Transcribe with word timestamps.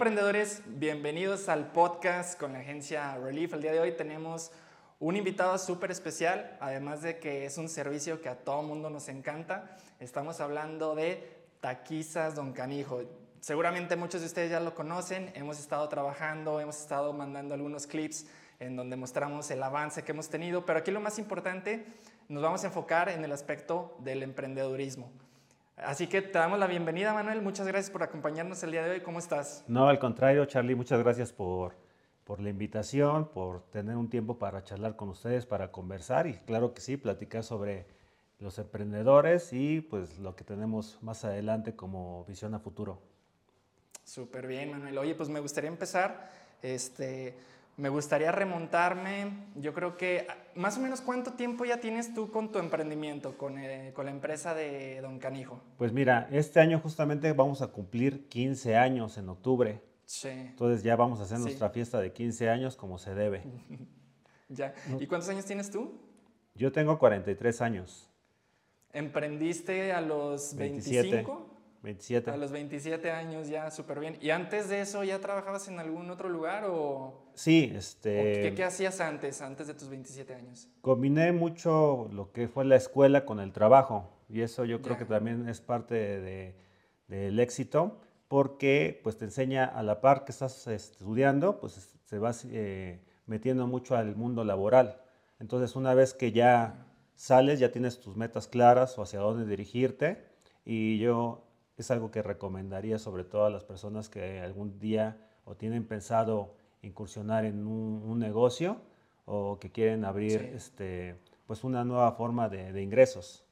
emprendedores, 0.00 0.62
bienvenidos 0.66 1.50
al 1.50 1.72
podcast 1.72 2.40
con 2.40 2.54
la 2.54 2.60
agencia 2.60 3.18
Relief. 3.18 3.52
El 3.52 3.60
día 3.60 3.72
de 3.72 3.80
hoy 3.80 3.92
tenemos 3.92 4.50
un 4.98 5.14
invitado 5.14 5.58
súper 5.58 5.90
especial, 5.90 6.56
además 6.58 7.02
de 7.02 7.18
que 7.18 7.44
es 7.44 7.58
un 7.58 7.68
servicio 7.68 8.22
que 8.22 8.30
a 8.30 8.36
todo 8.36 8.62
mundo 8.62 8.88
nos 8.88 9.10
encanta. 9.10 9.76
Estamos 9.98 10.40
hablando 10.40 10.94
de 10.94 11.44
Taquizas 11.60 12.34
Don 12.34 12.54
Canijo. 12.54 13.02
Seguramente 13.40 13.94
muchos 13.94 14.22
de 14.22 14.28
ustedes 14.28 14.50
ya 14.50 14.58
lo 14.58 14.74
conocen, 14.74 15.32
hemos 15.34 15.60
estado 15.60 15.86
trabajando, 15.90 16.60
hemos 16.60 16.80
estado 16.80 17.12
mandando 17.12 17.52
algunos 17.52 17.86
clips 17.86 18.24
en 18.58 18.76
donde 18.76 18.96
mostramos 18.96 19.50
el 19.50 19.62
avance 19.62 20.02
que 20.02 20.12
hemos 20.12 20.30
tenido, 20.30 20.64
pero 20.64 20.78
aquí 20.78 20.90
lo 20.90 21.00
más 21.00 21.18
importante, 21.18 21.84
nos 22.26 22.42
vamos 22.42 22.64
a 22.64 22.68
enfocar 22.68 23.10
en 23.10 23.22
el 23.22 23.32
aspecto 23.32 23.98
del 23.98 24.22
emprendedurismo. 24.22 25.12
Así 25.84 26.08
que 26.08 26.20
te 26.20 26.38
damos 26.38 26.58
la 26.58 26.66
bienvenida, 26.66 27.14
Manuel. 27.14 27.40
Muchas 27.40 27.66
gracias 27.66 27.90
por 27.90 28.02
acompañarnos 28.02 28.62
el 28.62 28.72
día 28.72 28.84
de 28.84 28.90
hoy. 28.90 29.00
¿Cómo 29.00 29.18
estás? 29.18 29.64
No, 29.66 29.88
al 29.88 29.98
contrario, 29.98 30.44
Charlie, 30.44 30.74
muchas 30.74 30.98
gracias 31.00 31.32
por, 31.32 31.74
por 32.24 32.40
la 32.40 32.50
invitación, 32.50 33.28
por 33.28 33.62
tener 33.70 33.96
un 33.96 34.10
tiempo 34.10 34.38
para 34.38 34.62
charlar 34.62 34.96
con 34.96 35.08
ustedes, 35.08 35.46
para 35.46 35.72
conversar 35.72 36.26
y 36.26 36.34
claro 36.34 36.74
que 36.74 36.82
sí, 36.82 36.96
platicar 36.98 37.44
sobre 37.44 37.86
los 38.40 38.58
emprendedores 38.58 39.52
y 39.52 39.80
pues 39.80 40.18
lo 40.18 40.36
que 40.36 40.44
tenemos 40.44 40.98
más 41.02 41.24
adelante 41.24 41.74
como 41.74 42.24
visión 42.26 42.54
a 42.54 42.58
futuro. 42.58 43.00
Súper 44.04 44.46
bien, 44.46 44.72
Manuel. 44.72 44.98
Oye, 44.98 45.14
pues 45.14 45.28
me 45.28 45.40
gustaría 45.40 45.68
empezar, 45.68 46.30
este, 46.62 47.36
me 47.80 47.88
gustaría 47.88 48.30
remontarme, 48.30 49.32
yo 49.56 49.72
creo 49.72 49.96
que 49.96 50.26
más 50.54 50.76
o 50.76 50.80
menos 50.80 51.00
cuánto 51.00 51.32
tiempo 51.32 51.64
ya 51.64 51.80
tienes 51.80 52.12
tú 52.12 52.30
con 52.30 52.52
tu 52.52 52.58
emprendimiento, 52.58 53.38
con, 53.38 53.58
eh, 53.58 53.92
con 53.94 54.04
la 54.04 54.10
empresa 54.10 54.54
de 54.54 55.00
Don 55.00 55.18
Canijo. 55.18 55.62
Pues 55.78 55.90
mira, 55.90 56.28
este 56.30 56.60
año 56.60 56.78
justamente 56.78 57.32
vamos 57.32 57.62
a 57.62 57.68
cumplir 57.68 58.28
15 58.28 58.76
años 58.76 59.16
en 59.16 59.30
octubre. 59.30 59.80
Sí. 60.04 60.28
Entonces 60.28 60.82
ya 60.82 60.94
vamos 60.94 61.20
a 61.20 61.22
hacer 61.22 61.38
nuestra 61.38 61.70
fiesta 61.70 62.00
de 62.00 62.12
15 62.12 62.50
años 62.50 62.76
como 62.76 62.98
se 62.98 63.14
debe. 63.14 63.44
ya. 64.48 64.74
¿Y 64.98 65.06
cuántos 65.06 65.30
años 65.30 65.46
tienes 65.46 65.70
tú? 65.70 65.98
Yo 66.54 66.72
tengo 66.72 66.98
43 66.98 67.62
años. 67.62 68.10
¿Emprendiste 68.92 69.92
a 69.92 70.02
los 70.02 70.54
27. 70.54 71.02
25? 71.02 71.32
27. 71.32 71.49
A 71.82 72.36
los 72.36 72.52
27 72.52 73.10
años 73.10 73.48
ya, 73.48 73.70
súper 73.70 74.00
bien. 74.00 74.18
¿Y 74.20 74.30
antes 74.30 74.68
de 74.68 74.82
eso 74.82 75.02
ya 75.02 75.18
trabajabas 75.18 75.66
en 75.68 75.78
algún 75.78 76.10
otro 76.10 76.28
lugar 76.28 76.64
o...? 76.66 77.32
Sí, 77.34 77.72
este... 77.74 78.42
qué, 78.42 78.54
qué, 78.54 78.64
hacías 78.64 79.00
antes, 79.00 79.40
antes 79.40 79.66
de 79.66 79.72
tus 79.72 79.88
27 79.88 80.34
años? 80.34 80.68
Combiné 80.82 81.32
mucho 81.32 82.10
lo 82.12 82.32
que 82.32 82.48
fue 82.48 82.66
la 82.66 82.76
escuela 82.76 83.24
con 83.24 83.40
el 83.40 83.52
trabajo 83.52 84.10
y 84.28 84.42
eso 84.42 84.66
yo 84.66 84.82
creo 84.82 84.98
que 84.98 85.06
también 85.06 85.48
es 85.48 85.62
parte 85.62 85.94
de, 85.94 86.54
del 87.08 87.40
éxito 87.40 87.98
porque 88.28 89.00
pues 89.02 89.16
te 89.16 89.24
enseña 89.24 89.64
a 89.64 89.82
la 89.82 90.02
par 90.02 90.24
que 90.26 90.32
estás 90.32 90.66
estudiando, 90.66 91.60
pues 91.60 91.96
se 92.04 92.18
va 92.18 92.32
eh, 92.44 93.00
metiendo 93.26 93.66
mucho 93.66 93.96
al 93.96 94.14
mundo 94.16 94.44
laboral. 94.44 95.00
Entonces 95.38 95.74
una 95.76 95.94
vez 95.94 96.12
que 96.12 96.30
ya 96.30 96.86
sales, 97.14 97.58
ya 97.58 97.72
tienes 97.72 98.00
tus 98.00 98.16
metas 98.16 98.46
claras 98.46 98.98
o 98.98 99.02
hacia 99.02 99.20
dónde 99.20 99.46
dirigirte 99.46 100.28
y 100.64 100.98
yo 100.98 101.49
es 101.80 101.90
algo 101.90 102.10
que 102.10 102.22
recomendaría 102.22 102.98
sobre 102.98 103.24
todo 103.24 103.46
a 103.46 103.50
las 103.50 103.64
personas 103.64 104.08
que 104.08 104.40
algún 104.40 104.78
día 104.78 105.16
o 105.44 105.56
tienen 105.56 105.86
pensado 105.86 106.54
incursionar 106.82 107.44
en 107.44 107.66
un, 107.66 108.18
negocio 108.18 108.80
o 109.24 109.58
que 109.58 109.70
quieren 109.70 110.04
abrir 110.04 110.52
este, 110.54 111.16
pues 111.46 111.64
una 111.64 111.84
nueva 111.84 112.12
forma 112.12 112.48
de, 112.48 112.82
ingresos. 112.82 113.44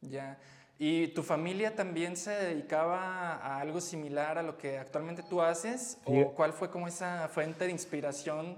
Ya. 0.00 0.38
¿Y 0.78 1.08
tu 1.08 1.22
familia 1.22 1.74
también 1.74 2.16
se 2.16 2.30
dedicaba 2.30 3.34
a 3.34 3.60
algo 3.60 3.80
similar 3.80 4.38
a 4.38 4.42
lo 4.42 4.56
que 4.56 4.78
actualmente 4.78 5.22
tú 5.22 5.42
haces? 5.42 5.98
¿O 6.04 6.32
cuál 6.32 6.52
fue 6.52 6.70
como 6.70 6.88
esa 6.88 7.28
fuente 7.28 7.66
de 7.66 7.70
inspiración 7.70 8.56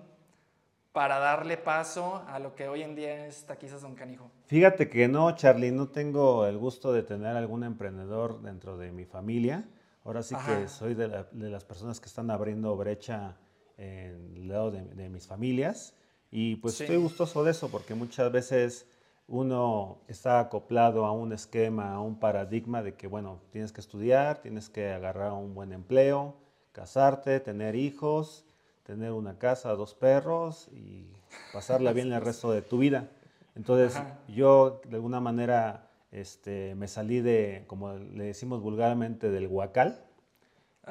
para 0.93 1.19
darle 1.19 1.57
paso 1.57 2.23
a 2.29 2.39
lo 2.39 2.55
que 2.55 2.69
hoy 2.69 2.83
en 2.83 2.95
día 2.95 3.27
es 3.27 3.45
Taquizas 3.45 3.83
Don 3.83 3.95
Canijo? 3.95 4.31
Fíjate 4.47 4.89
que 4.89 5.09
no, 5.09 5.35
Charlie, 5.35 5.73
no 5.73 5.89
tengo 5.89 6.47
el 6.47 6.59
gusto 6.59 6.93
de 6.93 7.03
tener 7.03 7.37
algún 7.37 7.65
emprendedor 7.65 8.43
dentro 8.43 8.77
de 8.77 8.93
mi 8.93 9.07
familia. 9.07 9.65
Ahora 10.05 10.23
sí 10.23 10.35
que 10.47 10.69
soy 10.69 10.95
de, 10.95 11.09
las 11.33 11.65
personas 11.65 12.01
que 12.01 12.07
están 12.07 12.31
abriendo 12.31 12.77
brecha 12.77 13.37
en 13.79 14.35
el 14.37 14.49
lado 14.49 14.71
de, 14.71 15.09
mis 15.09 15.27
familias 15.27 15.95
y 16.31 16.57
pues 16.57 16.81
estoy 16.81 16.97
gustoso 16.97 17.45
de 17.45 17.53
eso 17.53 17.69
porque 17.69 17.95
muchas 17.95 18.31
veces 18.31 18.87
uno 19.29 20.03
está 20.09 20.41
acoplado 20.41 21.07
a 21.07 21.13
un 21.13 21.33
esquema, 21.33 21.95
a 21.95 22.01
un 22.01 22.19
paradigma 22.19 22.83
de 22.83 22.95
que, 22.95 23.07
bueno, 23.07 23.41
tienes 23.51 23.73
que 23.73 23.81
estudiar, 23.81 24.43
tienes 24.43 24.69
que 24.69 24.91
agarrar 24.91 25.33
un 25.33 25.55
buen 25.55 25.73
empleo, 25.73 26.37
casarte, 26.73 27.39
tener 27.41 27.77
hijos 27.77 28.45
tener 28.83 29.13
una 29.13 29.39
casa, 29.39 29.71
dos 29.71 29.95
perros 29.95 30.69
y 30.73 31.07
pasarla 31.53 31.93
bien 31.95 32.13
el 32.13 32.21
resto 32.21 32.51
de 32.53 32.63
tu 32.63 32.79
vida. 32.79 33.11
Entonces 33.55 34.01
yo 34.29 34.81
de 34.87 34.97
alguna 34.97 35.21
manera 35.21 35.91
este, 36.11 36.75
me 36.75 36.89
salí 36.89 37.21
de, 37.21 37.65
como 37.67 37.95
le 37.95 38.25
decimos 38.25 38.61
vulgarmente, 38.61 39.31
del 39.31 39.47
huacal. 39.47 40.05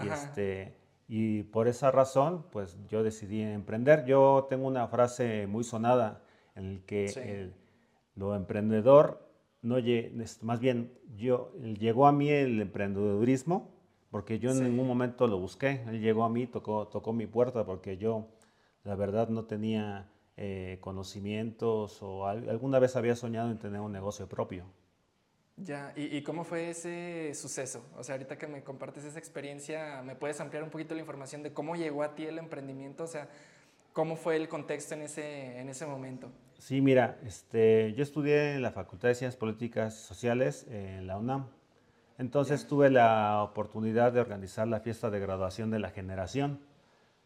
Y, 0.01 0.07
este, 0.07 0.75
y 1.07 1.43
por 1.43 1.67
esa 1.67 1.91
razón, 1.91 2.45
pues 2.51 2.77
yo 2.87 3.03
decidí 3.03 3.41
emprender. 3.41 4.05
Yo 4.05 4.47
tengo 4.49 4.67
una 4.67 4.87
frase 4.87 5.47
muy 5.47 5.63
sonada 5.63 6.21
en 6.55 6.65
el 6.65 6.85
que 6.85 7.51
lo 8.15 8.35
emprendedor, 8.35 9.27
no, 9.61 9.77
más 10.41 10.59
bien 10.59 10.91
yo, 11.15 11.53
llegó 11.79 12.07
a 12.07 12.11
mí 12.11 12.29
el 12.29 12.61
emprendedurismo 12.61 13.69
porque 14.11 14.39
yo 14.39 14.51
en 14.51 14.63
ningún 14.63 14.87
momento 14.87 15.25
lo 15.25 15.39
busqué. 15.39 15.83
Él 15.87 16.01
llegó 16.01 16.25
a 16.25 16.29
mí, 16.29 16.45
tocó, 16.45 16.87
tocó 16.87 17.13
mi 17.13 17.25
puerta, 17.25 17.65
porque 17.65 17.97
yo, 17.97 18.27
la 18.83 18.95
verdad, 18.95 19.29
no 19.29 19.45
tenía 19.45 20.11
eh, 20.37 20.77
conocimientos 20.81 22.01
o 22.01 22.27
alguna 22.27 22.79
vez 22.79 22.95
había 22.95 23.15
soñado 23.15 23.49
en 23.49 23.57
tener 23.57 23.79
un 23.79 23.91
negocio 23.91 24.27
propio. 24.27 24.65
Ya, 25.57 25.93
¿Y, 25.95 26.23
cómo 26.23 26.43
fue 26.43 26.71
ese 26.71 27.33
suceso? 27.35 27.85
O 27.97 28.03
sea, 28.03 28.15
ahorita 28.15 28.37
que 28.37 28.47
me 28.47 28.63
compartes 28.63 29.03
esa 29.03 29.19
experiencia, 29.19 30.01
¿me 30.01 30.15
puedes 30.15 30.39
ampliar 30.41 30.63
un 30.63 30.71
poquito 30.71 30.95
la 30.95 31.01
información 31.01 31.43
de 31.43 31.53
cómo 31.53 31.75
llegó 31.75 32.03
a 32.03 32.15
ti 32.15 32.25
el 32.25 32.39
emprendimiento? 32.39 33.03
O 33.03 33.07
sea, 33.07 33.29
¿cómo 33.93 34.15
fue 34.15 34.37
el 34.37 34.49
contexto 34.49 34.95
en 34.95 35.03
ese, 35.03 35.59
en 35.59 35.69
ese 35.69 35.85
momento? 35.85 36.31
Sí, 36.57 36.81
mira, 36.81 37.19
este, 37.23 37.93
yo 37.93 38.01
estudié 38.01 38.55
en 38.55 38.63
la 38.63 38.71
Facultad 38.71 39.09
de 39.09 39.15
Ciencias 39.15 39.37
Políticas 39.37 39.95
Sociales 39.95 40.65
en 40.69 41.05
la 41.05 41.17
UNAM. 41.17 41.47
Entonces 42.21 42.67
tuve 42.67 42.91
la 42.91 43.41
oportunidad 43.41 44.11
de 44.11 44.19
organizar 44.19 44.67
la 44.67 44.79
fiesta 44.79 45.09
de 45.09 45.19
graduación 45.19 45.71
de 45.71 45.79
la 45.79 45.89
generación. 45.89 46.59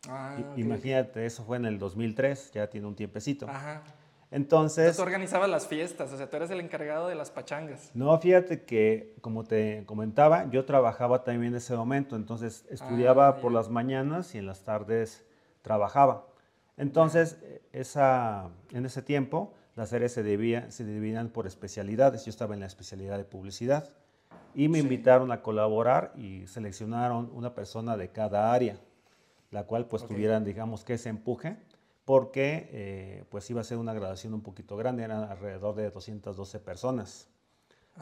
Ah, 0.08 0.38
imagínate, 0.56 1.26
eso 1.26 1.44
fue 1.44 1.58
en 1.58 1.66
el 1.66 1.80
2003, 1.80 2.54
ya 2.54 2.70
tiene 2.70 2.88
un 2.88 2.96
tiempecito. 2.96 3.46
Ajá. 3.50 3.84
Entonces... 4.32 4.96
Tú 4.96 5.02
organizabas 5.02 5.50
las 5.50 5.68
fiestas, 5.68 6.14
o 6.14 6.18
sea, 6.18 6.30
tú 6.30 6.38
eres 6.38 6.50
el 6.50 6.62
encargado 6.62 7.10
de 7.10 7.16
las 7.16 7.30
pachangas. 7.30 7.92
No, 7.94 8.18
fíjate 8.18 8.64
que, 8.64 9.18
como 9.20 9.44
te 9.44 9.84
comentaba, 9.86 10.50
yo 10.50 10.64
trabajaba 10.64 11.26
también 11.26 11.52
en 11.52 11.58
ese 11.58 11.76
momento, 11.76 12.16
entonces 12.16 12.66
estudiaba 12.70 13.28
ah, 13.28 13.36
por 13.42 13.52
las 13.52 13.68
mañanas 13.68 14.34
y 14.34 14.38
en 14.38 14.46
las 14.46 14.64
tardes 14.64 15.26
trabajaba. 15.62 16.26
Entonces, 16.78 17.38
esa, 17.74 18.50
en 18.72 18.86
ese 18.86 19.02
tiempo, 19.02 19.56
las 19.76 19.92
áreas 19.92 20.14
se, 20.14 20.24
se 20.72 20.86
dividían 20.86 21.28
por 21.32 21.48
especialidades. 21.48 22.24
Yo 22.24 22.30
estaba 22.30 22.54
en 22.54 22.62
la 22.62 22.68
especialidad 22.68 23.18
de 23.18 23.26
publicidad 23.26 23.92
y 24.56 24.70
me 24.70 24.80
invitaron 24.80 25.32
a 25.32 25.42
colaborar 25.42 26.14
y 26.16 26.48
seleccionaron 26.48 27.30
una 27.34 27.54
persona 27.54 27.98
de 27.98 28.10
cada 28.10 28.54
área, 28.54 28.80
la 29.52 29.66
cual 29.66 29.86
pues 29.86 30.08
tuvieran, 30.08 30.46
digamos, 30.46 30.84
que 30.84 30.94
ese 30.94 31.10
empuje, 31.10 31.58
porque 32.06 32.70
eh, 32.72 33.24
pues 33.30 33.50
iba 33.50 33.62
a 33.62 33.66
ser 33.66 33.78
una 33.78 33.94
graduación 33.94 34.34
un 34.34 34.42
poquito 34.42 34.78
grande, 34.78 35.04
eran 35.04 35.24
alrededor 35.30 35.76
de 35.76 35.90
212 35.90 36.60
personas. 36.60 37.28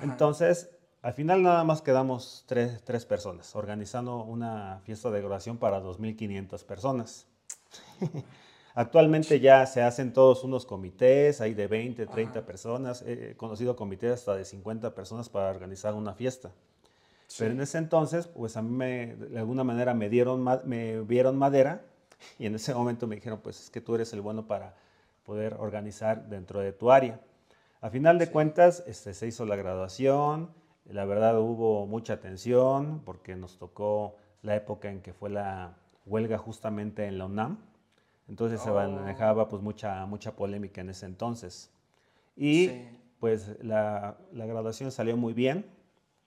Entonces, 0.02 0.70
al 1.02 1.14
final 1.14 1.42
nada 1.42 1.64
más 1.64 1.82
quedamos 1.82 2.44
tres, 2.48 2.84
tres, 2.84 3.06
personas, 3.06 3.56
organizando 3.56 4.24
una 4.24 4.80
fiesta 4.84 5.10
de 5.10 5.20
graduación 5.20 5.58
para 5.58 5.82
2.500 5.82 6.64
personas. 6.66 7.28
Actualmente 8.76 9.40
ya 9.40 9.66
se 9.68 9.84
hacen 9.84 10.14
todos 10.14 10.44
unos 10.44 10.66
comités, 10.66 11.42
hay 11.42 11.54
de 11.54 11.68
20, 11.68 12.08
30 12.08 12.46
personas. 12.46 13.04
He 13.04 13.36
conocido 13.36 13.76
comités 13.76 14.12
hasta 14.12 14.36
de 14.36 14.46
50 14.46 14.96
personas 14.96 15.30
para 15.30 15.50
organizar 15.50 15.94
una 15.94 16.14
fiesta. 16.14 16.52
Pero 17.38 17.52
en 17.52 17.62
ese 17.62 17.78
entonces, 17.78 18.28
pues 18.28 18.58
a 18.58 18.62
mí 18.62 18.70
me, 18.70 19.16
de 19.16 19.40
alguna 19.40 19.64
manera 19.64 19.94
me 19.94 20.10
dieron, 20.10 20.44
me 20.66 21.02
vieron 21.02 21.38
madera 21.38 21.84
y 22.40 22.46
en 22.46 22.56
ese 22.56 22.74
momento 22.74 23.08
me 23.08 23.16
dijeron, 23.16 23.40
pues 23.42 23.60
es 23.60 23.70
que 23.70 23.82
tú 23.82 23.96
eres 23.96 24.14
el 24.14 24.22
bueno 24.22 24.48
para 24.48 24.76
poder 25.24 25.56
organizar 25.60 26.28
dentro 26.28 26.60
de 26.60 26.74
tu 26.74 26.92
área. 26.92 27.20
A 27.82 27.90
final 27.90 28.18
de 28.18 28.30
cuentas, 28.30 28.84
este, 28.88 29.14
se 29.14 29.28
hizo 29.28 29.46
la 29.46 29.56
graduación, 29.56 30.50
la 30.86 31.06
verdad 31.06 31.40
hubo 31.40 31.86
mucha 31.86 32.14
atención 32.14 33.02
porque 33.06 33.36
nos 33.36 33.58
tocó 33.58 34.16
la 34.42 34.56
época 34.56 34.90
en 34.90 35.02
que 35.02 35.14
fue 35.14 35.30
la 35.30 35.76
huelga 36.06 36.38
justamente 36.38 37.06
en 37.06 37.18
la 37.18 37.26
UNAM. 37.26 37.58
Entonces 38.28 38.62
se 38.62 38.70
oh. 38.70 38.74
manejaba 38.74 39.48
pues 39.48 39.62
mucha, 39.62 40.06
mucha 40.06 40.36
polémica 40.36 40.82
en 40.82 40.90
ese 40.90 41.06
entonces. 41.06 41.70
Y 42.36 42.70
pues 43.20 43.58
la, 43.62 44.18
la, 44.32 44.46
graduación 44.46 44.92
salió 44.92 45.18
muy 45.18 45.34
bien, 45.34 45.66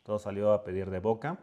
todo 0.02 0.19
salió 0.19 0.52
a 0.52 0.62
pedir 0.62 0.90
de 0.90 1.00
boca, 1.00 1.38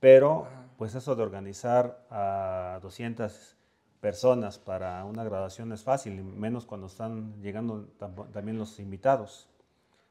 pero 0.00 0.46
pues 0.78 0.94
eso 0.94 1.14
de 1.14 1.22
organizar 1.22 2.06
a 2.10 2.78
200 2.82 3.56
personas 4.00 4.58
para 4.58 5.04
una 5.04 5.22
graduación 5.24 5.68
no 5.68 5.74
es 5.74 5.82
fácil, 5.82 6.22
menos 6.24 6.64
cuando 6.64 6.86
están 6.86 7.40
llegando 7.42 7.84
también 8.32 8.58
los 8.58 8.80
invitados. 8.80 9.48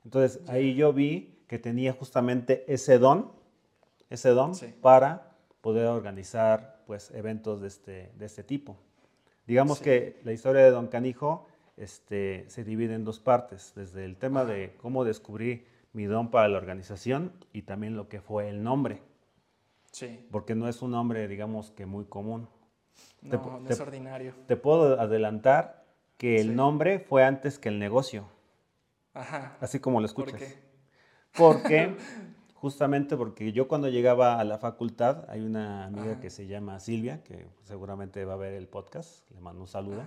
Entonces 0.06 0.48
ahí 0.48 0.76
yo 0.76 0.94
vi 0.94 1.44
que 1.48 1.58
tenía 1.60 1.94
justamente 1.94 2.72
ese 2.72 3.00
don, 3.00 3.32
ese 4.10 4.30
don 4.30 4.54
para 4.82 5.32
poder 5.62 5.88
organizar 5.88 6.84
pues 6.86 7.12
eventos 7.12 7.62
de 7.62 7.68
este, 7.68 8.12
de 8.16 8.26
este 8.26 8.44
tipo. 8.44 8.78
Digamos 9.50 9.80
que 9.80 10.20
la 10.26 10.32
historia 10.32 10.64
de 10.64 10.70
Don 10.70 10.90
Canijo 10.90 11.48
este, 11.76 12.48
se 12.50 12.64
divide 12.64 12.94
en 12.94 13.04
dos 13.04 13.20
partes, 13.20 13.74
desde 13.76 14.06
el 14.06 14.16
tema 14.16 14.46
de 14.46 14.76
cómo 14.78 15.04
descubrí 15.04 15.66
mi 15.92 16.06
don 16.06 16.30
para 16.30 16.48
la 16.48 16.60
organización 16.60 17.34
y 17.52 17.64
también 17.64 17.96
lo 17.96 18.08
que 18.10 18.22
fue 18.22 18.48
el 18.48 18.62
nombre. 18.62 19.02
Sí. 19.92 20.24
Porque 20.30 20.54
no 20.54 20.70
es 20.70 20.84
un 20.84 20.92
nombre, 20.92 21.28
digamos 21.28 21.72
que 21.72 21.88
muy 21.88 22.06
común. 22.06 22.48
No, 23.24 23.60
no 23.60 23.68
es 23.68 23.80
ordinario. 23.80 24.36
Te 24.46 24.56
puedo 24.56 25.02
adelantar 25.02 25.84
que 26.18 26.40
el 26.40 26.56
nombre 26.56 27.00
fue 27.00 27.24
antes 27.24 27.58
que 27.58 27.70
el 27.70 27.80
negocio. 27.80 28.28
Ajá. 29.16 29.58
Así 29.62 29.80
como 29.80 30.00
lo 30.00 30.06
escuchas. 30.06 30.34
¿Por 30.34 30.40
qué? 30.42 30.60
Porque, 31.36 31.98
justamente 32.60 33.16
porque 33.16 33.54
yo 33.54 33.70
cuando 33.70 33.88
llegaba 33.88 34.38
a 34.38 34.44
la 34.44 34.58
facultad, 34.58 35.30
hay 35.30 35.42
una 35.42 35.86
amiga 35.86 36.20
que 36.20 36.30
se 36.30 36.46
llama 36.46 36.80
Silvia, 36.82 37.24
que 37.24 37.48
seguramente 37.64 38.26
va 38.26 38.34
a 38.34 38.38
ver 38.38 38.54
el 38.54 38.68
podcast, 38.68 39.30
le 39.32 39.40
mando 39.40 39.62
un 39.62 39.68
saludo. 39.68 40.02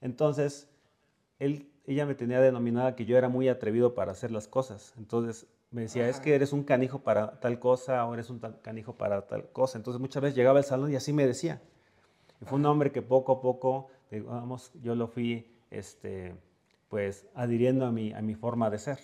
Entonces, 0.00 0.68
él, 1.38 1.70
ella 1.86 2.04
me 2.04 2.16
tenía 2.16 2.40
denominada 2.40 2.96
que 2.96 3.04
yo 3.04 3.16
era 3.16 3.28
muy 3.28 3.48
atrevido 3.48 3.94
para 3.94 4.10
hacer 4.10 4.32
las 4.32 4.48
cosas. 4.48 4.92
Entonces, 4.98 5.46
me 5.70 5.82
decía, 5.82 6.08
es 6.08 6.18
que 6.18 6.34
eres 6.34 6.52
un 6.52 6.64
canijo 6.64 7.00
para 7.00 7.38
tal 7.38 7.60
cosa 7.60 8.04
o 8.06 8.14
eres 8.14 8.28
un 8.28 8.40
canijo 8.40 8.96
para 8.96 9.28
tal 9.28 9.48
cosa. 9.50 9.78
Entonces, 9.78 10.00
muchas 10.00 10.20
veces 10.20 10.36
llegaba 10.36 10.58
al 10.58 10.64
salón 10.64 10.90
y 10.92 10.96
así 10.96 11.12
me 11.12 11.26
decía. 11.26 11.62
Y 12.40 12.44
fue 12.44 12.58
un 12.58 12.66
hombre 12.66 12.90
que 12.90 13.02
poco 13.02 13.32
a 13.32 13.40
poco, 13.40 13.86
digamos, 14.10 14.72
yo 14.82 14.96
lo 14.96 15.06
fui, 15.06 15.54
este, 15.70 16.34
pues, 16.88 17.28
adhiriendo 17.34 17.86
a 17.86 17.92
mi, 17.92 18.12
a 18.12 18.20
mi 18.20 18.34
forma 18.34 18.68
de 18.68 18.78
ser. 18.78 18.98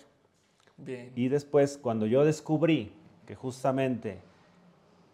Bien. 0.77 1.13
Y 1.15 1.29
después, 1.29 1.79
cuando 1.79 2.07
yo 2.07 2.25
descubrí 2.25 2.93
que 3.27 3.35
justamente 3.35 4.19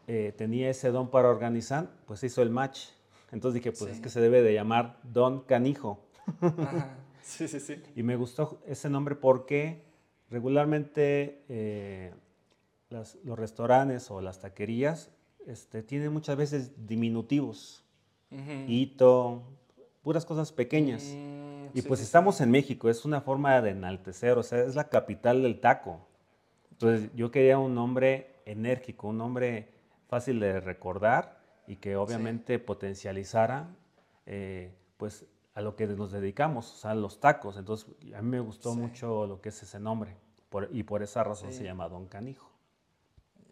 eh, 0.06 0.32
tenía 0.36 0.70
ese 0.70 0.90
don 0.90 1.10
para 1.10 1.28
organizar, 1.28 1.90
pues 2.06 2.24
hizo 2.24 2.42
el 2.42 2.50
match. 2.50 2.88
Entonces 3.32 3.62
dije, 3.62 3.76
pues 3.76 3.92
es 3.92 4.00
que 4.00 4.08
se 4.08 4.20
debe 4.20 4.42
de 4.42 4.54
llamar 4.54 4.98
Don 5.02 5.40
Canijo. 5.40 6.00
Sí, 7.22 7.46
sí, 7.48 7.60
sí. 7.60 7.76
Y 7.94 8.02
me 8.02 8.16
gustó 8.16 8.60
ese 8.66 8.88
nombre 8.88 9.14
porque 9.14 9.82
regularmente 10.30 11.44
eh, 11.48 12.12
los 12.88 13.38
restaurantes 13.38 14.10
o 14.10 14.20
las 14.20 14.40
taquerías 14.40 15.10
este, 15.46 15.82
tienen 15.82 16.12
muchas 16.12 16.36
veces 16.36 16.72
diminutivos. 16.86 17.84
Hito, 18.68 19.42
puras 20.02 20.24
cosas 20.24 20.50
pequeñas. 20.50 21.14
Mm, 21.14 21.39
y 21.75 21.82
pues 21.82 22.00
estamos 22.00 22.40
en 22.40 22.50
México, 22.50 22.88
es 22.88 23.05
una 23.05 23.20
forma 23.20 23.61
de 23.61 23.70
enaltecer, 23.70 24.38
o 24.38 24.43
sea, 24.43 24.61
es 24.61 24.75
la 24.75 24.88
capital 24.88 25.43
del 25.43 25.61
taco. 25.61 26.00
Entonces 26.72 27.11
yo 27.14 27.31
quería 27.31 27.58
un 27.58 27.75
nombre 27.75 28.37
enérgico, 28.46 29.08
un 29.08 29.19
nombre 29.19 29.69
fácil 30.08 30.40
de 30.40 30.61
recordar 30.61 31.40
y 31.67 31.76
que 31.76 31.96
obviamente 31.96 32.58
potencializara 32.58 33.69
eh, 34.26 34.75
pues 34.96 35.26
a 35.55 35.61
lo 35.61 35.76
que 35.76 35.87
nos 35.87 36.12
dedicamos, 36.12 36.72
o 36.72 36.76
sea, 36.76 36.94
los 36.94 37.20
tacos. 37.20 37.56
Entonces 37.56 37.88
a 38.14 38.23
mí 38.23 38.28
me 38.28 38.40
gustó 38.40 38.75
mucho 38.75 39.26
lo 39.26 39.40
que 39.40 39.50
es 39.50 39.62
ese 39.62 39.78
nombre 39.78 40.16
y 40.70 40.82
por 40.82 41.02
esa 41.02 41.23
razón 41.23 41.52
se 41.52 41.64
llama 41.64 41.88
Don 41.88 42.06
Canijo. 42.06 42.50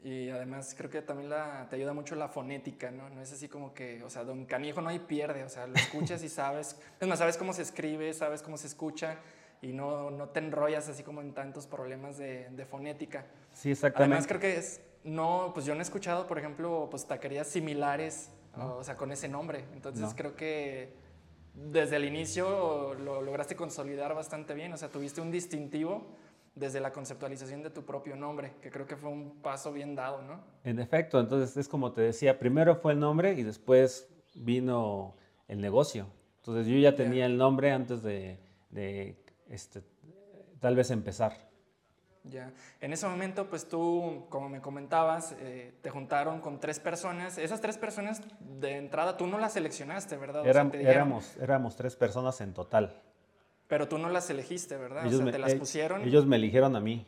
Y 0.02 0.30
además 0.30 0.74
creo 0.76 0.90
que 0.90 1.02
también 1.02 1.28
la, 1.28 1.66
te 1.68 1.76
ayuda 1.76 1.92
mucho 1.92 2.14
la 2.14 2.28
fonética, 2.28 2.90
¿no? 2.90 3.10
No 3.10 3.20
es 3.20 3.32
así 3.32 3.48
como 3.48 3.74
que, 3.74 4.02
o 4.04 4.10
sea, 4.10 4.24
don 4.24 4.46
canijo 4.46 4.80
no 4.80 4.90
hay 4.90 5.00
pierde, 5.00 5.42
o 5.42 5.48
sea, 5.48 5.66
lo 5.66 5.74
escuchas 5.74 6.22
y 6.22 6.28
sabes, 6.28 6.78
es 7.00 7.08
más, 7.08 7.18
sabes 7.18 7.36
cómo 7.36 7.52
se 7.52 7.62
escribe, 7.62 8.14
sabes 8.14 8.42
cómo 8.42 8.56
se 8.56 8.68
escucha 8.68 9.16
y 9.60 9.72
no, 9.72 10.10
no 10.10 10.28
te 10.28 10.38
enrollas 10.38 10.88
así 10.88 11.02
como 11.02 11.20
en 11.20 11.34
tantos 11.34 11.66
problemas 11.66 12.16
de, 12.16 12.48
de 12.50 12.64
fonética. 12.64 13.26
Sí, 13.52 13.72
exactamente. 13.72 14.14
Además 14.14 14.28
creo 14.28 14.40
que 14.40 14.56
es, 14.56 14.80
no, 15.02 15.50
pues 15.52 15.66
yo 15.66 15.74
no 15.74 15.80
he 15.80 15.82
escuchado, 15.82 16.26
por 16.28 16.38
ejemplo, 16.38 16.86
pues 16.90 17.06
taquerías 17.06 17.48
similares, 17.48 18.30
o 18.56 18.84
sea, 18.84 18.96
con 18.96 19.10
ese 19.10 19.28
nombre. 19.28 19.64
Entonces 19.72 20.12
creo 20.16 20.36
que 20.36 20.92
desde 21.54 21.96
el 21.96 22.04
inicio 22.04 22.94
lo 22.94 23.20
lograste 23.20 23.56
consolidar 23.56 24.14
bastante 24.14 24.54
bien, 24.54 24.72
o 24.72 24.76
sea, 24.76 24.90
tuviste 24.90 25.20
un 25.20 25.30
distintivo 25.30 26.06
desde 26.58 26.80
la 26.80 26.92
conceptualización 26.92 27.62
de 27.62 27.70
tu 27.70 27.84
propio 27.84 28.16
nombre, 28.16 28.54
que 28.60 28.70
creo 28.70 28.86
que 28.86 28.96
fue 28.96 29.10
un 29.10 29.40
paso 29.40 29.72
bien 29.72 29.94
dado, 29.94 30.22
¿no? 30.22 30.40
En 30.64 30.78
efecto, 30.78 31.20
entonces 31.20 31.56
es 31.56 31.68
como 31.68 31.92
te 31.92 32.00
decía, 32.00 32.38
primero 32.38 32.76
fue 32.76 32.92
el 32.92 33.00
nombre 33.00 33.32
y 33.32 33.42
después 33.42 34.08
vino 34.34 35.14
el 35.46 35.60
negocio. 35.60 36.06
Entonces 36.38 36.66
yo 36.66 36.78
ya 36.78 36.94
tenía 36.94 37.26
el 37.26 37.36
nombre 37.36 37.72
antes 37.72 38.02
de, 38.02 38.38
este, 39.48 39.82
tal 40.60 40.76
vez 40.76 40.90
empezar. 40.90 41.48
Ya. 42.24 42.52
En 42.80 42.92
ese 42.92 43.06
momento, 43.06 43.48
pues 43.48 43.68
tú, 43.68 44.26
como 44.28 44.48
me 44.48 44.60
comentabas, 44.60 45.34
eh, 45.40 45.72
te 45.80 45.88
juntaron 45.88 46.40
con 46.40 46.60
tres 46.60 46.78
personas. 46.78 47.38
Esas 47.38 47.60
tres 47.60 47.78
personas 47.78 48.20
de 48.40 48.76
entrada 48.76 49.16
tú 49.16 49.26
no 49.26 49.38
las 49.38 49.54
seleccionaste, 49.54 50.16
¿verdad? 50.16 50.46
éramos, 50.46 51.36
éramos 51.38 51.76
tres 51.76 51.96
personas 51.96 52.40
en 52.40 52.52
total. 52.52 53.02
Pero 53.68 53.86
tú 53.86 53.98
no 53.98 54.08
las 54.08 54.30
elegiste, 54.30 54.78
¿verdad? 54.78 55.06
o 55.06 55.10
sea, 55.10 55.30
te 55.30 55.38
las 55.38 55.54
pusieron. 55.54 56.02
Ellos 56.02 56.24
me 56.24 56.36
eligieron 56.36 56.74
a 56.74 56.80
mí. 56.80 57.06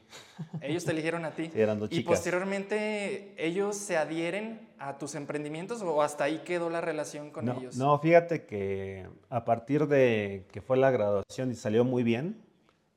Ellos 0.60 0.84
te 0.84 0.90
eligieron 0.92 1.24
a 1.24 1.30
ti. 1.30 1.50
eran 1.54 1.78
dos 1.78 1.88
chicas. 1.88 2.04
Y 2.04 2.06
posteriormente, 2.06 3.34
¿ellos 3.38 3.76
se 3.76 3.96
adhieren 3.96 4.68
a 4.78 4.98
tus 4.98 5.14
emprendimientos 5.14 5.80
o 5.80 6.02
hasta 6.02 6.24
ahí 6.24 6.42
quedó 6.44 6.68
la 6.68 6.82
relación 6.82 7.30
con 7.30 7.48
ellos? 7.48 7.78
No, 7.78 7.98
fíjate 7.98 8.44
que 8.44 9.06
a 9.30 9.46
partir 9.46 9.86
de 9.86 10.44
que 10.52 10.60
fue 10.60 10.76
la 10.76 10.90
graduación 10.90 11.50
y 11.50 11.54
salió 11.54 11.82
muy 11.84 12.02
bien, 12.02 12.42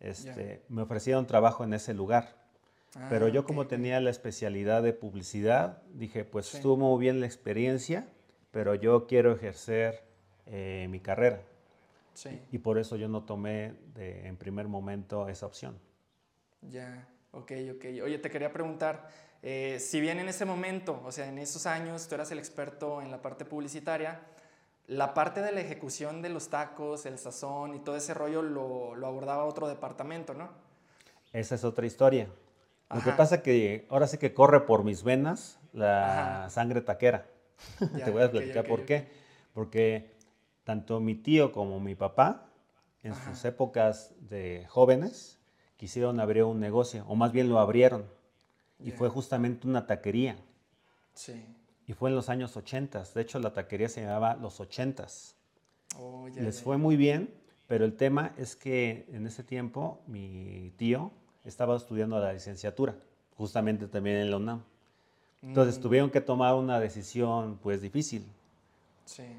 este, 0.01 0.62
me 0.68 0.81
ofrecieron 0.81 1.25
trabajo 1.25 1.63
en 1.63 1.74
ese 1.74 1.94
lugar. 1.94 2.36
Ah, 2.95 3.07
Pero 3.09 3.30
yo 3.30 3.45
como 3.45 3.66
tenía 3.68 4.01
la 4.01 4.09
especialidad 4.09 4.83
de 4.83 4.92
publicidad, 4.92 5.81
dije, 5.94 6.25
pues 6.25 6.54
estuvo 6.54 6.75
muy 6.75 7.00
bien 7.00 7.21
la 7.21 7.27
experiencia, 7.27 8.07
pero 8.51 8.75
yo 8.75 9.07
quiero 9.07 9.31
ejercer 9.31 10.04
eh, 10.48 10.88
mi 10.89 11.00
carrera. 11.00 11.42
Y 12.51 12.60
por 12.60 12.77
eso 12.77 12.95
yo 12.95 13.07
no 13.07 13.24
tomé 13.24 13.74
de, 13.94 14.27
en 14.27 14.38
primer 14.38 14.68
momento 14.68 15.27
esa 15.27 15.45
opción. 15.45 15.77
Ya, 16.62 17.07
ok, 17.31 17.51
ok. 17.75 17.86
Oye, 18.04 18.19
te 18.19 18.30
quería 18.30 18.51
preguntar, 18.51 19.07
eh, 19.42 19.77
si 19.80 20.00
bien 20.00 20.19
en 20.19 20.30
ese 20.30 20.45
momento, 20.45 21.01
o 21.06 21.12
sea, 21.12 21.27
en 21.27 21.38
esos 21.38 21.65
años 21.65 22.07
tú 22.07 22.15
eras 22.15 22.31
el 22.31 22.39
experto 22.39 23.01
en 23.01 23.12
la 23.12 23.21
parte 23.21 23.45
publicitaria, 23.45 24.21
la 24.88 25.13
parte 25.13 25.42
de 25.42 25.52
la 25.52 25.61
ejecución 25.61 26.21
de 26.21 26.30
los 26.30 26.49
tacos, 26.49 27.06
el 27.06 27.18
sazón 27.18 27.73
y 27.73 27.80
todo 27.80 27.95
ese 27.95 28.14
rollo 28.14 28.42
lo, 28.42 28.95
lo 28.95 29.07
abordaba 29.07 29.45
otro 29.45 29.68
departamento, 29.68 30.33
¿no? 30.33 30.49
Esa 31.31 31.56
es 31.56 31.64
otra 31.64 31.85
historia. 31.85 32.28
Lo 32.94 33.02
que 33.02 33.11
pasa 33.11 33.35
es 33.35 33.42
que 33.42 33.87
ahora 33.90 34.07
sí 34.07 34.18
que 34.19 34.33
corre 34.33 34.61
por 34.61 34.83
mis 34.83 35.04
venas 35.04 35.59
la 35.73 36.47
sangre 36.49 36.81
taquera. 36.81 37.26
Te 37.80 38.11
voy 38.11 38.21
a 38.21 38.26
explicar 38.26 38.68
por 38.68 38.85
qué. 38.85 39.07
Porque 39.54 40.12
tanto 40.63 40.99
mi 40.99 41.15
tío 41.15 41.51
como 41.51 41.79
mi 41.79 41.95
papá, 41.95 42.49
en 43.03 43.15
sus 43.15 43.43
épocas 43.45 44.13
de 44.29 44.65
jóvenes, 44.69 45.39
quisieron 45.77 46.19
abrir 46.19 46.43
un 46.43 46.59
negocio, 46.59 47.03
o 47.07 47.15
más 47.15 47.31
bien 47.31 47.49
lo 47.49 47.59
abrieron. 47.59 48.05
Y 48.79 48.91
fue 48.91 49.09
justamente 49.09 49.67
una 49.67 49.85
taquería. 49.85 50.37
Sí. 51.13 51.45
Y 51.87 51.93
fue 51.93 52.09
en 52.09 52.15
los 52.15 52.29
años 52.29 52.55
80. 52.55 53.03
De 53.13 53.21
hecho, 53.21 53.39
la 53.39 53.53
taquería 53.53 53.89
se 53.89 54.01
llamaba 54.01 54.35
Los 54.35 54.59
80. 54.59 55.07
Oh, 55.99 56.27
Les 56.35 56.61
fue 56.61 56.77
muy 56.77 56.95
bien, 56.95 57.33
pero 57.67 57.85
el 57.85 57.95
tema 57.95 58.33
es 58.37 58.55
que 58.55 59.05
en 59.11 59.27
ese 59.27 59.43
tiempo 59.43 60.01
mi 60.07 60.73
tío 60.77 61.11
estaba 61.43 61.75
estudiando 61.75 62.19
la 62.19 62.33
licenciatura, 62.33 62.95
justamente 63.37 63.87
también 63.87 64.17
en 64.17 64.31
la 64.31 64.37
UNAM. 64.37 64.63
Entonces 65.41 65.77
mm. 65.77 65.81
tuvieron 65.81 66.09
que 66.09 66.21
tomar 66.21 66.55
una 66.55 66.79
decisión 66.79 67.59
pues 67.61 67.81
difícil. 67.81 68.25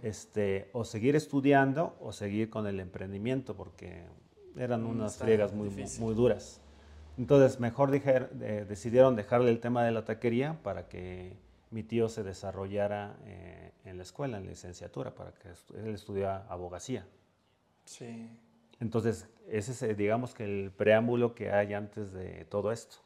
Este, 0.03 0.69
o 0.73 0.85
seguir 0.85 1.17
estudiando 1.17 1.97
o 2.01 2.13
seguir 2.13 2.51
con 2.51 2.67
el 2.67 2.81
emprendimiento, 2.81 3.57
porque 3.57 4.05
eran 4.57 4.85
mm, 4.85 4.91
unas 4.91 5.17
friegas 5.17 5.53
muy, 5.53 5.71
muy, 5.99 6.15
duras. 6.15 6.61
Entonces, 7.17 7.61
mejor 7.61 7.91
decidieron 7.91 9.17
dejarle 9.17 9.51
el 9.51 9.61
tema 9.61 9.85
de 9.85 9.93
la 9.93 10.05
taquería 10.05 10.59
para 10.63 10.89
que 10.89 11.37
mi 11.71 11.83
tío 11.83 12.09
se 12.09 12.23
desarrollara 12.23 13.17
eh, 13.25 13.73
en 13.85 13.97
la 13.97 14.03
escuela, 14.03 14.39
en 14.39 14.47
licenciatura, 14.47 15.15
para 15.15 15.33
que 15.33 15.49
él 15.77 15.95
estudiara 15.95 16.47
abogacía. 16.49 17.07
Sí. 17.85 18.31
Entonces, 18.81 19.29
ese 19.49 19.91
es, 19.91 19.97
digamos 19.97 20.35
que 20.35 20.45
el 20.45 20.71
preámbulo 20.71 21.35
que 21.35 21.51
hay 21.51 21.75
antes 21.75 22.13
de 22.13 22.45
todo 22.45 22.71
esto. 22.73 22.97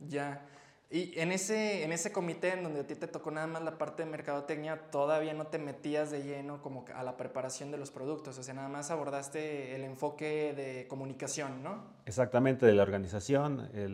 Ya. 0.00 0.42
Y 0.88 1.18
en 1.18 1.32
ese, 1.32 1.82
en 1.82 1.92
ese 1.92 2.12
comité 2.12 2.52
en 2.52 2.62
donde 2.62 2.80
a 2.80 2.86
ti 2.86 2.94
te 2.94 3.08
tocó 3.08 3.32
nada 3.32 3.48
más 3.48 3.62
la 3.62 3.76
parte 3.76 4.04
de 4.04 4.10
mercadotecnia, 4.10 4.88
todavía 4.92 5.34
no 5.34 5.48
te 5.48 5.58
metías 5.58 6.12
de 6.12 6.22
lleno 6.22 6.62
como 6.62 6.84
a 6.94 7.02
la 7.02 7.16
preparación 7.16 7.72
de 7.72 7.76
los 7.76 7.90
productos, 7.90 8.38
o 8.38 8.42
sea, 8.44 8.54
nada 8.54 8.68
más 8.68 8.92
abordaste 8.92 9.74
el 9.74 9.82
enfoque 9.82 10.54
de 10.54 10.86
comunicación, 10.86 11.64
¿no? 11.64 11.82
Exactamente, 12.04 12.66
de 12.66 12.74
la 12.74 12.84
organización, 12.84 13.68
eh, 13.74 13.88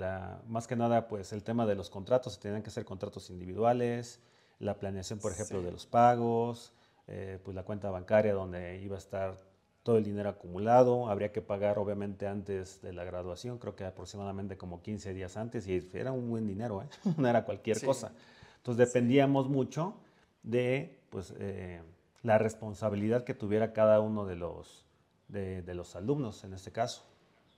más 0.47 0.67
que 0.67 0.77
nada 0.77 1.09
pues 1.09 1.33
el 1.33 1.43
tema 1.43 1.65
de 1.65 1.77
los 1.77 1.89
contratos, 1.89 2.39
tenían 2.39 2.63
que 2.63 2.71
ser 2.71 2.85
contratos 2.85 3.31
individuales, 3.31 4.21
la 4.59 4.79
planeación, 4.79 5.19
por 5.19 5.33
ejemplo, 5.33 5.63
de 5.63 5.73
los 5.73 5.87
pagos, 5.87 6.75
eh, 7.07 7.39
pues 7.43 7.55
la 7.55 7.63
cuenta 7.63 7.91
bancaria 7.91 8.35
donde 8.35 8.81
iba 8.83 8.97
a 8.97 8.99
estar 8.99 9.52
todo 9.83 9.99
el 9.99 10.05
dinero 10.05 10.29
acumulado, 10.29 11.09
habría 11.09 11.33
que 11.33 11.43
pagar 11.43 11.79
obviamente 11.79 12.27
antes 12.27 12.81
de 12.83 12.93
la 12.93 13.05
graduación, 13.05 13.59
creo 13.59 13.75
que 13.75 13.85
aproximadamente 13.85 14.57
como 14.57 14.81
15 14.81 15.13
días 15.13 15.37
antes, 15.37 15.67
y 15.67 15.91
era 15.93 16.13
un 16.13 16.31
buen 16.31 16.47
dinero, 16.47 16.83
¿eh? 16.83 16.87
no 17.19 17.29
era 17.29 17.45
cualquier 17.45 17.85
cosa. 17.85 18.13
Entonces 18.59 18.87
dependíamos 18.87 19.49
mucho 19.49 19.97
de 20.43 21.01
pues, 21.11 21.35
eh, 21.39 21.81
la 22.23 22.39
responsabilidad 22.39 23.25
que 23.25 23.35
tuviera 23.35 23.73
cada 23.73 24.01
uno 24.01 24.25
de 24.25 24.37
los, 24.37 24.85
de, 25.29 25.75
los 25.75 25.97
alumnos 25.97 26.45
en 26.45 26.55
este 26.55 26.71
caso. 26.71 27.03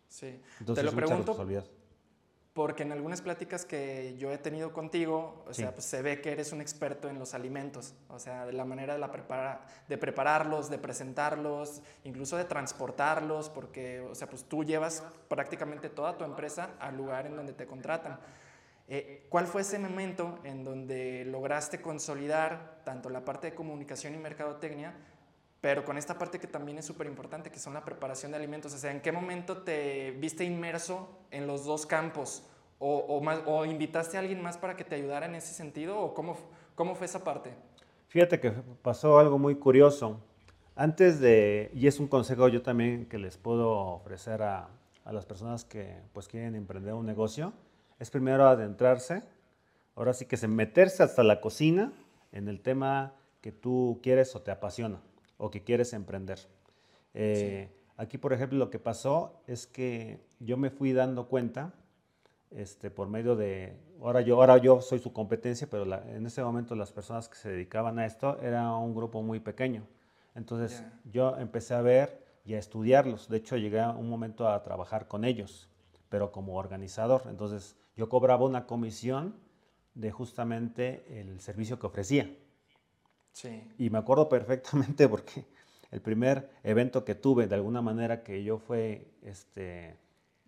Sí, 0.09 0.40
Entonces, 0.61 0.85
te 0.85 0.90
lo 0.90 0.97
pregunto 0.97 1.37
porque 2.54 2.84
en 2.84 2.92
algunas 2.92 3.20
pláticas 3.20 3.64
que 3.64 4.14
yo 4.16 4.30
he 4.30 4.38
tenido 4.38 4.73
contigo, 4.73 5.44
o 5.49 5.52
sea, 5.52 5.73
pues 5.73 5.84
se 5.84 6.02
ve 6.02 6.20
que 6.20 6.30
eres 6.30 6.52
un 6.52 6.61
experto 6.61 7.08
en 7.08 7.18
los 7.18 7.34
alimentos, 7.34 7.94
o 8.08 8.20
sea, 8.20 8.46
de 8.46 8.52
la 8.52 8.64
manera 8.64 8.94
de, 8.94 9.00
la 9.00 9.11
prepara, 9.11 9.66
de 9.88 9.99
prepararlos, 9.99 10.70
de 10.70 10.78
presentarlos, 10.78 11.82
incluso 12.04 12.37
de 12.37 12.44
transportarlos, 12.44 13.50
porque, 13.50 14.00
o 14.02 14.14
sea, 14.14 14.28
pues 14.28 14.44
tú 14.44 14.62
llevas 14.62 15.02
prácticamente 15.26 15.90
toda 15.90 16.16
tu 16.16 16.25
empresa 16.25 16.70
al 16.78 16.96
lugar 16.96 17.26
en 17.26 17.34
donde 17.34 17.54
te 17.54 17.66
contratan. 17.66 18.20
Eh, 18.87 19.26
¿Cuál 19.30 19.49
fue 19.49 19.62
ese 19.62 19.80
momento 19.80 20.38
en 20.44 20.62
donde 20.62 21.25
lograste 21.25 21.80
consolidar 21.80 22.82
tanto 22.84 23.11
la 23.11 23.25
parte 23.25 23.50
de 23.50 23.56
comunicación 23.56 24.14
y 24.14 24.18
mercadotecnia, 24.18 24.94
pero 25.64 25.83
con 25.83 25.97
esta 25.97 26.18
parte 26.18 26.38
que 26.38 26.47
también 26.47 26.76
es 26.76 26.85
súper 26.85 27.06
importante, 27.06 27.50
que 27.50 27.59
son 27.59 27.73
la 27.73 27.83
preparación 27.87 28.30
de 28.30 28.37
alimentos? 28.37 28.75
O 28.75 28.76
sea, 28.76 28.90
¿en 28.90 29.00
qué 29.00 29.12
momento 29.12 29.62
te 29.62 30.11
viste 30.11 30.44
inmerso 30.44 31.09
en 31.30 31.47
los 31.47 31.64
dos 31.64 31.87
campos? 31.87 32.42
¿O, 32.78 33.23
o, 33.47 33.64
invitaste 33.64 34.18
a 34.18 34.21
alguien 34.21 34.42
más 34.42 34.59
para 34.59 34.76
que 34.76 34.85
te 34.85 34.97
ayudara 34.97 35.25
en 35.25 35.35
ese 35.35 35.54
sentido? 35.54 35.99
¿O 35.99 36.12
cómo, 36.12 36.37
cómo 36.75 36.94
fue 36.94 37.06
esa 37.06 37.25
parte? 37.25 37.54
Fíjate 38.09 38.40
que 38.40 38.50
pasó 38.83 39.18
algo 39.18 39.38
muy 39.38 39.54
curioso. 39.54 40.21
Antes 40.76 41.18
de, 41.18 41.71
y 41.73 41.87
es 41.87 41.99
un 41.99 42.09
consejo 42.09 42.49
yo 42.49 42.61
también 42.61 43.06
que 43.06 43.16
les 43.16 43.38
puedo 43.38 43.71
ofrecer 43.71 44.42
a, 44.42 44.68
a 45.06 45.12
las 45.14 45.25
personas 45.25 45.64
que 45.64 45.97
pues 46.12 46.28
quieren 46.28 46.56
emprender 46.56 46.92
un 46.92 47.06
negocio, 47.06 47.54
es 47.99 48.11
primero 48.11 48.47
adentrarse, 48.47 49.23
ahora 49.97 50.12
sí 50.12 50.26
que 50.26 50.35
es 50.35 50.47
meterse 50.47 51.02
hasta 51.02 51.23
la 51.23 51.40
cocina 51.40 51.94
en 52.33 52.49
el 52.49 52.61
tema 52.61 53.14
que 53.40 53.50
tú 53.50 54.00
quieres 54.02 54.37
o 54.37 54.42
te 54.42 54.50
apasiona 54.50 55.00
o 55.37 55.50
que 55.50 55.62
quieres 55.62 55.93
emprender. 55.93 56.38
Eh, 57.14 57.69
aquí, 57.97 58.19
por 58.19 58.33
ejemplo, 58.33 58.59
lo 58.59 58.71
que 58.71 58.79
pasó 58.79 59.41
es 59.47 59.67
que 59.67 60.21
yo 60.41 60.57
me 60.57 60.71
fui 60.71 60.93
dando 60.93 61.29
cuenta 61.29 61.73
este, 62.50 62.91
por 62.91 63.09
medio 63.09 63.35
de, 63.37 63.76
ahora 64.00 64.21
yo, 64.21 64.37
ahora 64.37 64.59
yo 64.59 64.81
soy 64.81 64.99
su 64.99 65.12
competencia, 65.12 65.67
pero 65.69 65.85
en 66.09 66.25
ese 66.26 66.43
momento 66.43 66.75
las 66.75 66.93
personas 66.93 67.29
que 67.29 67.37
se 67.37 67.50
dedicaban 67.50 67.99
a 67.99 68.07
esto 68.07 68.41
era 68.41 68.76
un 68.76 68.95
grupo 68.95 69.23
muy 69.23 69.41
pequeño. 69.41 69.87
Entonces 70.35 70.85
yo 71.05 71.37
empecé 71.38 71.75
a 71.75 71.83
ver 71.83 72.25
y 72.45 72.55
a 72.55 72.59
estudiarlos. 72.59 73.29
De 73.29 73.38
hecho, 73.38 73.57
llegué 73.57 73.81
a 73.81 73.91
un 73.91 74.09
momento 74.09 74.49
a 74.49 74.62
trabajar 74.62 75.09
con 75.09 75.25
ellos, 75.25 75.69
pero 76.09 76.33
como 76.33 76.57
organizador. 76.57 77.23
Entonces 77.29 77.76
yo 77.97 78.09
cobraba 78.09 78.45
una 78.45 78.67
comisión 78.67 79.37
de 79.95 80.11
justamente 80.11 81.21
el 81.21 81.41
servicio 81.41 81.79
que 81.79 81.87
ofrecía. 81.87 82.37
Sí. 83.35 83.62
Y 83.79 83.91
me 83.91 83.99
acuerdo 83.99 84.29
perfectamente 84.29 85.07
porque 85.11 85.45
el 85.91 86.00
primer 86.00 86.50
evento 86.62 87.05
que 87.05 87.14
tuve, 87.14 87.47
de 87.47 87.57
alguna 87.57 87.83
manera 87.83 88.23
que 88.23 88.43
yo 88.43 88.59
fue, 88.59 89.07
este, 89.23 89.97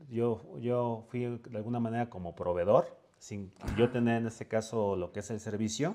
yo, 0.09 0.41
yo 0.61 1.05
fui 1.09 1.39
de 1.39 1.57
alguna 1.57 1.81
manera 1.81 2.09
como 2.09 2.35
proveedor, 2.35 2.97
sin 3.19 3.53
yo 3.77 3.91
tener 3.91 4.23
en 4.23 4.27
este 4.29 4.47
caso 4.47 4.97
lo 4.97 5.13
que 5.13 5.21
es 5.21 5.31
el 5.31 5.41
servicio, 5.41 5.95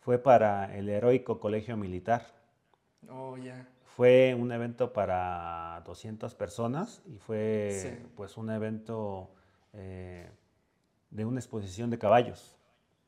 fue 0.00 0.18
para 0.18 0.76
el 0.76 0.88
heroico 0.88 1.38
colegio 1.38 1.76
militar. 1.76 2.26
Oh, 3.08 3.36
ya. 3.36 3.68
Fue 3.84 4.34
un 4.38 4.50
evento 4.52 4.92
para 4.92 5.82
200 5.84 6.34
personas 6.34 7.02
y 7.06 7.18
fue 7.18 8.00
pues 8.16 8.36
un 8.36 8.50
evento 8.50 9.30
eh, 9.74 10.30
de 11.10 11.24
una 11.24 11.40
exposición 11.40 11.90
de 11.90 11.98
caballos. 11.98 12.56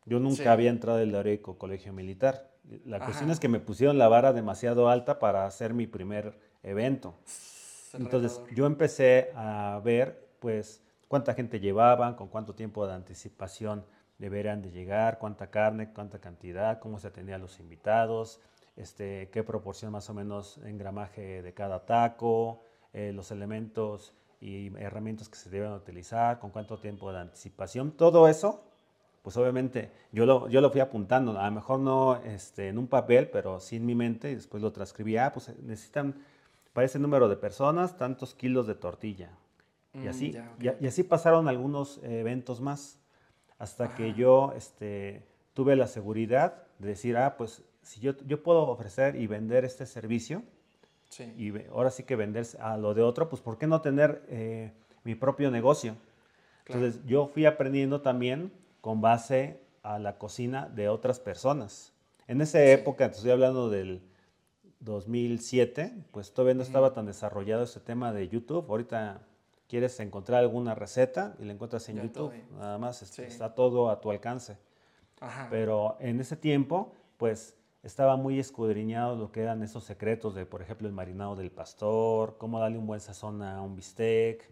Yo 0.07 0.21
nunca 0.21 0.53
había 0.53 0.71
entrado 0.71 0.99
al 0.99 1.15
heroico 1.15 1.59
colegio 1.59 1.93
militar. 1.93 2.51
La 2.85 3.01
cuestión 3.01 3.31
es 3.31 3.41
que 3.41 3.49
me 3.49 3.61
pusieron 3.61 3.99
la 3.99 4.09
vara 4.09 4.33
demasiado 4.33 4.89
alta 4.89 5.19
para 5.19 5.47
hacer 5.47 5.75
mi 5.75 5.87
primer 5.87 6.39
evento. 6.63 7.15
Entonces 7.93 8.41
yo 8.55 8.67
empecé 8.67 9.31
a 9.35 9.81
ver 9.85 10.29
pues 10.41 10.83
cuánta 11.09 11.35
gente 11.35 11.61
llevaban, 11.61 12.15
con 12.15 12.29
cuánto 12.29 12.55
tiempo 12.55 12.87
de 12.87 12.95
anticipación 12.95 13.85
deberían 14.19 14.63
de 14.63 14.71
llegar, 14.71 15.19
cuánta 15.19 15.51
carne, 15.51 15.93
cuánta 15.93 16.19
cantidad, 16.19 16.79
cómo 16.79 16.99
se 16.99 17.09
atendían 17.09 17.41
los 17.41 17.61
invitados, 17.61 18.41
este, 18.77 19.31
qué 19.31 19.43
proporción 19.43 19.93
más 19.93 20.09
o 20.11 20.15
menos 20.15 20.59
en 20.65 20.79
gramaje 20.79 21.43
de 21.43 21.55
cada 21.55 21.85
taco, 21.87 22.63
eh, 22.93 23.13
los 23.13 23.31
elementos 23.31 24.15
y 24.41 24.75
herramientas 24.77 25.29
que 25.29 25.37
se 25.37 25.51
deben 25.51 25.73
utilizar, 25.73 26.39
con 26.39 26.51
cuánto 26.51 26.79
tiempo 26.79 27.13
de 27.13 27.21
anticipación, 27.21 27.93
todo 27.93 28.29
eso, 28.29 28.65
pues 29.25 29.39
obviamente 29.39 29.91
yo 30.13 30.27
lo, 30.27 30.51
yo 30.51 30.61
lo 30.61 30.71
fui 30.71 30.83
apuntando, 30.83 31.41
a 31.41 31.47
lo 31.47 31.51
mejor 31.51 31.81
no 31.81 32.17
este, 32.27 32.69
en 32.69 32.77
un 32.77 32.87
papel, 32.87 33.31
pero 33.31 33.59
sí 33.59 33.77
en 33.77 33.87
mi 33.87 33.95
mente, 33.95 34.31
y 34.31 34.35
después 34.35 34.63
lo 34.63 34.71
transcribí, 34.71 35.17
ah, 35.17 35.33
pues 35.33 35.51
necesitan 35.63 36.15
para 36.75 36.85
ese 36.85 36.99
número 36.99 37.27
de 37.31 37.37
personas 37.37 37.97
tantos 37.97 38.35
kilos 38.35 38.67
de 38.67 38.75
tortilla. 38.75 39.31
y, 39.95 40.01
mm, 40.01 40.09
así, 40.09 40.37
y, 40.61 40.87
así 40.87 41.05
pasaron 41.05 41.49
algunos 41.49 42.01
eventos 42.03 42.61
más, 42.61 42.99
hasta 43.59 43.95
que 43.95 44.13
yo 44.13 44.53
este, 44.59 45.25
tuve 45.55 45.75
la 45.75 45.87
seguridad 45.87 46.65
de 46.79 46.89
decir, 46.89 47.17
ah, 47.17 47.39
pues 47.39 47.63
si 47.81 48.01
yo, 48.01 48.13
yo 48.27 48.43
puedo 48.43 48.69
ofrecer 48.69 49.17
y 49.17 49.27
vender 49.27 49.65
este 49.65 49.87
servicio, 49.87 50.43
y 51.39 51.51
ahora 51.69 51.91
sí 51.91 52.03
que 52.03 52.15
vender 52.15 52.45
a 52.61 52.77
lo 52.77 52.93
de 52.93 53.01
otro, 53.01 53.31
pues 53.31 53.41
¿por 53.41 53.57
qué 53.57 53.67
no 53.67 53.81
tener 53.81 54.23
eh, 54.29 54.73
mi 55.03 55.15
propio 55.15 55.51
negocio? 55.51 55.97
Entonces 56.67 57.01
yo 57.07 57.27
fui 57.27 57.47
aprendiendo 57.47 58.03
también 58.03 58.53
con 58.85 59.01
base 59.01 59.63
a 59.83 59.99
la 59.99 60.19
cocina 60.19 60.69
de 60.69 60.91
otras 60.91 61.19
personas. 61.19 61.95
En 62.27 62.43
esa 62.43 62.63
época, 62.63 63.11
te 63.11 63.17
estoy 63.17 63.31
hablando 63.31 63.71
del 63.71 64.03
2007, 64.81 66.05
pues 66.11 66.35
todavía 66.35 66.53
no 66.53 66.63
estaba 66.63 66.93
tan 66.93 67.07
desarrollado 67.07 67.65
ese 67.65 67.81
tema 67.81 68.13
de 68.13 68.29
YouTube. 68.29 68.67
Ahorita 68.69 69.23
quieres 69.69 69.99
encontrar 70.01 70.41
alguna 70.41 70.75
receta 70.75 71.35
y 71.39 71.47
la 71.47 71.55
encuentras 71.55 71.89
en 71.89 72.03
YouTube. 72.03 72.35
Nada 72.59 72.77
más 72.77 73.01
este, 73.01 73.27
está 73.27 73.55
todo 73.55 73.89
a 73.89 74.03
tu 74.03 74.11
alcance. 74.11 74.59
Pero 75.49 75.97
en 75.99 76.21
ese 76.21 76.37
tiempo, 76.37 76.93
pues 77.17 77.57
estaba 77.83 78.17
muy 78.17 78.39
escudriñado 78.39 79.17
lo 79.17 79.33
que 79.33 79.41
eran 79.41 79.63
esos 79.63 79.85
secretos 79.85 80.35
de, 80.35 80.45
por 80.45 80.61
ejemplo, 80.61 80.87
el 80.87 80.93
marinado 80.93 81.37
del 81.37 81.51
pastor, 81.51 82.37
cómo 82.37 82.61
darle 82.61 82.77
un 82.77 82.87
buen 82.87 83.01
sazón 83.01 83.43
a 83.43 83.63
un 83.63 83.77
bistec, 83.77 84.47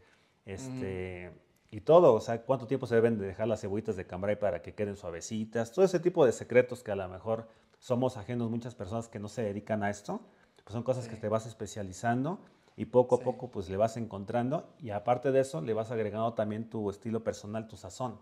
este, 0.46 1.32
y 1.72 1.80
todo, 1.80 2.12
o 2.12 2.20
sea, 2.20 2.42
cuánto 2.42 2.66
tiempo 2.66 2.86
se 2.86 2.94
deben 2.94 3.18
de 3.18 3.26
dejar 3.26 3.48
las 3.48 3.62
cebollitas 3.62 3.96
de 3.96 4.06
cambray 4.06 4.36
para 4.36 4.60
que 4.60 4.74
queden 4.74 4.94
suavecitas, 4.94 5.72
todo 5.72 5.84
ese 5.84 5.98
tipo 5.98 6.26
de 6.26 6.32
secretos 6.32 6.82
que 6.82 6.92
a 6.92 6.96
lo 6.96 7.08
mejor 7.08 7.48
somos 7.78 8.18
ajenos 8.18 8.50
muchas 8.50 8.74
personas 8.74 9.08
que 9.08 9.18
no 9.18 9.28
se 9.28 9.42
dedican 9.42 9.82
a 9.82 9.88
esto, 9.88 10.20
pues 10.62 10.74
son 10.74 10.82
cosas 10.82 11.08
que 11.08 11.16
te 11.16 11.30
vas 11.30 11.46
especializando 11.46 12.40
y 12.76 12.84
poco 12.84 13.14
a 13.16 13.20
poco 13.20 13.50
pues 13.50 13.70
le 13.70 13.78
vas 13.78 13.96
encontrando 13.96 14.74
y 14.78 14.90
aparte 14.90 15.32
de 15.32 15.40
eso 15.40 15.62
le 15.62 15.72
vas 15.72 15.90
agregando 15.90 16.34
también 16.34 16.68
tu 16.68 16.90
estilo 16.90 17.24
personal, 17.24 17.66
tu 17.66 17.78
sazón, 17.78 18.20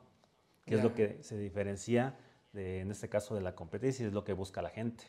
que 0.65 0.77
es 0.77 0.83
lo 0.85 0.95
que 0.95 1.21
se 1.23 1.37
diferencia 1.37 2.17
en 2.55 2.89
este 2.91 3.09
caso 3.09 3.35
de 3.35 3.41
la 3.41 3.57
competencia, 3.57 4.07
es 4.07 4.13
lo 4.13 4.23
que 4.23 4.33
busca 4.33 4.63
la 4.63 4.71
gente. 4.71 5.05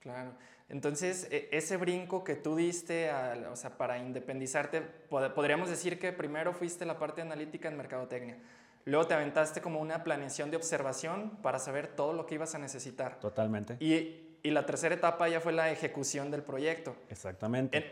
Claro. 0.00 0.32
Entonces, 0.70 1.28
e, 1.30 1.48
ese 1.52 1.76
brinco 1.76 2.24
que 2.24 2.36
tú 2.36 2.56
diste, 2.56 3.10
o 3.50 3.56
sea, 3.56 3.76
para 3.76 3.98
independizarte, 3.98 4.80
podríamos 4.80 5.68
decir 5.68 5.98
que 5.98 6.12
primero 6.12 6.52
fuiste 6.52 6.86
la 6.86 6.98
parte 6.98 7.20
analítica 7.20 7.68
en 7.68 7.76
mercadotecnia. 7.76 8.38
Luego 8.86 9.06
te 9.06 9.14
aventaste 9.14 9.60
como 9.60 9.80
una 9.80 10.04
planeación 10.04 10.50
de 10.50 10.56
observación 10.56 11.38
para 11.42 11.58
saber 11.58 11.88
todo 11.88 12.12
lo 12.14 12.24
que 12.26 12.36
ibas 12.36 12.54
a 12.54 12.58
necesitar. 12.58 13.20
Totalmente. 13.20 13.76
Y, 13.78 14.38
y 14.42 14.50
la 14.50 14.64
tercera 14.64 14.94
etapa 14.94 15.28
ya 15.28 15.40
fue 15.40 15.52
la 15.52 15.70
ejecución 15.70 16.30
del 16.30 16.42
proyecto. 16.42 16.96
Exactamente. 17.10 17.84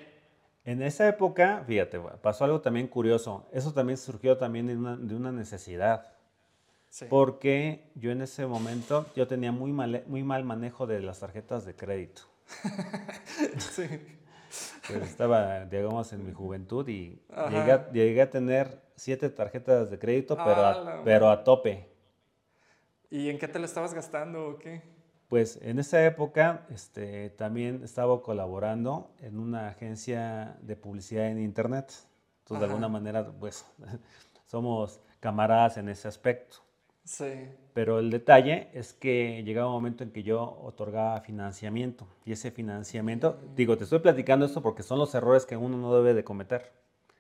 En, 0.65 0.83
esa 0.83 1.09
época, 1.09 1.65
fíjate, 1.67 1.99
pasó 2.23 2.45
algo 2.45 2.61
también 2.61 2.89
curioso. 2.89 3.47
Eso 3.53 3.73
también 3.73 3.99
surgió 3.99 4.39
también 4.39 4.67
de 4.67 4.77
una, 4.77 4.97
de 4.97 5.15
una 5.15 5.33
necesidad. 5.33 6.13
Porque 7.11 7.91
yo 7.95 8.11
en 8.13 8.23
ese 8.23 8.47
momento 8.47 9.07
yo 9.15 9.27
tenía 9.27 9.53
muy 9.53 9.73
mal, 9.73 10.05
muy 10.07 10.23
mal 10.23 10.45
manejo 10.45 10.87
de 10.87 11.01
las 11.01 11.21
tarjetas 11.21 11.67
de 11.67 11.75
crédito. 11.75 12.23
sí. 13.59 13.89
Pues 14.87 15.03
estaba, 15.03 15.65
digamos, 15.67 16.13
en 16.13 16.25
mi 16.25 16.33
juventud 16.33 16.89
y 16.89 17.21
llegué 17.93 18.23
a, 18.23 18.31
tener 18.31 18.83
siete 18.97 19.29
tarjetas 19.29 19.91
de 19.91 19.99
crédito, 19.99 20.37
pero, 20.37 20.67
a, 20.67 21.03
pero 21.05 21.31
a 21.31 21.45
tope. 21.45 21.89
¿Y 23.11 23.29
en 23.29 23.39
qué 23.39 23.49
te 23.49 23.59
lo 23.59 23.65
estabas 23.65 23.95
gastando 23.95 24.49
o 24.49 24.59
qué? 24.59 24.83
Pues 25.29 25.59
en 25.61 25.79
esa 25.79 26.05
época 26.05 26.67
este, 26.71 27.31
también 27.31 27.83
estaba 27.85 28.23
colaborando 28.23 29.15
en 29.21 29.39
una 29.39 29.69
agencia 29.69 30.57
de 30.63 30.75
publicidad 30.75 31.27
en 31.27 31.39
Internet. 31.39 31.93
Entonces, 32.41 32.61
de 32.61 32.65
alguna 32.65 32.89
manera, 32.89 33.31
pues, 33.39 33.67
somos 34.47 35.01
camaradas 35.21 35.77
en 35.77 35.91
ese 35.91 36.09
aspecto. 36.09 36.57
Sí. 37.09 37.49
Pero 37.73 38.01
el 38.01 38.11
detalle 38.11 38.69
es 38.75 38.93
que 38.93 39.43
llegaba 39.43 39.69
un 39.69 39.73
momento 39.73 40.05
en 40.05 40.11
que 40.11 40.23
yo 40.23 40.61
otorgaba 40.63 41.19
financiamiento. 41.23 42.07
Y 42.27 42.33
ese 42.33 42.51
financiamiento, 42.51 43.41
digo, 43.57 43.79
te 43.79 43.85
estoy 43.85 44.01
platicando 44.01 44.45
esto 44.45 44.61
porque 44.61 44.83
son 44.83 44.99
los 44.99 45.15
errores 45.15 45.47
que 45.47 45.57
uno 45.57 45.79
no 45.79 45.95
debe 45.95 46.13
de 46.13 46.23
cometer. 46.23 46.71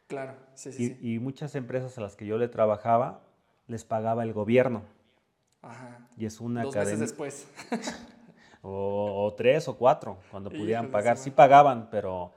Claro, 0.06 0.34
sí, 0.52 0.72
sí. 0.72 0.98
Y, 1.00 1.14
y 1.14 1.18
muchas 1.20 1.54
empresas 1.54 1.96
a 1.96 2.02
las 2.02 2.16
que 2.16 2.26
yo 2.26 2.36
le 2.36 2.48
trabajaba 2.48 3.22
les 3.66 3.84
pagaba 3.84 4.24
el 4.24 4.34
gobierno. 4.34 4.82
Ajá. 5.62 6.06
Y 6.18 6.26
es 6.26 6.38
una 6.38 6.64
Dos 6.64 6.76
meses 6.76 7.00
después. 7.00 7.48
o, 8.62 9.24
o, 9.24 9.34
tres 9.34 9.68
o 9.68 9.78
cuatro, 9.78 10.18
cuando 10.30 10.50
pudieran 10.50 10.90
pagar. 10.90 11.16
Sí 11.16 11.30
pagaban, 11.30 11.88
pero 11.90 12.34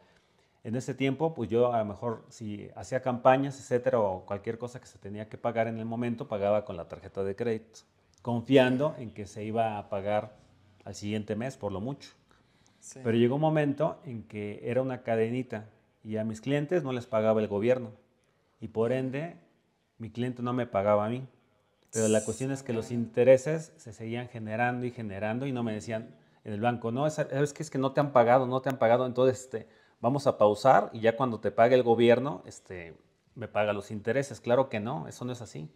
en 0.63 0.75
ese 0.75 0.93
tiempo, 0.93 1.33
pues 1.33 1.49
yo 1.49 1.73
a 1.73 1.79
lo 1.79 1.85
mejor 1.85 2.23
si 2.29 2.69
hacía 2.75 3.01
campañas, 3.01 3.59
etcétera, 3.59 3.99
o 3.99 4.25
cualquier 4.25 4.57
cosa 4.57 4.79
que 4.79 4.85
se 4.85 4.99
tenía 4.99 5.27
que 5.27 5.37
pagar 5.37 5.67
en 5.67 5.79
el 5.79 5.85
momento, 5.85 6.27
pagaba 6.27 6.65
con 6.65 6.77
la 6.77 6.87
tarjeta 6.87 7.23
de 7.23 7.35
crédito, 7.35 7.79
confiando 8.21 8.95
en 8.99 9.11
que 9.11 9.25
se 9.25 9.43
iba 9.43 9.77
a 9.77 9.89
pagar 9.89 10.35
al 10.85 10.93
siguiente 10.93 11.35
mes, 11.35 11.57
por 11.57 11.71
lo 11.71 11.81
mucho. 11.81 12.11
Sí. 12.79 12.99
Pero 13.03 13.17
llegó 13.17 13.35
un 13.35 13.41
momento 13.41 13.99
en 14.05 14.23
que 14.23 14.59
era 14.63 14.81
una 14.81 15.01
cadenita 15.03 15.65
y 16.03 16.17
a 16.17 16.23
mis 16.23 16.41
clientes 16.41 16.83
no 16.83 16.93
les 16.93 17.05
pagaba 17.05 17.41
el 17.41 17.47
gobierno. 17.47 17.91
Y 18.59 18.67
por 18.67 18.91
ende, 18.91 19.35
mi 19.97 20.09
cliente 20.11 20.43
no 20.43 20.53
me 20.53 20.67
pagaba 20.67 21.05
a 21.05 21.09
mí. 21.09 21.27
Pero 21.91 22.07
la 22.07 22.23
cuestión 22.23 22.51
es 22.51 22.63
que 22.63 22.73
los 22.73 22.91
intereses 22.91 23.73
se 23.77 23.93
seguían 23.93 24.29
generando 24.29 24.85
y 24.85 24.91
generando 24.91 25.45
y 25.45 25.51
no 25.51 25.63
me 25.63 25.73
decían 25.73 26.15
en 26.43 26.53
el 26.53 26.61
banco, 26.61 26.91
no, 26.91 27.05
es, 27.05 27.19
es 27.19 27.53
que 27.53 27.63
es 27.63 27.69
que 27.69 27.77
no 27.77 27.91
te 27.91 27.99
han 27.99 28.13
pagado, 28.13 28.47
no 28.47 28.61
te 28.61 28.69
han 28.69 28.77
pagado, 28.77 29.05
entonces 29.05 29.41
este, 29.41 29.67
vamos 30.01 30.27
a 30.27 30.37
pausar 30.37 30.89
y 30.93 30.99
ya 30.99 31.15
cuando 31.15 31.39
te 31.39 31.51
pague 31.51 31.75
el 31.75 31.83
gobierno, 31.83 32.41
este, 32.45 32.95
me 33.35 33.47
paga 33.47 33.71
los 33.73 33.91
intereses. 33.91 34.41
Claro 34.41 34.67
que 34.69 34.79
no, 34.79 35.07
eso 35.07 35.23
no 35.25 35.31
es 35.31 35.41
así. 35.41 35.69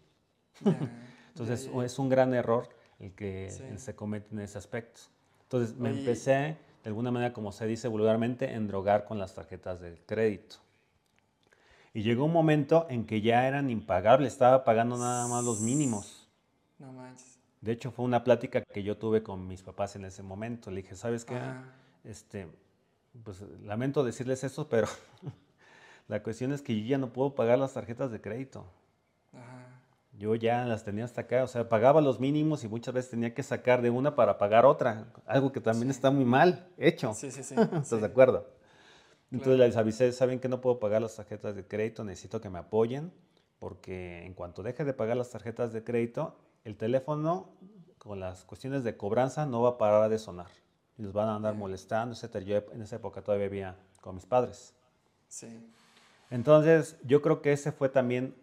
Entonces 1.30 1.70
es 1.84 2.00
un 2.00 2.10
gran 2.10 2.34
error 2.34 2.70
el 3.00 3.14
que 3.14 3.50
Sí. 3.52 3.64
se 3.78 3.96
comete 3.96 4.30
en 4.34 4.40
ese 4.40 4.58
aspecto. 4.58 5.02
Entonces 5.44 5.76
me 5.78 5.90
Oye. 5.90 6.00
empecé, 6.00 6.58
de 6.84 6.88
alguna 6.90 7.12
manera, 7.12 7.34
como 7.34 7.52
se 7.52 7.66
dice 7.68 7.88
vulgarmente, 7.88 8.54
en 8.54 8.68
drogar 8.68 9.06
con 9.06 9.20
las 9.20 9.34
tarjetas 9.36 9.80
de 9.82 9.96
crédito. 10.06 10.58
Y 11.94 12.04
llegó 12.04 12.26
un 12.26 12.34
momento 12.34 12.88
en 12.90 13.06
que 13.06 13.22
ya 13.22 13.48
eran 13.48 13.70
impagables, 13.70 14.34
estaba 14.34 14.64
pagando 14.66 14.98
nada 14.98 15.28
más 15.28 15.44
los 15.46 15.62
mínimos. 15.62 16.28
No 16.80 16.92
manches. 16.92 17.40
De 17.62 17.72
hecho, 17.72 17.92
fue 17.92 18.06
una 18.06 18.24
plática 18.24 18.62
que 18.62 18.84
yo 18.84 18.98
tuve 18.98 19.24
con 19.24 19.48
mis 19.48 19.64
papás 19.64 19.96
en 19.96 20.06
ese 20.06 20.22
momento. 20.22 20.70
Le 20.72 20.82
dije, 20.82 20.96
¿sabes 20.96 21.24
qué? 21.26 21.36
Ajá. 21.36 21.64
Este, 22.04 22.48
pues 23.24 23.42
lamento 23.64 24.04
decirles 24.04 24.44
esto, 24.44 24.68
pero 24.70 24.88
la 26.08 26.22
cuestión 26.24 26.52
es 26.52 26.62
que 26.62 26.80
yo 26.80 26.86
ya 26.86 26.98
no 26.98 27.14
puedo 27.14 27.36
pagar 27.36 27.58
las 27.60 27.74
tarjetas 27.74 28.12
de 28.12 28.22
crédito. 28.22 28.66
Ajá. 29.34 29.82
Yo 30.18 30.34
ya 30.36 30.64
las 30.66 30.86
tenía 30.86 31.04
hasta 31.04 31.22
acá, 31.22 31.44
o 31.44 31.48
sea, 31.48 31.68
pagaba 31.68 32.00
los 32.00 32.22
mínimos 32.22 32.64
y 32.64 32.70
muchas 32.70 32.94
veces 32.94 33.12
tenía 33.12 33.34
que 33.34 33.44
sacar 33.44 33.82
de 33.82 33.90
una 33.90 34.16
para 34.16 34.38
pagar 34.38 34.66
otra, 34.66 35.08
algo 35.26 35.52
que 35.52 35.60
también 35.60 35.88
Sí. 35.92 35.98
está 35.98 36.10
muy 36.10 36.24
mal 36.24 36.68
hecho. 36.78 37.14
Sí, 37.14 37.32
sí, 37.32 37.44
sí. 37.44 37.54
¿Estás 37.60 37.88
sí. 37.90 37.98
de 38.00 38.06
acuerdo? 38.06 38.48
Entonces 39.32 39.56
Claro. 39.58 39.68
les 39.68 39.76
avisé, 39.76 40.12
saben 40.14 40.40
que 40.40 40.48
no 40.48 40.62
puedo 40.62 40.80
pagar 40.80 41.02
las 41.02 41.16
tarjetas 41.18 41.56
de 41.56 41.66
crédito, 41.68 42.04
necesito 42.06 42.40
que 42.40 42.50
me 42.50 42.60
apoyen, 42.60 43.12
porque 43.60 44.26
en 44.26 44.34
cuanto 44.34 44.64
deje 44.64 44.86
de 44.86 44.94
pagar 44.94 45.18
las 45.18 45.32
tarjetas 45.32 45.74
de 45.74 45.84
crédito, 45.84 46.38
el 46.64 46.78
teléfono 46.78 47.50
con 47.98 48.20
las 48.22 48.46
cuestiones 48.46 48.84
de 48.86 48.96
cobranza 48.96 49.46
no 49.46 49.64
va 49.64 49.72
a 49.72 49.78
parar 49.78 50.10
de 50.10 50.18
sonar. 50.20 50.48
Y 50.98 51.04
los 51.04 51.14
van 51.14 51.28
a 51.30 51.36
andar 51.36 51.56
molestando, 51.56 52.16
etc. 52.16 52.40
Yo 52.46 52.58
en 52.74 52.82
esa 52.82 52.96
época 52.98 53.22
todavía 53.22 53.48
vivía 53.48 53.76
con 54.02 54.16
mis 54.16 54.26
padres. 54.26 54.74
Sí. 55.28 55.48
Entonces, 56.32 56.98
yo 57.04 57.22
creo 57.22 57.42
que 57.42 57.52
ese 57.52 57.72
fue 57.72 57.90
también 57.90 58.34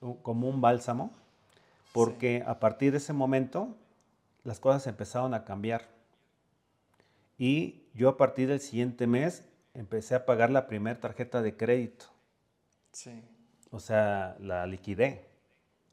un- 0.00 0.14
como 0.22 0.48
un 0.48 0.60
bálsamo, 0.60 1.12
porque 1.92 2.44
a 2.46 2.60
partir 2.60 2.92
de 2.92 2.98
ese 2.98 3.12
momento 3.12 3.74
las 4.44 4.60
cosas 4.60 4.86
empezaron 4.86 5.34
a 5.34 5.44
cambiar. 5.44 5.88
Y 7.38 7.82
yo 7.94 8.08
a 8.08 8.16
partir 8.16 8.48
del 8.48 8.60
siguiente 8.60 9.06
mes 9.06 9.44
empecé 9.74 10.14
a 10.14 10.24
pagar 10.26 10.50
la 10.50 10.66
primera 10.66 10.98
tarjeta 11.00 11.42
de 11.42 11.56
crédito, 11.56 12.06
Sí. 12.92 13.22
o 13.70 13.80
sea, 13.80 14.36
la 14.40 14.66
liquidé. 14.66 15.26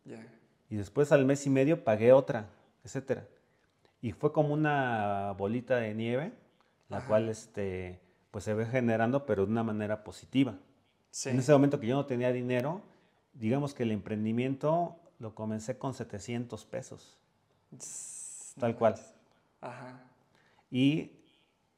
Ya. 0.05 0.25
Y 0.69 0.75
después 0.75 1.11
al 1.11 1.25
mes 1.25 1.45
y 1.45 1.49
medio 1.49 1.83
pagué 1.83 2.11
otra, 2.13 2.47
etcétera. 2.83 3.27
Y 4.05 4.11
fue 4.11 4.31
como 4.31 4.53
una 4.53 5.33
bolita 5.35 5.77
de 5.77 5.95
nieve, 5.95 6.31
la 6.89 6.97
Ajá. 6.97 7.07
cual 7.07 7.27
este, 7.27 7.99
pues 8.29 8.43
se 8.43 8.53
ve 8.53 8.67
generando, 8.67 9.25
pero 9.25 9.47
de 9.47 9.51
una 9.51 9.63
manera 9.63 10.03
positiva. 10.03 10.59
Sí. 11.09 11.29
En 11.31 11.39
ese 11.39 11.51
momento 11.53 11.79
que 11.79 11.87
yo 11.87 11.95
no 11.95 12.05
tenía 12.05 12.31
dinero, 12.31 12.83
digamos 13.33 13.73
que 13.73 13.81
el 13.81 13.89
emprendimiento 13.91 14.95
lo 15.17 15.33
comencé 15.33 15.79
con 15.79 15.95
700 15.95 16.65
pesos. 16.65 17.17
Tal 18.59 18.75
cual. 18.77 18.93
Ajá. 19.59 20.03
Y 20.69 21.13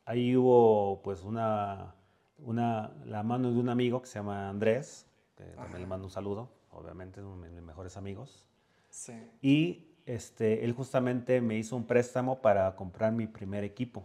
ahí 0.04 0.36
hubo 0.36 1.02
pues 1.04 1.24
una, 1.24 1.96
una, 2.40 2.92
la 3.06 3.24
mano 3.24 3.54
de 3.54 3.58
un 3.58 3.70
amigo 3.70 4.02
que 4.02 4.08
se 4.08 4.20
llama 4.20 4.50
Andrés, 4.50 5.06
que 5.38 5.46
también 5.46 5.72
le 5.72 5.78
Ajá. 5.78 5.88
mando 5.88 6.08
un 6.08 6.12
saludo, 6.12 6.50
obviamente 6.72 7.22
es 7.22 7.26
uno 7.26 7.42
de 7.46 7.52
mis 7.52 7.62
mejores 7.62 7.96
amigos. 7.96 8.50
Sí. 8.90 9.14
Y 9.42 9.87
este, 10.08 10.64
él 10.66 10.72
justamente 10.74 11.42
me 11.42 11.56
hizo 11.58 11.76
un 11.76 11.86
préstamo 11.86 12.42
para 12.42 12.76
comprar 12.76 13.12
mi 13.12 13.28
primer 13.28 13.64
equipo. 13.64 14.04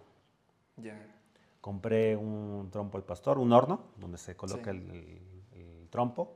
Ya. 0.76 0.98
Compré 1.60 2.16
un 2.16 2.68
trompo 2.70 2.98
al 2.98 3.04
pastor, 3.04 3.38
un 3.38 3.52
horno 3.52 3.84
donde 3.96 4.18
se 4.18 4.34
coloca 4.36 4.72
Sí. 4.72 4.78
el, 4.78 4.90
el- 4.90 5.22
el 5.82 5.88
trompo. 5.88 6.34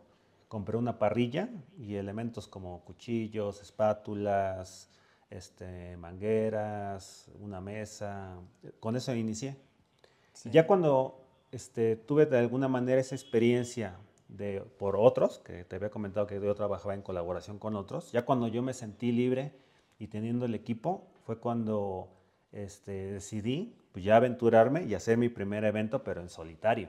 Compré 0.49 0.77
una 0.77 0.99
parrilla 0.99 1.49
y 1.77 1.97
elementos 1.97 2.47
como 2.47 2.81
cuchillos, 2.85 3.61
espátulas, 3.61 4.89
este, 5.29 5.97
mangueras, 5.97 7.29
una 7.41 7.61
mesa. 7.61 8.37
Con 8.79 8.95
eso 8.95 9.13
inicié. 9.15 9.57
Sí. 10.33 10.51
Ya 10.53 10.67
cuando 10.69 11.21
este, 11.51 11.97
tuve 11.97 12.27
de 12.27 12.39
alguna 12.39 12.69
manera 12.69 13.01
esa 13.01 13.17
experiencia 13.17 13.97
de, 14.29 14.61
por 14.79 14.97
otros, 14.97 15.39
que 15.39 15.65
te 15.65 15.77
había 15.77 15.91
comentado 15.91 16.27
que 16.27 16.41
yo 16.41 16.55
trabajaba 16.55 16.95
en 16.95 17.03
colaboración 17.03 17.59
con 17.59 17.77
otros, 17.77 18.13
ya 18.13 18.25
cuando 18.25 18.49
yo 18.49 18.63
me 18.63 18.73
sentí 18.73 19.13
libre 19.13 19.53
y 19.99 20.09
teniendo 20.09 20.47
el 20.47 20.55
equipo, 20.55 21.07
fue 21.25 21.39
cuando 21.39 22.09
este, 22.53 23.13
decidí 23.13 23.75
pues, 23.93 24.05
ya 24.05 24.17
aventurarme 24.17 24.85
y 24.85 24.95
hacer 24.95 25.17
mi 25.19 25.29
primer 25.29 25.65
evento, 25.65 26.03
pero 26.05 26.21
en 26.21 26.29
solitario. 26.29 26.89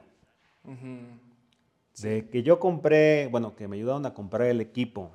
De 2.02 2.30
que 2.30 2.44
yo 2.44 2.60
compré, 2.60 3.28
bueno, 3.28 3.56
que 3.56 3.68
me 3.68 3.78
ayudaron 3.78 4.06
a 4.06 4.14
comprar 4.14 4.48
el 4.48 4.62
equipo 4.62 5.12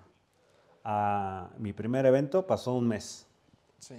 a 0.85 1.50
mi 1.58 1.72
primer 1.72 2.06
evento, 2.06 2.46
pasó 2.46 2.74
un 2.74 2.88
mes. 2.88 3.26
Sí. 3.78 3.94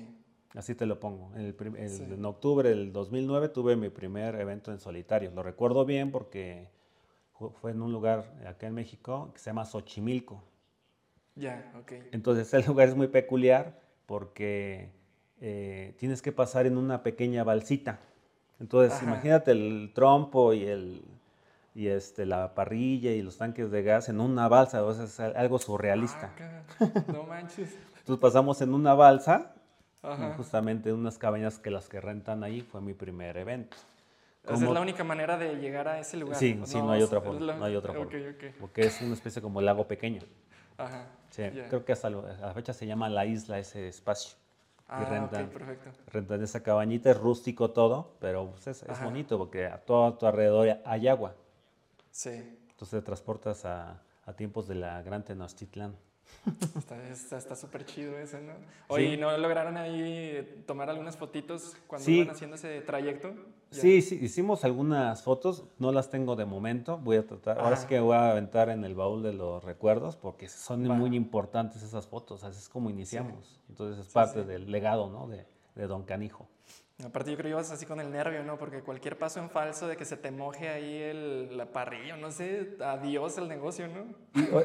Así 0.54 0.76
te 0.76 0.86
lo 0.86 1.00
pongo. 1.00 1.32
En, 1.36 1.42
el 1.42 1.56
el- 1.78 1.90
Sí. 1.90 2.04
en 2.04 2.26
octubre 2.26 2.70
del 2.70 2.92
2009 2.92 3.50
tuve 3.50 3.76
mi 3.76 3.90
primer 3.90 4.36
evento 4.36 4.72
en 4.72 4.80
solitario. 4.80 5.32
Lo 5.32 5.44
recuerdo 5.44 5.86
bien 5.86 6.12
porque 6.12 6.68
fue 7.62 7.72
en 7.72 7.82
un 7.82 7.92
lugar 7.92 8.26
acá 8.48 8.68
en 8.68 8.74
México 8.74 9.32
que 9.34 9.40
se 9.40 9.50
llama 9.50 9.66
Xochimilco. 9.66 10.42
Ya, 11.36 11.72
ok. 11.80 11.94
Entonces 12.12 12.54
el 12.54 12.64
lugar 12.68 12.88
es 12.90 12.96
muy 12.96 13.08
peculiar 13.08 13.80
porque 14.06 14.90
eh, 15.42 15.94
tienes 15.98 16.22
que 16.22 16.32
pasar 16.32 16.66
en 16.66 16.78
una 16.78 17.04
pequeña 17.04 17.44
balsita. 17.44 18.00
Entonces 18.60 18.94
Ajá. 18.98 19.06
imagínate 19.06 19.52
el 19.52 19.92
trompo 19.94 20.54
y, 20.54 20.64
el, 20.66 21.02
y 21.76 21.88
este, 21.88 22.26
la 22.26 22.54
parrilla 22.54 23.12
y 23.12 23.22
los 23.22 23.38
tanques 23.38 23.72
de 23.72 23.84
gas 23.84 24.10
en 24.10 24.22
una 24.22 24.48
balsa. 24.48 24.84
O 24.84 24.94
sea, 24.94 25.06
es 25.06 25.20
al- 25.20 25.36
algo 25.36 25.58
surrealista. 25.60 26.32
Ah, 26.40 27.02
no 27.08 27.24
manches. 27.24 27.76
Entonces 28.00 28.22
pasamos 28.22 28.62
en 28.62 28.74
una 28.74 28.94
balsa 28.94 29.54
Ajá. 30.02 30.34
justamente 30.38 30.90
en 30.90 30.96
unas 30.96 31.18
cabañas 31.18 31.58
que 31.60 31.72
las 31.72 31.90
que 31.90 32.00
rentan 32.00 32.44
ahí 32.44 32.62
fue 32.62 32.80
mi 32.82 32.94
primer 32.94 33.38
evento. 33.38 33.76
Esa 34.44 34.54
es 34.56 34.60
Como- 34.60 34.74
la 34.74 34.82
única 34.82 35.04
manera 35.06 35.38
de 35.38 35.56
llegar 35.56 35.88
a 35.88 36.00
ese 36.00 36.18
lugar. 36.18 36.36
Sí, 36.38 36.60
¿o 36.62 36.66
sí, 36.66 36.78
no 36.78 36.92
hay 36.92 37.02
otra 37.02 37.20
Es 37.20 37.24
forma, 37.26 37.40
la- 37.46 37.56
no 37.56 37.66
hay 37.66 37.76
otra 37.76 37.94
forma. 37.94 38.08
ok. 38.12 38.44
Porque 38.60 38.82
es 38.82 39.02
una 39.02 39.14
especie 39.14 39.42
como 39.42 39.62
lago 39.62 39.88
pequeño. 39.88 40.22
Ajá. 40.78 41.08
Sí, 41.30 41.44
ya. 41.54 41.68
creo 41.70 41.86
que 41.86 41.94
hasta 41.94 42.10
la 42.10 42.54
fecha 42.54 42.74
se 42.74 42.86
llama 42.86 43.08
la 43.10 43.26
isla 43.26 43.58
ese 43.60 43.88
espacio. 43.88 44.36
Ah, 44.88 45.02
y 45.02 45.10
rentan, 45.10 45.46
ok, 45.46 45.52
perfecto. 45.54 45.90
rentan 46.08 46.44
esa 46.44 46.62
cabañita, 46.62 47.10
es 47.10 47.18
rústico 47.18 47.72
todo, 47.72 48.16
pero 48.20 48.52
pues, 48.52 48.68
es, 48.68 48.84
es 48.84 49.04
bonito 49.04 49.38
porque 49.38 49.66
a 49.66 49.78
todo 49.78 50.06
a 50.06 50.18
tu 50.18 50.26
alrededor 50.28 50.78
hay 50.86 51.08
agua. 51.08 51.34
Sí. 52.12 52.30
Entonces 52.70 53.00
te 53.00 53.02
transportas 53.02 53.64
a, 53.66 54.02
a 54.26 54.34
tiempos 54.34 54.68
de 54.68 54.76
la 54.76 55.02
Gran 55.02 55.24
Tenochtitlán. 55.24 55.96
Está 57.32 57.56
súper 57.56 57.86
chido 57.86 58.18
eso, 58.18 58.38
¿no? 58.40 58.54
Oye, 58.88 59.08
Sí. 59.08 59.14
¿y 59.14 59.18
¿no 59.18 59.36
lograron 59.38 59.78
ahí 59.78 60.64
tomar 60.68 60.90
algunas 60.90 61.16
fotitos 61.18 61.76
cuando 61.88 62.06
Sí. 62.06 62.20
iban 62.20 62.36
haciendo 62.36 62.56
ese 62.56 62.82
trayecto? 62.82 63.34
Ya. 63.72 63.82
Sí, 63.82 64.02
sí, 64.02 64.20
hicimos 64.22 64.64
algunas 64.66 65.24
fotos, 65.24 65.64
no 65.80 65.92
las 65.92 66.10
tengo 66.10 66.36
de 66.36 66.46
momento, 66.46 66.98
voy 66.98 67.18
a 67.18 67.26
tratar, 67.26 67.60
ahora 67.60 67.76
sí 67.76 67.88
que 67.88 68.00
voy 68.00 68.16
a 68.16 68.32
aventar 68.32 68.70
en 68.70 68.84
el 68.84 68.94
baúl 68.94 69.24
de 69.24 69.34
los 69.34 69.64
recuerdos 69.64 70.16
porque 70.16 70.48
son 70.50 70.88
Va. 70.90 70.94
muy 70.94 71.16
importantes 71.16 71.82
esas 71.82 72.06
fotos, 72.08 72.44
así 72.44 72.60
es 72.60 72.70
como 72.70 72.90
iniciamos. 72.90 73.60
Entonces 73.70 74.06
es 74.06 74.12
parte 74.14 74.44
del 74.44 74.72
legado, 74.72 75.10
¿no? 75.10 75.28
De, 75.28 75.46
de 75.76 75.88
Don 75.88 76.04
Canijo. 76.04 76.48
Aparte 77.04 77.32
yo 77.32 77.38
creo 77.38 77.46
que 77.46 77.50
ibas 77.50 77.72
así 77.72 77.86
con 77.86 78.00
el 78.00 78.12
nervio, 78.12 78.44
¿no? 78.44 78.58
Porque 78.58 78.82
cualquier 78.82 79.18
paso 79.18 79.40
en 79.40 79.50
falso 79.50 79.88
de 79.88 79.98
que 79.98 80.06
se 80.06 80.16
te 80.16 80.32
moje 80.32 80.70
ahí 80.70 81.02
el, 81.02 81.58
la 81.58 81.66
parrilla, 81.66 82.16
no 82.18 82.32
sé, 82.32 82.78
adiós 82.80 83.38
el 83.38 83.48
negocio, 83.48 83.88
¿no? 83.88 84.06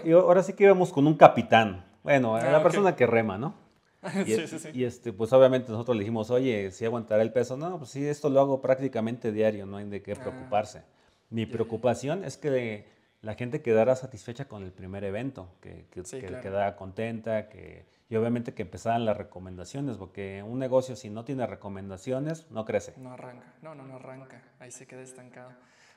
Y, 0.04 0.12
ahora 0.12 0.42
sí 0.42 0.52
que 0.52 0.64
íbamos 0.64 0.92
con 0.92 1.06
un 1.06 1.14
capitán. 1.14 1.84
Bueno, 2.02 2.36
ah, 2.36 2.44
la 2.44 2.62
persona 2.62 2.94
que 2.94 3.06
rema, 3.06 3.38
¿no? 3.38 3.54
Y, 4.26 4.32
sí, 4.32 4.46
sí, 4.46 4.58
sí. 4.60 4.68
y 4.72 4.84
este, 4.84 5.12
pues 5.12 5.32
obviamente 5.32 5.72
nosotros 5.72 5.96
le 5.96 6.02
dijimos, 6.02 6.30
oye, 6.30 6.70
si 6.70 6.84
aguantará 6.84 7.20
el 7.22 7.32
peso. 7.32 7.56
No, 7.56 7.78
pues 7.78 7.90
sí, 7.90 8.06
esto 8.06 8.28
lo 8.28 8.40
hago 8.40 8.62
prácticamente 8.62 9.32
diario, 9.32 9.66
no 9.66 9.78
hay 9.78 9.88
de 9.88 10.02
qué 10.02 10.12
ah. 10.12 10.20
preocuparse. 10.20 10.82
Mi 11.30 11.46
preocupación 11.46 12.24
es 12.24 12.36
que 12.36 12.86
la 13.22 13.34
gente 13.34 13.60
quedara 13.62 13.96
satisfecha 13.96 14.46
con 14.46 14.62
el 14.62 14.72
primer 14.72 15.02
evento, 15.04 15.48
que, 15.60 15.86
que, 15.90 16.02
quedara 16.02 16.76
contenta, 16.76 17.48
que, 17.48 17.86
y 18.08 18.16
obviamente 18.16 18.54
que 18.54 18.62
empezaran 18.62 19.04
las 19.04 19.16
recomendaciones, 19.16 19.96
porque 19.96 20.42
un 20.42 20.58
negocio 20.58 20.96
si 20.96 21.10
no 21.10 21.24
tiene 21.24 21.46
recomendaciones, 21.46 22.50
no 22.50 22.64
crece. 22.64 22.94
No 22.96 23.12
arranca, 23.12 23.54
no, 23.62 23.74
no, 23.74 23.84
no 23.84 23.96
arranca, 23.96 24.42
ahí 24.58 24.70
se 24.70 24.86
queda 24.86 25.02
estancado. 25.02 25.50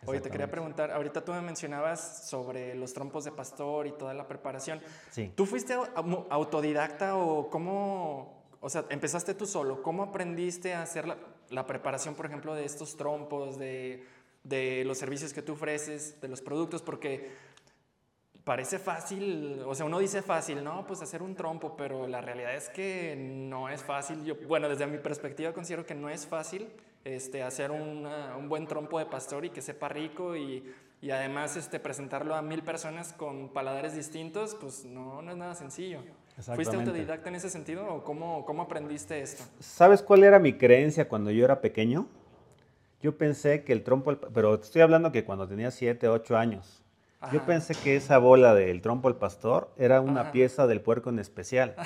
Oye, 0.05 0.19
te 0.19 0.31
quería 0.31 0.49
preguntar, 0.49 0.91
ahorita 0.91 1.23
tú 1.23 1.31
me 1.31 1.41
mencionabas 1.41 2.27
sobre 2.27 2.73
los 2.73 2.91
trompos 2.91 3.23
de 3.23 3.31
pastor 3.31 3.85
y 3.85 3.91
toda 3.91 4.15
la 4.15 4.27
preparación. 4.27 4.81
Sí. 5.11 5.31
¿Tú 5.35 5.45
fuiste 5.45 5.75
autodidacta 5.75 7.15
o 7.15 7.49
cómo, 7.51 8.43
o 8.59 8.69
sea, 8.69 8.85
empezaste 8.89 9.35
tú 9.35 9.45
solo? 9.45 9.83
¿Cómo 9.83 10.01
aprendiste 10.01 10.73
a 10.73 10.81
hacer 10.81 11.07
la, 11.07 11.17
la 11.49 11.67
preparación, 11.67 12.15
por 12.15 12.25
ejemplo, 12.25 12.55
de 12.55 12.65
estos 12.65 12.97
trompos, 12.97 13.59
de 13.59 14.03
de 14.43 14.83
los 14.85 14.97
servicios 14.97 15.33
que 15.33 15.41
tú 15.41 15.53
ofreces, 15.53 16.19
de 16.21 16.27
los 16.27 16.41
productos, 16.41 16.81
porque 16.81 17.31
parece 18.43 18.79
fácil, 18.79 19.61
o 19.65 19.75
sea, 19.75 19.85
uno 19.85 19.99
dice 19.99 20.21
fácil, 20.21 20.63
no, 20.63 20.85
pues 20.87 21.01
hacer 21.01 21.21
un 21.21 21.35
trompo, 21.35 21.75
pero 21.77 22.07
la 22.07 22.21
realidad 22.21 22.55
es 22.55 22.69
que 22.69 23.15
no 23.15 23.69
es 23.69 23.83
fácil. 23.83 24.23
Yo, 24.23 24.35
bueno, 24.47 24.67
desde 24.67 24.87
mi 24.87 24.97
perspectiva 24.97 25.53
considero 25.53 25.85
que 25.85 25.95
no 25.95 26.09
es 26.09 26.25
fácil 26.25 26.67
este, 27.05 27.43
hacer 27.43 27.71
un 27.71 28.49
buen 28.49 28.67
trompo 28.67 28.99
de 28.99 29.05
pastor 29.05 29.45
y 29.45 29.49
que 29.49 29.61
sepa 29.61 29.89
rico 29.89 30.35
y, 30.35 30.63
y, 31.01 31.11
además 31.11 31.55
este, 31.55 31.79
presentarlo 31.79 32.35
a 32.35 32.41
mil 32.41 32.63
personas 32.63 33.13
con 33.13 33.49
paladares 33.49 33.95
distintos, 33.95 34.55
pues 34.59 34.85
no, 34.85 35.21
no 35.21 35.31
es 35.31 35.37
nada 35.37 35.55
sencillo. 35.55 35.99
¿Fuiste 36.55 36.75
autodidacta 36.75 37.29
en 37.29 37.35
ese 37.35 37.49
sentido 37.49 37.87
o 37.93 38.03
cómo, 38.03 38.45
cómo 38.45 38.63
aprendiste 38.63 39.21
esto? 39.21 39.43
¿Sabes 39.59 40.01
cuál 40.01 40.23
era 40.23 40.39
mi 40.39 40.53
creencia 40.53 41.07
cuando 41.07 41.29
yo 41.29 41.45
era 41.45 41.61
pequeño? 41.61 42.07
Yo 43.01 43.17
pensé 43.17 43.63
que 43.63 43.73
el 43.73 43.83
trompo, 43.83 44.15
pero 44.33 44.55
estoy 44.55 44.81
hablando 44.81 45.11
que 45.11 45.25
cuando 45.25 45.47
tenía 45.47 45.71
7, 45.71 46.07
8 46.07 46.37
años, 46.37 46.80
yo 47.31 47.45
pensé 47.45 47.75
que 47.75 47.95
esa 47.95 48.17
bola 48.17 48.53
del 48.55 48.81
trompo 48.81 49.07
al 49.07 49.15
pastor 49.15 49.71
era 49.77 50.01
una 50.01 50.31
pieza 50.31 50.67
del 50.67 50.81
puerco 50.81 51.09
en 51.09 51.19
especial. 51.19 51.75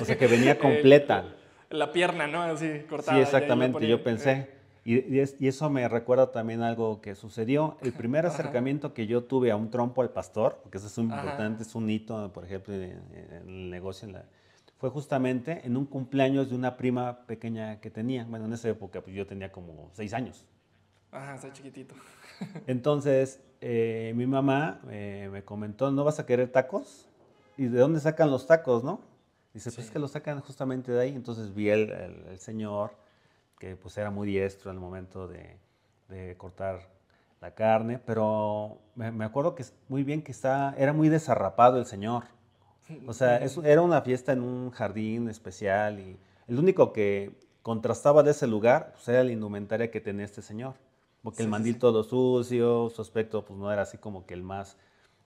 O 0.00 0.04
sea, 0.04 0.18
que 0.18 0.26
venía 0.26 0.58
completa. 0.58 1.24
la 1.70 1.92
pierna, 1.92 2.26
¿no? 2.26 2.42
Así, 2.42 2.84
cortada. 2.88 3.16
Sí, 3.16 3.22
exactamente, 3.22 3.86
yo 3.86 4.02
pensé. 4.02 4.50
Y, 4.84 5.46
eso 5.46 5.70
me 5.70 5.86
recuerda 5.88 6.32
también 6.32 6.62
algo 6.62 7.00
que 7.00 7.14
sucedió. 7.14 7.76
El 7.82 7.92
primer 7.92 8.26
acercamiento 8.26 8.94
que 8.94 9.06
yo 9.06 9.24
tuve 9.24 9.50
a 9.50 9.56
un 9.56 9.70
trompo 9.70 10.02
al 10.02 10.10
pastor, 10.10 10.60
porque 10.62 10.78
eso 10.78 10.86
es 10.86 10.98
muy 10.98 11.14
importante, 11.14 11.62
es 11.62 11.74
un 11.74 11.90
hito, 11.90 12.32
por 12.32 12.44
ejemplo, 12.44 12.74
en, 12.74 13.02
el 13.46 13.70
negocio, 13.70 14.08
fue 14.78 14.90
justamente 14.90 15.60
en 15.64 15.76
un 15.76 15.84
cumpleaños 15.84 16.48
de 16.48 16.54
una 16.56 16.76
prima 16.76 17.26
pequeña 17.26 17.80
que 17.80 17.90
tenía. 17.90 18.24
Bueno, 18.24 18.46
en 18.46 18.52
esa 18.52 18.68
época 18.68 19.00
pues 19.02 19.14
yo 19.14 19.26
tenía 19.26 19.52
como 19.52 19.90
seis 19.92 20.14
años. 20.14 20.46
Ajá, 21.10 21.34
está 21.34 21.52
chiquitito. 21.52 21.94
Entonces, 22.66 23.40
eh, 23.60 24.12
mi 24.16 24.26
mamá 24.26 24.80
eh, 24.90 25.28
me 25.32 25.44
comentó, 25.44 25.90
¿no 25.90 26.04
vas 26.04 26.18
a 26.18 26.26
querer 26.26 26.50
tacos? 26.50 27.08
¿Y 27.56 27.66
de 27.66 27.78
dónde 27.78 28.00
sacan 28.00 28.30
los 28.30 28.46
tacos, 28.46 28.84
no? 28.84 29.00
Dice, 29.52 29.70
pues 29.72 29.86
es 29.86 29.90
que 29.90 29.98
los 29.98 30.12
sacan 30.12 30.40
justamente 30.40 30.92
de 30.92 31.00
ahí. 31.00 31.14
Entonces 31.14 31.54
vi 31.54 31.70
el, 31.70 31.90
el, 31.90 32.38
señor, 32.38 32.92
que 33.58 33.74
pues 33.74 33.96
era 33.98 34.10
muy 34.10 34.28
diestro 34.28 34.70
en 34.70 34.76
el 34.76 34.80
momento 34.80 35.26
de, 35.26 35.56
de 36.08 36.36
cortar 36.36 36.80
la 37.40 37.54
carne, 37.54 37.98
pero 37.98 38.78
me, 38.94 39.10
me, 39.10 39.24
acuerdo 39.24 39.54
que 39.54 39.64
muy 39.88 40.04
bien 40.04 40.22
que 40.22 40.32
está, 40.32 40.74
era 40.76 40.92
muy 40.92 41.08
desarrapado 41.08 41.78
el 41.78 41.86
señor. 41.86 42.24
O 43.06 43.12
sea, 43.12 43.38
era 43.64 43.82
una 43.82 44.00
fiesta 44.00 44.32
en 44.32 44.42
un 44.42 44.70
jardín 44.70 45.28
especial 45.28 46.00
y 46.00 46.18
el 46.46 46.58
único 46.58 46.92
que 46.92 47.32
contrastaba 47.62 48.22
de 48.22 48.30
ese 48.30 48.46
lugar 48.46 48.92
pues, 48.94 49.08
era 49.08 49.22
la 49.22 49.32
indumentaria 49.32 49.90
que 49.90 50.00
tenía 50.00 50.24
este 50.24 50.40
señor. 50.40 50.74
Porque 51.22 51.42
el 51.42 51.48
mandil 51.48 51.78
todo 51.78 52.04
sucio, 52.04 52.90
su 52.90 53.02
aspecto 53.02 53.44
pues 53.44 53.58
no 53.58 53.72
era 53.72 53.82
así 53.82 53.98
como 53.98 54.24
que 54.24 54.34
el 54.34 54.42
más, 54.42 54.76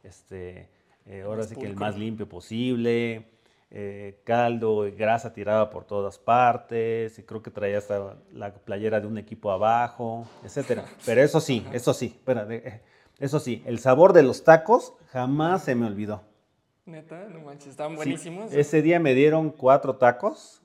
este, 0.03 0.69
eh, 1.07 1.23
ahora 1.23 1.45
sí 1.45 1.55
que 1.57 1.67
el 1.67 1.77
más 1.77 1.99
limpio 1.99 2.29
posible, 2.29 3.27
eh, 3.71 4.21
caldo 4.25 4.87
y 4.87 4.93
grasa 4.93 5.33
tirada 5.33 5.71
por 5.71 5.85
todas 5.85 6.19
partes, 6.19 7.19
y 7.19 7.23
creo 7.23 7.43
que 7.43 7.51
traía 7.51 7.79
hasta 7.79 8.17
la 8.33 8.53
playera 8.55 9.01
de 9.01 9.07
un 9.07 9.19
equipo 9.19 9.51
abajo, 9.51 10.27
etcétera. 10.45 10.85
Pero 11.07 11.23
eso 11.23 11.41
sí, 11.41 11.65
eso 11.73 11.93
sí, 11.93 12.21
eh, 12.27 12.81
eso 13.19 13.39
sí, 13.39 13.63
el 13.67 13.79
sabor 13.79 14.13
de 14.13 14.23
los 14.23 14.45
tacos 14.45 14.95
jamás 15.11 15.65
se 15.65 15.75
me 15.75 15.87
olvidó. 15.87 16.23
Neta, 16.85 17.29
no 17.29 17.41
manches, 17.41 17.69
estaban 17.69 17.97
buenísimos. 17.97 18.53
ese 18.53 18.83
día 18.83 18.99
me 18.99 19.15
dieron 19.15 19.51
cuatro 19.51 19.97
tacos 19.97 20.63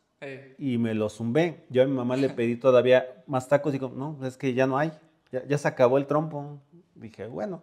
y 0.58 0.80
me 0.80 0.96
los 0.96 1.14
zumbé. 1.14 1.66
Yo 1.70 1.84
a 1.84 1.86
mi 1.86 1.94
mamá 1.94 2.18
le 2.18 2.30
pedí 2.30 2.56
todavía 2.56 3.24
más 3.28 3.48
tacos 3.48 3.72
y 3.72 3.78
digo, 3.78 3.94
no, 3.96 4.18
es 4.26 4.36
que 4.36 4.56
ya 4.56 4.66
no 4.66 4.80
hay, 4.80 4.92
ya, 5.32 5.58
se 5.58 5.68
acabó 5.68 5.98
el 5.98 6.08
trompo. 6.08 6.60
Dije, 6.96 7.28
bueno, 7.28 7.62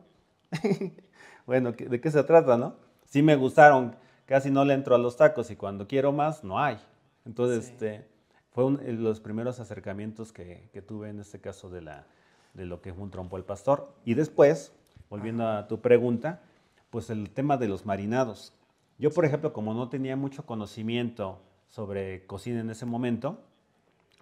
bueno, 1.46 1.72
¿de 1.72 2.00
qué 2.00 2.10
se 2.10 2.22
trata, 2.24 2.56
no? 2.56 2.76
Sí 3.06 3.22
me 3.22 3.36
gustaron, 3.36 3.96
casi 4.26 4.50
no 4.50 4.64
le 4.64 4.74
entro 4.74 4.94
a 4.94 4.98
los 4.98 5.16
tacos 5.16 5.50
y 5.50 5.56
cuando 5.56 5.86
quiero 5.86 6.12
más, 6.12 6.44
no 6.44 6.58
hay. 6.58 6.78
Entonces, 7.24 7.70
este, 7.70 8.06
fue 8.50 8.64
uno 8.64 8.78
de 8.78 8.92
los 8.92 9.20
primeros 9.20 9.60
acercamientos 9.60 10.32
que, 10.32 10.68
que, 10.72 10.82
tuve 10.82 11.10
en 11.10 11.20
este 11.20 11.40
caso 11.40 11.70
de, 11.70 11.82
la, 11.82 12.06
de 12.54 12.66
lo 12.66 12.80
que 12.80 12.90
es 12.90 12.96
un 12.96 13.10
trompo 13.10 13.36
al 13.36 13.44
pastor. 13.44 13.94
Y 14.04 14.14
después, 14.14 14.72
volviendo 15.08 15.48
a 15.48 15.66
tu 15.66 15.80
pregunta, 15.80 16.42
pues 16.90 17.10
el 17.10 17.30
tema 17.30 17.56
de 17.56 17.68
los 17.68 17.86
marinados. 17.86 18.52
Yo, 18.98 19.10
por 19.10 19.24
ejemplo, 19.24 19.52
como 19.52 19.74
no 19.74 19.88
tenía 19.88 20.16
mucho 20.16 20.46
conocimiento 20.46 21.40
sobre 21.68 22.24
cocina 22.26 22.60
en 22.60 22.70
ese 22.70 22.86
momento, 22.86 23.40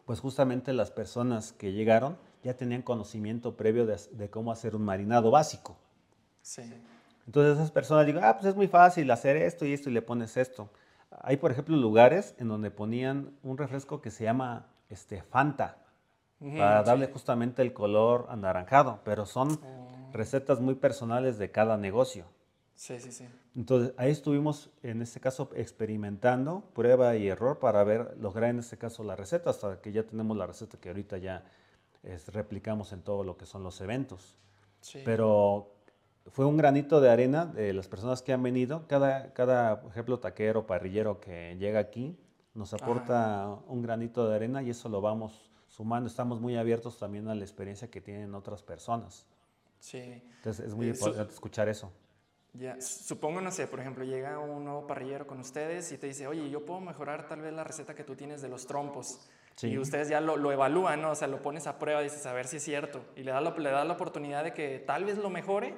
pues 0.07 0.21
justamente 0.21 0.73
las 0.73 0.91
personas 0.91 1.53
que 1.53 1.73
llegaron 1.73 2.17
ya 2.43 2.57
tenían 2.57 2.83
conocimiento 2.83 3.57
previo 3.57 3.87
de, 3.87 4.31
cómo 4.31 4.53
hacer 4.53 4.75
un 4.75 4.83
marinado 4.83 5.31
básico. 5.31 5.77
Sí. 6.43 6.63
Entonces 7.27 7.55
esas 7.55 7.71
personas 7.71 8.07
digo, 8.07 8.21
ah, 8.23 8.35
pues 8.35 8.47
es 8.47 8.57
muy 8.57 8.67
fácil 8.67 9.11
hacer 9.11 9.37
esto 9.37 9.65
y 9.65 9.73
esto 9.73 9.91
y 9.91 9.93
le 9.93 10.03
pones 10.03 10.37
esto. 10.37 10.69
Hay, 11.21 11.37
por 11.37 11.53
ejemplo, 11.53 11.77
lugares 11.77 12.35
en 12.39 12.49
donde 12.49 12.71
ponían 12.71 13.37
un 13.43 13.59
refresco 13.59 14.01
que 14.01 14.11
se 14.11 14.25
llama 14.25 14.67
este, 14.89 15.23
Fanta, 15.23 15.79
para 16.41 16.83
darle 16.83 17.07
justamente 17.07 17.63
el 17.63 17.73
color 17.73 18.27
anaranjado, 18.29 18.99
pero 19.05 19.27
son 19.27 19.53
oh. 19.63 20.11
recetas 20.13 20.59
muy 20.59 20.75
personales 20.75 21.39
de 21.39 21.53
cada 21.53 21.77
negocio. 21.77 22.25
Sí, 22.75 22.99
sí, 22.99 23.13
sí. 23.13 23.29
Entonces 23.55 23.95
ahí 23.97 24.11
estuvimos 24.11 24.71
en 24.83 25.03
este 25.03 25.21
caso 25.21 25.51
experimentando 25.55 26.65
prueba 26.75 27.15
y 27.15 27.29
error 27.29 27.61
para 27.61 27.85
ver, 27.85 28.17
lograr 28.19 28.51
en 28.51 28.59
este 28.59 28.77
caso 28.77 29.05
la 29.05 29.15
receta, 29.15 29.51
hasta 29.51 29.81
que 29.81 29.93
ya 29.93 30.03
tenemos 30.03 30.37
la 30.37 30.47
receta 30.47 30.79
que 30.79 30.89
ahorita 30.89 31.19
ya 31.19 31.45
replicamos 32.33 32.93
en 32.93 33.03
todo 33.03 33.25
lo 33.25 33.37
que 33.37 33.47
son 33.47 33.63
los 33.63 33.81
eventos. 33.81 34.37
Sí. 34.81 35.03
Pero 35.05 35.75
fue 36.27 36.47
un 36.47 36.57
granito 36.57 37.01
de 37.01 37.11
arena 37.11 37.47
de 37.47 37.73
las 37.73 37.89
personas 37.89 38.23
que 38.23 38.33
han 38.33 38.43
venido. 38.43 38.87
Cada, 38.89 39.33
cada 39.33 39.81
por 39.81 39.91
ejemplo, 39.91 40.19
taquero, 40.19 40.67
parrillero 40.67 41.21
que 41.21 41.57
llega 41.59 41.81
aquí 41.81 42.17
nos 42.55 42.75
aporta 42.75 43.59
un 43.67 43.83
granito 43.83 44.29
de 44.29 44.37
arena 44.37 44.63
y 44.63 44.71
eso 44.71 44.89
lo 44.89 45.01
vamos 45.01 45.51
sumando. 45.69 46.09
Estamos 46.09 46.41
muy 46.41 46.57
abiertos 46.57 46.99
también 46.99 47.29
a 47.29 47.35
la 47.35 47.43
experiencia 47.43 47.91
que 47.91 48.01
tienen 48.01 48.35
otras 48.35 48.63
personas. 48.63 49.27
Sí. 49.79 50.23
Entonces 50.37 50.67
es 50.67 50.75
muy 50.75 50.89
importante 50.89 51.33
escuchar 51.33 51.69
eso. 51.69 51.91
Ya, 52.55 52.79
supongo, 52.83 53.41
no 53.41 53.51
sé, 53.51 53.67
por 53.67 53.81
ejemplo, 53.81 54.05
llega 54.05 54.39
un 54.39 54.65
nuevo 54.65 54.87
parrillero 54.87 55.27
con 55.27 55.41
ustedes 55.41 55.91
y 55.93 55.97
te 55.97 56.07
dice, 56.07 56.27
oye, 56.27 56.51
yo 56.51 56.67
puedo 56.67 56.81
mejorar 56.81 57.27
tal 57.27 57.41
vez 57.41 57.53
la 57.55 57.65
receta 57.65 57.95
que 57.95 58.05
tú 58.05 58.15
tienes 58.15 58.43
de 58.43 58.49
los 58.49 58.67
trompos. 58.67 59.21
Y 59.61 59.79
ustedes 59.79 60.09
ya 60.09 60.21
lo, 60.21 60.37
lo, 60.37 60.51
evalúan, 60.51 61.03
¿no? 61.03 61.11
O 61.11 61.15
sea, 61.15 61.29
lo 61.29 61.43
pones 61.43 61.67
a 61.67 61.79
prueba, 61.79 62.01
dices, 62.01 62.25
a 62.27 62.33
ver 62.33 62.47
si 62.47 62.57
es 62.57 62.65
cierto. 62.65 63.05
Y 63.17 63.23
le 63.23 63.33
das 63.33 63.59
le 63.59 63.71
da 63.71 63.85
la 63.85 63.93
oportunidad 63.93 64.45
de 64.45 64.53
que 64.53 64.79
tal 64.79 65.05
vez 65.05 65.19
lo 65.19 65.31
mejore. 65.31 65.75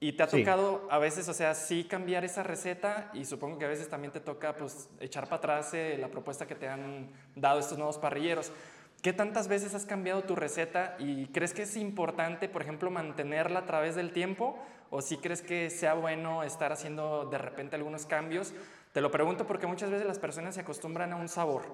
Y 0.00 0.12
te 0.12 0.22
ha 0.22 0.26
tocado 0.26 0.86
a 0.90 0.98
veces, 0.98 1.28
o 1.28 1.32
sea, 1.32 1.54
sí 1.54 1.84
cambiar 1.84 2.24
esa 2.24 2.42
receta 2.42 3.10
y 3.14 3.24
supongo 3.24 3.58
que 3.58 3.64
a 3.64 3.68
veces 3.68 3.88
también 3.88 4.12
te 4.12 4.20
toca, 4.20 4.54
pues, 4.54 4.88
echar 5.00 5.24
para 5.24 5.36
atrás 5.36 5.72
eh, 5.72 5.96
la 5.98 6.08
propuesta 6.08 6.46
que 6.46 6.54
te 6.54 6.68
han 6.68 7.10
dado 7.34 7.60
estos 7.60 7.78
nuevos 7.78 7.96
parrilleros. 7.98 8.52
¿Qué 9.00 9.12
tantas 9.12 9.48
veces 9.48 9.74
has 9.74 9.86
cambiado 9.86 10.22
tu 10.22 10.34
receta 10.34 10.96
y 10.98 11.26
crees 11.28 11.54
que 11.54 11.62
es 11.62 11.76
importante, 11.76 12.48
por 12.48 12.62
ejemplo, 12.62 12.90
mantenerla 12.90 13.60
a 13.60 13.66
través 13.66 13.94
del 13.94 14.12
tiempo? 14.12 14.58
¿O 14.90 15.00
si 15.00 15.16
crees 15.18 15.42
que 15.42 15.70
sea 15.70 15.94
bueno 15.94 16.42
estar 16.42 16.72
haciendo 16.72 17.26
de 17.26 17.38
repente 17.38 17.76
algunos 17.76 18.06
cambios? 18.06 18.52
Te 18.92 19.00
lo 19.00 19.10
pregunto 19.10 19.46
porque 19.46 19.66
muchas 19.66 19.90
veces 19.90 20.06
las 20.06 20.18
personas 20.18 20.54
se 20.54 20.60
acostumbran 20.60 21.12
a 21.12 21.16
un 21.16 21.28
sabor 21.28 21.64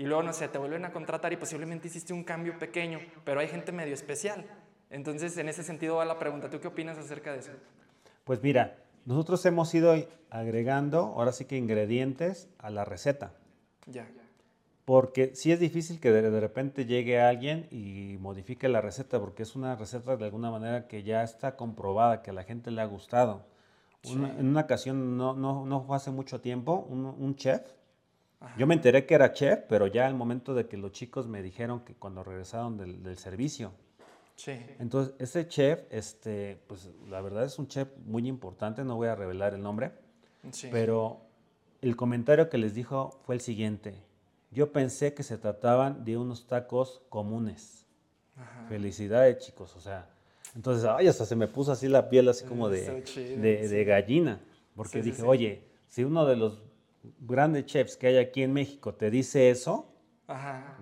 y 0.00 0.04
luego, 0.04 0.22
no 0.22 0.32
sé, 0.32 0.48
te 0.48 0.56
vuelven 0.56 0.86
a 0.86 0.92
contratar 0.92 1.30
y 1.34 1.36
posiblemente 1.36 1.88
hiciste 1.88 2.14
un 2.14 2.24
cambio 2.24 2.58
pequeño, 2.58 3.00
pero 3.22 3.40
hay 3.40 3.48
gente 3.48 3.70
medio 3.70 3.92
especial. 3.92 4.46
Entonces, 4.88 5.36
en 5.36 5.46
ese 5.50 5.62
sentido 5.62 5.96
va 5.96 6.06
la 6.06 6.18
pregunta, 6.18 6.48
¿tú 6.48 6.58
qué 6.58 6.68
opinas 6.68 6.96
acerca 6.96 7.34
de 7.34 7.40
eso? 7.40 7.50
Pues 8.24 8.42
mira, 8.42 8.78
nosotros 9.04 9.44
hemos 9.44 9.74
ido 9.74 9.94
agregando, 10.30 11.00
ahora 11.00 11.32
sí 11.32 11.44
que 11.44 11.58
ingredientes 11.58 12.48
a 12.56 12.70
la 12.70 12.86
receta. 12.86 13.34
Ya. 13.84 14.08
Porque 14.86 15.34
sí 15.34 15.52
es 15.52 15.60
difícil 15.60 16.00
que 16.00 16.10
de, 16.10 16.40
repente 16.40 16.86
llegue 16.86 17.20
alguien 17.20 17.68
y 17.70 18.16
modifique 18.20 18.70
la 18.70 18.80
receta, 18.80 19.20
porque 19.20 19.42
es 19.42 19.54
una 19.54 19.76
receta 19.76 20.16
de 20.16 20.24
alguna 20.24 20.50
manera 20.50 20.88
que 20.88 21.02
ya 21.02 21.22
está 21.22 21.56
comprobada, 21.56 22.22
que 22.22 22.30
a 22.30 22.32
la 22.32 22.44
gente 22.44 22.70
le 22.70 22.80
ha 22.80 22.86
gustado. 22.86 23.44
en 24.04 24.48
una 24.48 24.62
ocasión, 24.62 25.18
no, 25.18 25.34
no, 25.34 25.66
no 25.66 25.82
fue 25.82 25.96
hace 25.96 26.10
mucho 26.10 26.40
tiempo, 26.40 26.86
un, 26.88 27.36
chef, 27.36 27.60
yo 28.56 28.66
me 28.66 28.74
enteré 28.74 29.06
que 29.06 29.14
era 29.14 29.32
chef, 29.32 29.60
pero 29.68 29.86
ya 29.86 30.06
al 30.06 30.14
momento 30.14 30.54
de 30.54 30.66
que 30.66 30.76
los 30.76 30.92
chicos 30.92 31.26
me 31.26 31.42
dijeron 31.42 31.80
que 31.80 31.94
cuando 31.94 32.24
regresaron 32.24 32.76
del, 32.76 33.02
del 33.02 33.18
servicio, 33.18 33.72
Sí. 34.40 34.52
Entonces, 34.78 35.14
ese 35.18 35.46
chef, 35.48 35.82
este, 35.90 36.58
pues 36.66 36.88
la 37.10 37.20
verdad 37.20 37.44
es 37.44 37.58
un 37.58 37.68
chef 37.68 37.88
muy 38.06 38.26
importante, 38.26 38.84
no 38.84 38.96
voy 38.96 39.08
a 39.08 39.14
revelar 39.14 39.52
el 39.52 39.62
nombre, 39.62 39.92
pero 40.70 41.20
el 41.82 41.94
comentario 41.94 42.48
que 42.48 42.56
les 42.56 42.74
dijo 42.74 43.20
fue 43.26 43.34
el 43.34 43.42
siguiente. 43.42 43.94
Yo 44.50 44.72
pensé 44.72 45.12
que 45.12 45.24
se 45.24 45.36
trataban 45.36 46.06
de 46.06 46.16
unos 46.16 46.46
tacos 46.46 47.02
comunes. 47.10 47.84
Felicidades, 48.70 49.44
chicos. 49.44 49.76
O 49.76 49.80
sea, 49.82 50.08
entonces, 50.56 50.88
ay, 50.88 51.06
hasta 51.06 51.26
se 51.26 51.36
me 51.36 51.46
puso 51.46 51.72
así 51.72 51.86
la 51.86 52.08
piel, 52.08 52.26
así 52.26 52.46
como 52.46 52.70
de, 52.70 53.02
de, 53.02 53.84
gallina. 53.84 54.40
Porque 54.74 55.02
dije, 55.02 55.22
oye, 55.22 55.64
si 55.86 56.02
uno 56.02 56.24
de 56.24 56.36
los 56.36 56.62
grandes 57.20 57.66
chefs 57.66 57.96
que 57.96 58.08
hay 58.08 58.18
aquí 58.18 58.42
en 58.42 58.52
México 58.52 58.94
te 58.94 59.10
dice 59.10 59.50
eso, 59.50 59.90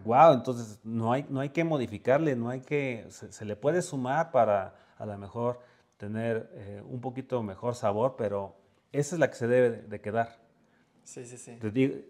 wow, 0.04 0.35
entonces 0.35 0.81
no 0.85 1.12
hay, 1.12 1.24
no 1.28 1.40
hay 1.40 1.50
que 1.50 1.64
modificarle, 1.64 2.37
no 2.37 2.50
hay 2.50 2.61
que, 2.61 3.07
se, 3.09 3.44
le 3.44 3.57
puede 3.57 3.83
sumar 3.83 4.31
para 4.31 4.74
a 4.98 5.07
lo 5.07 5.16
mejor 5.16 5.61
tener 5.96 6.50
eh, 6.54 6.83
un 6.87 7.00
poquito 7.00 7.42
mejor 7.42 7.74
sabor, 7.74 8.16
pero 8.16 8.57
esa 8.92 9.16
es 9.16 9.20
la 9.20 9.31
que 9.31 9.37
se 9.37 9.46
debe 9.46 9.70
de 9.70 10.00
quedar. 10.00 10.38
Sí, 11.04 11.24
sí, 11.24 11.38
sí. 11.38 11.59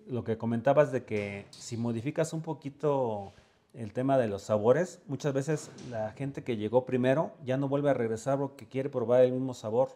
lo 0.08 0.24
que 0.24 0.36
comentabas 0.36 0.90
de 0.90 1.04
que 1.04 1.46
si 1.50 1.76
modificas 1.76 2.32
un 2.32 2.42
poquito 2.42 3.32
el 3.72 3.92
tema 3.92 4.18
de 4.18 4.26
los 4.26 4.42
sabores, 4.42 5.00
muchas 5.06 5.32
veces 5.32 5.70
la 5.88 6.10
gente 6.12 6.42
que 6.42 6.56
llegó 6.56 6.84
primero 6.84 7.32
ya 7.44 7.56
no 7.56 7.68
vuelve 7.68 7.90
a 7.90 7.94
regresar 7.94 8.38
porque 8.38 8.66
quiere 8.66 8.88
probar 8.88 9.22
el 9.22 9.32
mismo 9.32 9.54
sabor. 9.54 9.90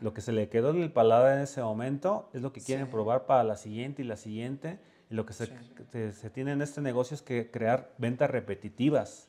Lo 0.00 0.12
que 0.14 0.20
se 0.20 0.32
le 0.32 0.48
quedó 0.48 0.70
en 0.70 0.82
el 0.82 0.92
paladar 0.92 1.36
en 1.36 1.44
ese 1.44 1.62
momento 1.62 2.28
es 2.32 2.42
lo 2.42 2.52
que 2.52 2.60
quieren 2.60 2.88
probar 2.88 3.26
para 3.26 3.44
la 3.44 3.56
siguiente 3.56 4.02
y 4.02 4.04
la 4.04 4.16
siguiente. 4.16 4.78
Y 5.10 5.14
lo 5.14 5.26
que 5.26 5.32
se, 5.32 5.52
se, 6.12 6.30
tiene 6.30 6.52
en 6.52 6.62
este 6.62 6.80
negocio 6.80 7.14
es 7.14 7.22
que 7.22 7.50
crear 7.50 7.92
ventas 7.98 8.30
repetitivas. 8.30 9.28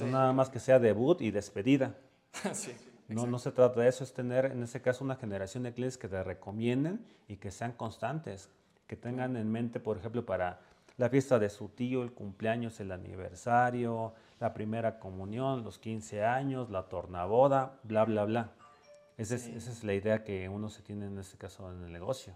No 0.00 0.06
nada 0.06 0.32
más 0.32 0.50
que 0.50 0.60
sea 0.60 0.78
debut 0.78 1.20
y 1.20 1.30
despedida. 1.30 1.94
sí. 2.52 2.72
No, 3.08 3.26
no 3.26 3.38
se 3.38 3.52
trata 3.52 3.80
de 3.80 3.88
eso, 3.88 4.04
es 4.04 4.12
tener 4.12 4.46
en 4.46 4.62
ese 4.62 4.80
caso 4.80 5.04
una 5.04 5.16
generación 5.16 5.64
de 5.64 5.72
clientes 5.72 5.98
que 5.98 6.08
te 6.08 6.22
recomienden 6.22 7.04
y 7.28 7.36
que 7.36 7.50
sean 7.50 7.72
constantes, 7.72 8.48
que 8.86 8.96
tengan 8.96 9.36
en 9.36 9.50
mente, 9.50 9.80
por 9.80 9.98
ejemplo, 9.98 10.24
para 10.24 10.60
la 10.96 11.08
fiesta 11.08 11.38
de 11.38 11.50
su 11.50 11.68
tío, 11.68 12.02
el 12.02 12.12
cumpleaños, 12.12 12.80
el 12.80 12.92
aniversario, 12.92 14.14
la 14.40 14.54
primera 14.54 14.98
comunión, 14.98 15.64
los 15.64 15.78
15 15.78 16.24
años, 16.24 16.70
la 16.70 16.84
tornaboda, 16.84 17.78
bla, 17.82 18.04
bla, 18.04 18.24
bla. 18.24 18.52
Esa, 19.22 19.36
es, 19.36 19.46
esa 19.46 19.70
es 19.70 19.84
la 19.84 19.94
idea 19.94 20.24
que 20.24 20.48
uno 20.48 20.68
se 20.68 20.82
tiene 20.82 21.06
en 21.06 21.18
este 21.18 21.38
caso 21.38 21.70
en 21.70 21.84
el 21.84 21.92
negocio. 21.92 22.34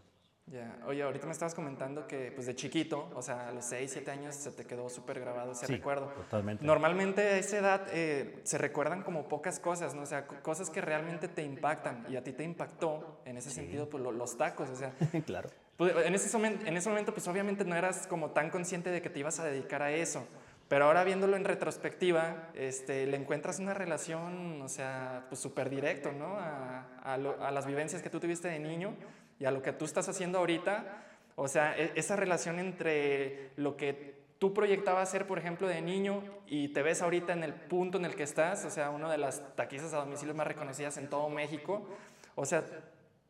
Ya, 0.49 0.79
oye, 0.87 1.03
ahorita 1.03 1.27
me 1.27 1.33
estabas 1.33 1.57
comentando 1.57 2.07
que 2.07 2.31
pues 2.31 2.47
de 2.47 2.55
chiquito, 2.55 3.11
o 3.17 3.21
sea, 3.21 3.49
a 3.49 3.53
los 3.53 3.65
6, 3.65 3.91
7 3.93 4.11
años 4.13 4.37
se 4.37 4.53
te 4.53 4.65
quedó 4.65 4.89
súper 4.89 5.19
grabado 5.19 5.51
ese 5.51 5.67
recuerdo. 5.67 6.07
Totalmente. 6.07 6.65
Normalmente 6.65 7.21
a 7.21 7.39
esa 7.39 7.59
edad 7.59 7.87
eh, 7.91 8.39
se 8.45 8.57
recuerdan 8.57 9.03
como 9.03 9.27
pocas 9.27 9.59
cosas, 9.59 9.97
¿no? 9.97 10.03
O 10.03 10.07
sea, 10.07 10.29
cosas 10.29 10.71
que 10.71 10.81
realmente 10.81 11.27
te 11.27 11.43
impactan 11.43 12.07
y 12.09 12.15
a 12.15 12.23
ti 12.23 12.33
te 12.33 12.45
impactó 12.45 13.21
en 13.25 13.37
ese 13.39 13.51
sentido 13.51 13.91
pues 13.91 14.05
los 14.05 14.39
tacos, 14.39 14.71
o 14.71 14.77
sea. 14.77 14.93
claro. 15.27 15.51
Pues, 15.77 15.93
en, 16.07 16.15
ese 16.15 16.37
momento, 16.37 16.65
en 16.65 16.77
ese 16.77 16.89
momento 16.89 17.13
pues 17.13 17.27
obviamente 17.27 17.65
no 17.65 17.75
eras 17.75 18.07
como 18.07 18.31
tan 18.31 18.49
consciente 18.51 18.91
de 18.91 19.03
que 19.03 19.11
te 19.11 19.19
ibas 19.19 19.41
a 19.41 19.45
dedicar 19.45 19.83
a 19.83 19.91
eso. 19.91 20.29
Pero 20.69 20.87
ahora 20.87 21.05
viéndolo 21.05 21.37
en 21.37 21.45
retrospectiva, 21.45 22.49
este, 22.55 23.07
le 23.07 23.17
encuentras 23.17 23.61
una 23.61 23.73
relación, 23.73 24.61
o 24.63 24.69
sea, 24.69 25.27
pues 25.29 25.41
súper 25.41 25.71
directo, 25.71 26.11
¿no? 26.11 26.37
A, 26.39 27.17
las 27.17 27.67
vivencias 27.67 28.03
que 28.03 28.11
tú 28.11 28.19
tuviste 28.19 28.49
de 28.49 28.59
niño 28.59 28.95
y 29.39 29.45
a 29.45 29.53
lo 29.53 29.63
que 29.63 29.73
tú 29.73 29.85
estás 29.85 30.09
haciendo 30.09 30.39
ahorita, 30.39 31.05
o 31.37 31.47
sea, 31.47 31.79
e, 31.79 31.93
esa 31.95 32.17
relación 32.17 32.59
entre 32.59 33.53
lo 33.57 33.77
que 33.77 34.17
tú 34.39 34.53
proyectabas 34.53 35.09
ser, 35.09 35.27
por 35.27 35.39
ejemplo, 35.39 35.69
de 35.69 35.81
niño 35.81 36.23
y 36.49 36.69
te 36.69 36.83
ves 36.83 37.01
ahorita 37.01 37.33
en 37.33 37.45
el 37.45 37.55
punto 37.55 37.99
en 37.99 38.05
el 38.05 38.17
que 38.17 38.25
estás, 38.25 38.65
o 38.65 38.71
sea, 38.71 38.91
una 38.91 39.11
de 39.11 39.19
las 39.19 39.55
taquizas 39.55 39.95
a 39.95 39.99
domicilio 39.99 40.35
más 40.35 40.49
reconocidas 40.49 40.97
en 40.97 41.09
todo 41.09 41.29
México, 41.29 41.87
o 42.35 42.45
sea, 42.45 42.65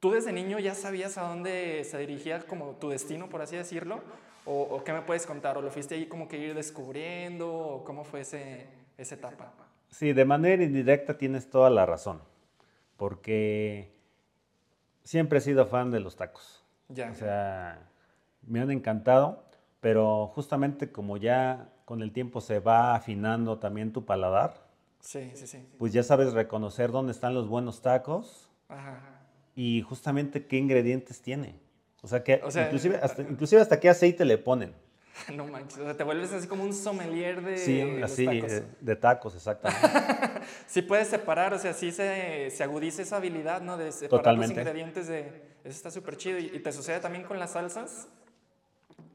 tú 0.01 0.11
desde 0.11 0.33
niño 0.33 0.59
ya 0.59 0.75
sabías 0.75 1.19
a 1.19 1.29
dónde 1.29 1.85
se 1.85 1.99
dirigía 1.99 2.41
como 2.47 2.77
tu 2.77 2.89
destino, 2.89 3.29
por 3.29 3.43
así 3.43 3.57
decirlo, 3.57 4.01
o, 4.47 4.83
qué 4.85 4.93
me 4.93 5.03
puedes 5.03 5.27
contar, 5.27 5.59
o 5.59 5.63
lo 5.63 5.71
fuiste 5.71 5.97
ahí 5.97 6.07
como 6.07 6.29
que 6.29 6.39
ir 6.39 6.55
descubriendo, 6.55 7.53
o 7.53 7.85
cómo 7.85 8.05
fue 8.05 8.21
ese, 8.21 8.67
esa 8.97 9.17
etapa. 9.17 9.53
Sí, 9.91 10.13
de 10.13 10.25
manera 10.25 10.63
indirecta 10.63 11.19
tienes 11.19 11.51
toda 11.51 11.69
la 11.71 11.85
razón, 11.85 12.21
porque 12.97 13.93
siempre 15.03 15.39
he 15.39 15.41
sido 15.41 15.67
fan 15.67 15.91
de 15.91 16.01
los 16.01 16.17
tacos. 16.17 16.65
Ya. 16.89 17.11
O 17.11 17.15
sea, 17.15 17.89
me 18.43 18.61
han 18.61 18.71
encantado, 18.71 19.45
pero 19.81 20.29
justamente 20.29 20.93
como 20.93 21.17
ya 21.17 21.73
con 21.85 22.03
el 22.03 22.13
tiempo 22.13 22.41
se 22.41 22.61
va 22.61 22.95
afinando 22.95 23.59
también 23.59 23.93
tu 23.93 24.05
paladar, 24.05 24.67
sí, 25.01 25.31
sí, 25.35 25.47
sí. 25.47 25.69
pues 25.79 25.93
ya 25.93 26.03
sabes 26.03 26.33
reconocer 26.33 26.91
dónde 26.91 27.13
están 27.13 27.35
los 27.35 27.49
buenos 27.49 27.81
tacos 27.83 28.51
Ajá. 28.69 29.01
y 29.55 29.83
justamente 29.83 30.47
qué 30.47 30.57
ingredientes 30.57 31.21
tiene. 31.21 31.66
O 32.03 32.09
sea, 32.09 32.23
que 32.23 32.41
inclusive, 32.45 32.99
hasta, 33.03 33.23
inclusive 33.31 33.61
hasta 33.61 33.81
qué 33.81 33.89
aceite 33.89 34.25
le 34.25 34.39
ponen. 34.39 34.75
No 35.35 35.47
manches, 35.47 35.79
o 35.79 35.85
sea, 35.85 35.97
te 35.97 36.05
vuelves 36.05 36.33
así 36.33 36.47
como 36.47 36.63
un 36.63 36.75
sommelier 36.75 37.43
de 37.43 37.57
Sí, 37.57 37.81
así, 38.03 38.27
tacos. 38.27 38.53
Eh, 38.53 38.65
de 38.81 38.97
tacos, 38.97 39.35
exactamente. 39.35 39.89
sí 40.67 40.83
puedes 40.83 41.09
separar, 41.09 41.55
o 41.55 41.59
sea, 41.59 41.73
sí 41.73 41.91
se, 41.91 42.51
se 42.51 42.63
agudiza 42.63 43.03
esa 43.03 43.17
habilidad, 43.17 43.63
¿no? 43.63 43.77
De 43.77 43.93
separar 43.93 44.35
los 44.35 44.51
ingredientes 44.51 45.09
de... 45.09 45.21
Eso 45.65 45.77
está 45.77 45.91
súper 45.91 46.17
chido. 46.17 46.39
¿Y, 46.39 46.61
te 46.61 46.71
sucede 46.71 47.01
también 47.01 47.25
con 47.25 47.39
las 47.39 47.53
salsas? 47.53 48.09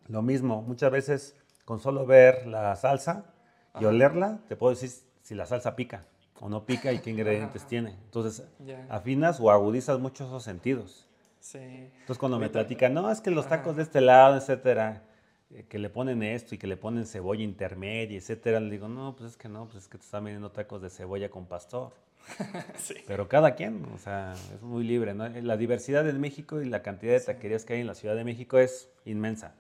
Lo 0.08 0.22
mismo, 0.22 0.62
muchas 0.64 0.92
veces 0.92 1.36
con 1.66 1.80
solo 1.80 2.06
ver 2.06 2.48
la 2.48 2.76
salsa 2.76 3.34
y 3.80 3.86
olerla, 3.86 4.40
te 4.50 4.56
puedo 4.56 4.74
decir 4.74 4.90
si 5.22 5.36
la 5.36 5.46
salsa 5.46 5.76
pica 5.76 6.04
o 6.42 6.50
no 6.50 6.66
pica 6.66 6.92
y 6.92 7.00
qué 7.00 7.10
ingredientes 7.12 7.66
tiene. 7.68 7.92
Entonces, 8.06 8.44
afinas 8.90 9.40
o 9.40 9.52
agudizas 9.52 10.00
mucho 10.00 10.26
esos 10.26 10.44
sentidos. 10.44 11.08
Sí. 11.42 11.58
Entonces, 11.58 12.18
cuando 12.18 12.40
me 12.40 12.50
platican, 12.50 12.94
no, 12.94 13.12
es 13.12 13.20
que 13.20 13.32
los 13.32 13.48
tacos 13.48 13.76
de 13.76 13.84
este 13.84 14.00
lado, 14.00 14.38
etcétera, 14.38 15.04
eh, 15.50 15.66
que 15.68 15.80
le 15.80 15.90
ponen 15.90 16.22
esto 16.22 16.56
y 16.56 16.58
que 16.58 16.68
le 16.68 16.78
ponen 16.78 17.06
cebolla 17.06 17.44
intermedia, 17.44 18.18
etcétera, 18.18 18.60
le 18.60 18.70
digo, 18.70 18.88
no, 18.88 19.16
pues 19.16 19.32
es 19.32 19.38
que 19.38 19.50
no, 19.50 19.66
pues 19.66 19.84
es 19.84 19.90
que 19.90 19.98
te 19.98 20.06
están 20.06 20.24
vendiendo 20.24 20.52
tacos 20.52 20.82
de 20.82 20.90
cebolla 20.90 21.30
con 21.30 21.48
pastor. 21.48 21.94
sí. 22.78 22.94
Pero 23.08 23.28
cada 23.28 23.56
quien, 23.56 23.84
o 23.94 23.98
sea, 23.98 24.34
es 24.54 24.62
muy 24.62 24.84
libre, 24.84 25.16
¿no? 25.16 25.28
La 25.28 25.58
diversidad 25.58 26.08
en 26.08 26.22
México 26.22 26.62
y 26.62 26.66
la 26.66 26.84
cantidad 26.84 27.14
de 27.14 27.20
taquerías 27.20 27.66
que 27.66 27.74
hay 27.74 27.82
en 27.82 27.88
la 27.88 27.96
Ciudad 27.96 28.16
de 28.16 28.24
México 28.24 28.60
es 28.60 28.90
inmensa. 29.06 29.56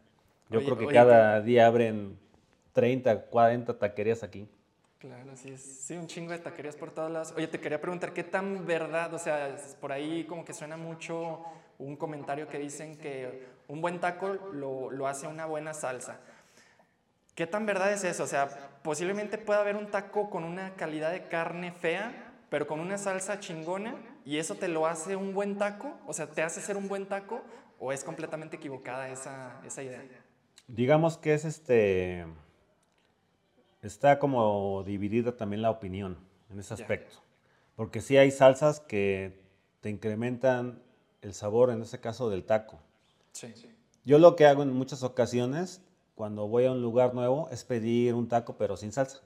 Yo 0.50 0.64
creo 0.64 0.78
que 0.78 0.88
cada 0.88 1.42
día 1.42 1.66
abren 1.66 2.20
30, 2.74 3.24
40 3.24 3.80
taquerías 3.80 4.22
aquí. 4.22 4.48
Claro, 5.00 5.36
sí, 5.36 5.50
es, 5.50 5.62
sí, 5.62 5.96
un 5.96 6.06
chingo 6.06 6.32
de 6.32 6.38
taquerías 6.38 6.76
por 6.76 6.92
todos 6.92 7.10
lados. 7.10 7.34
Oye, 7.36 7.48
te 7.48 7.60
quería 7.60 7.82
preguntar, 7.82 8.14
¿qué 8.14 8.24
tan 8.24 8.68
verdad? 8.68 9.12
O 9.14 9.18
sea, 9.18 9.58
por 9.80 9.92
ahí 9.92 10.26
como 10.26 10.46
que 10.46 10.54
suena 10.54 10.78
mucho 10.78 11.44
un 11.82 11.96
comentario 11.96 12.48
que 12.48 12.60
dicen 12.60 12.98
que 12.98 13.46
un 13.68 13.82
buen 13.82 14.00
taco 14.00 14.34
lo, 14.54 14.92
lo 14.92 15.08
hace 15.08 15.28
una 15.28 15.46
buena 15.46 15.74
salsa. 15.74 16.20
¿Qué 17.36 17.48
tan 17.48 17.66
verdad 17.66 17.92
es 17.92 18.04
eso? 18.04 18.24
O 18.24 18.28
sea, 18.28 18.50
posiblemente 18.84 19.38
pueda 19.38 19.62
haber 19.62 19.76
un 19.76 19.88
taco 19.88 20.30
con 20.30 20.44
una 20.44 20.76
calidad 20.76 21.12
de 21.12 21.28
carne 21.28 21.72
fea, 21.72 22.34
pero 22.50 22.68
con 22.68 22.80
una 22.80 22.98
salsa 22.98 23.40
chingona, 23.40 23.96
y 24.26 24.38
eso 24.38 24.56
te 24.56 24.68
lo 24.68 24.86
hace 24.86 25.16
un 25.16 25.34
buen 25.34 25.58
taco, 25.58 25.98
o 26.06 26.14
sea, 26.14 26.28
te 26.28 26.44
hace 26.44 26.62
ser 26.62 26.78
un 26.78 26.88
buen 26.88 27.06
taco, 27.08 27.42
o 27.80 27.92
es 27.92 28.04
completamente 28.04 28.58
equivocada 28.58 29.10
esa, 29.10 29.60
esa 29.66 29.82
idea. 29.82 30.04
Digamos 30.68 31.18
que 31.18 31.34
es 31.34 31.46
este 31.46 32.26
está 33.82 34.20
como 34.20 34.84
dividida 34.84 35.36
también 35.36 35.62
la 35.62 35.72
opinión 35.72 36.18
en 36.52 36.60
ese 36.60 36.74
aspecto. 36.74 37.16
Porque 37.76 38.02
sí 38.02 38.18
hay 38.18 38.32
salsas 38.32 38.80
que 38.80 39.42
te 39.80 39.90
incrementan 39.90 40.84
el 41.22 41.34
sabor, 41.34 41.70
en 41.70 41.82
ese 41.82 42.00
caso 42.00 42.30
del 42.30 42.44
taco. 42.44 42.80
Sí. 43.32 43.54
Yo 44.04 44.20
lo 44.20 44.36
que 44.36 44.46
hago 44.46 44.64
en 44.64 44.74
muchas 44.74 45.04
ocasiones, 45.04 45.82
cuando 46.16 46.48
voy 46.48 46.66
a 46.66 46.72
un 46.72 46.82
lugar 46.82 47.14
nuevo, 47.14 47.50
es 47.52 47.64
pedir 47.64 48.14
un 48.14 48.28
taco 48.28 48.56
pero 48.58 48.78
sin 48.78 48.92
salsa. 48.92 49.22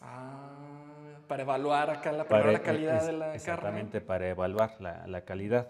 Ah, 0.00 0.50
para 1.28 1.42
evaluar 1.42 1.90
acá 1.90 2.10
la, 2.12 2.26
para, 2.26 2.60
calidad 2.62 3.04
de 3.06 3.12
la 3.12 3.18
carne. 3.26 3.36
Exactamente, 3.36 4.00
para 4.00 4.28
evaluar 4.28 4.80
la, 4.80 5.24
calidad. 5.24 5.68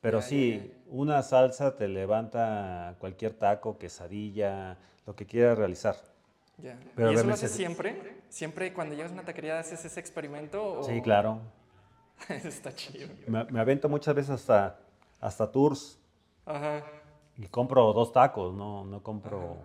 Pero 0.00 0.22
sí, 0.22 0.72
una 0.88 1.22
salsa 1.22 1.76
te 1.76 1.88
levanta 1.88 2.96
cualquier 2.98 3.34
taco, 3.34 3.78
quesadilla, 3.78 4.76
lo 5.06 5.16
que 5.16 5.26
quieras 5.26 5.58
realizar. 5.58 5.96
Pero 6.94 7.12
¿Y 7.12 7.14
eso 7.14 7.24
lo 7.24 7.34
haces 7.34 7.50
siempre? 7.50 8.20
¿Siempre 8.28 8.72
cuando 8.72 8.94
llegas 8.94 9.10
a 9.10 9.14
una 9.14 9.24
taquería 9.24 9.58
haces 9.58 9.84
ese 9.84 9.98
experimento? 9.98 10.82
Sí, 10.84 11.00
claro. 11.00 11.40
Está 12.28 12.74
chido. 12.74 13.08
Me, 13.26 13.60
avento 13.60 13.88
muchas 13.88 14.14
veces 14.14 14.30
hasta, 14.30 14.78
hasta 15.20 15.50
tours. 15.50 16.00
Ajá. 16.46 16.82
Y 17.36 17.46
compro 17.46 17.92
dos 17.92 18.12
tacos, 18.12 18.54
no, 18.54 18.84
no 18.84 19.02
compro 19.02 19.58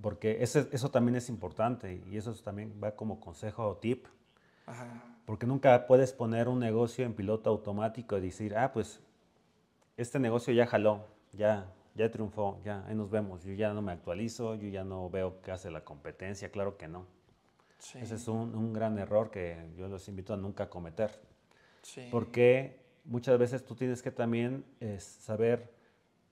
porque 0.00 0.42
ese, 0.42 0.68
eso 0.72 0.90
también 0.90 1.16
es 1.16 1.28
importante 1.28 2.02
y 2.06 2.16
eso 2.16 2.34
también 2.34 2.78
va 2.82 2.92
como 2.96 3.20
consejo 3.20 3.66
o 3.66 3.76
tip. 3.76 4.06
Porque 5.26 5.46
nunca 5.46 5.86
puedes 5.86 6.12
poner 6.12 6.48
un 6.48 6.58
negocio 6.58 7.04
en 7.04 7.14
piloto 7.14 7.50
automático 7.50 8.16
y 8.16 8.20
decir, 8.20 8.56
ah, 8.56 8.72
pues 8.72 9.00
este 9.96 10.18
negocio 10.18 10.52
ya 10.54 10.66
jaló, 10.66 11.06
ya, 11.32 11.72
ya 11.94 12.10
triunfó, 12.10 12.60
ya, 12.64 12.84
ahí 12.86 12.94
nos 12.94 13.10
vemos. 13.10 13.44
Yo 13.44 13.52
ya 13.52 13.72
no 13.72 13.82
me 13.82 13.92
actualizo, 13.92 14.54
yo 14.54 14.68
ya 14.68 14.82
no 14.82 15.10
veo 15.10 15.40
qué 15.42 15.52
hace 15.52 15.70
la 15.70 15.84
competencia, 15.84 16.50
claro 16.50 16.76
que 16.76 16.88
no. 16.88 17.06
Ese 17.94 18.14
es 18.14 18.28
un, 18.28 18.54
un, 18.54 18.72
gran 18.72 18.98
error 18.98 19.30
que 19.30 19.70
yo 19.76 19.88
los 19.88 20.08
invito 20.08 20.32
a 20.32 20.36
nunca 20.36 20.70
cometer. 20.70 21.20
Porque 22.10 22.81
muchas 23.04 23.38
veces 23.38 23.64
tú 23.64 23.74
tienes 23.74 24.02
que 24.02 24.10
también 24.10 24.64
saber 24.98 25.72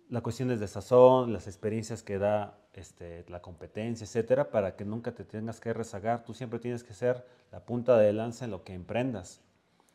las 0.09 0.23
cuestiones 0.23 0.61
de 0.61 0.69
sazón, 0.69 1.33
las 1.33 1.47
experiencias 1.47 2.03
que 2.03 2.19
da 2.19 2.59
este, 2.75 3.25
la 3.29 3.41
competencia, 3.41 4.05
etcétera, 4.05 4.51
para 4.51 4.77
que 4.77 4.85
nunca 4.85 5.13
te 5.13 5.25
tengas 5.25 5.61
que 5.61 5.73
rezagar. 5.73 6.25
Tú 6.25 6.35
siempre 6.35 6.59
tienes 6.59 6.83
que 6.85 6.95
ser 6.95 7.25
la 7.53 7.65
punta 7.65 7.97
de 7.99 8.13
lanza 8.13 8.45
en 8.45 8.51
lo 8.51 8.65
que 8.65 8.75
emprendas. 8.75 9.41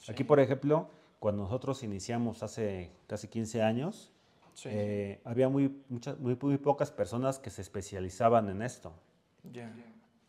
Aquí, 0.07 0.23
por 0.23 0.39
ejemplo, 0.39 0.89
cuando 1.19 1.43
nosotros 1.43 1.83
iniciamos 1.83 2.43
hace 2.43 2.91
casi 3.07 3.27
15 3.27 3.61
años, 3.61 4.11
eh, 4.65 5.19
había 5.23 5.49
muy, 5.49 5.83
muchas, 5.89 6.19
muy, 6.19 6.37
muy, 6.41 6.57
pocas 6.57 6.91
personas 6.91 7.39
que 7.39 7.49
se 7.49 7.61
especializaban 7.61 8.49
en 8.49 8.61
esto. 8.61 8.93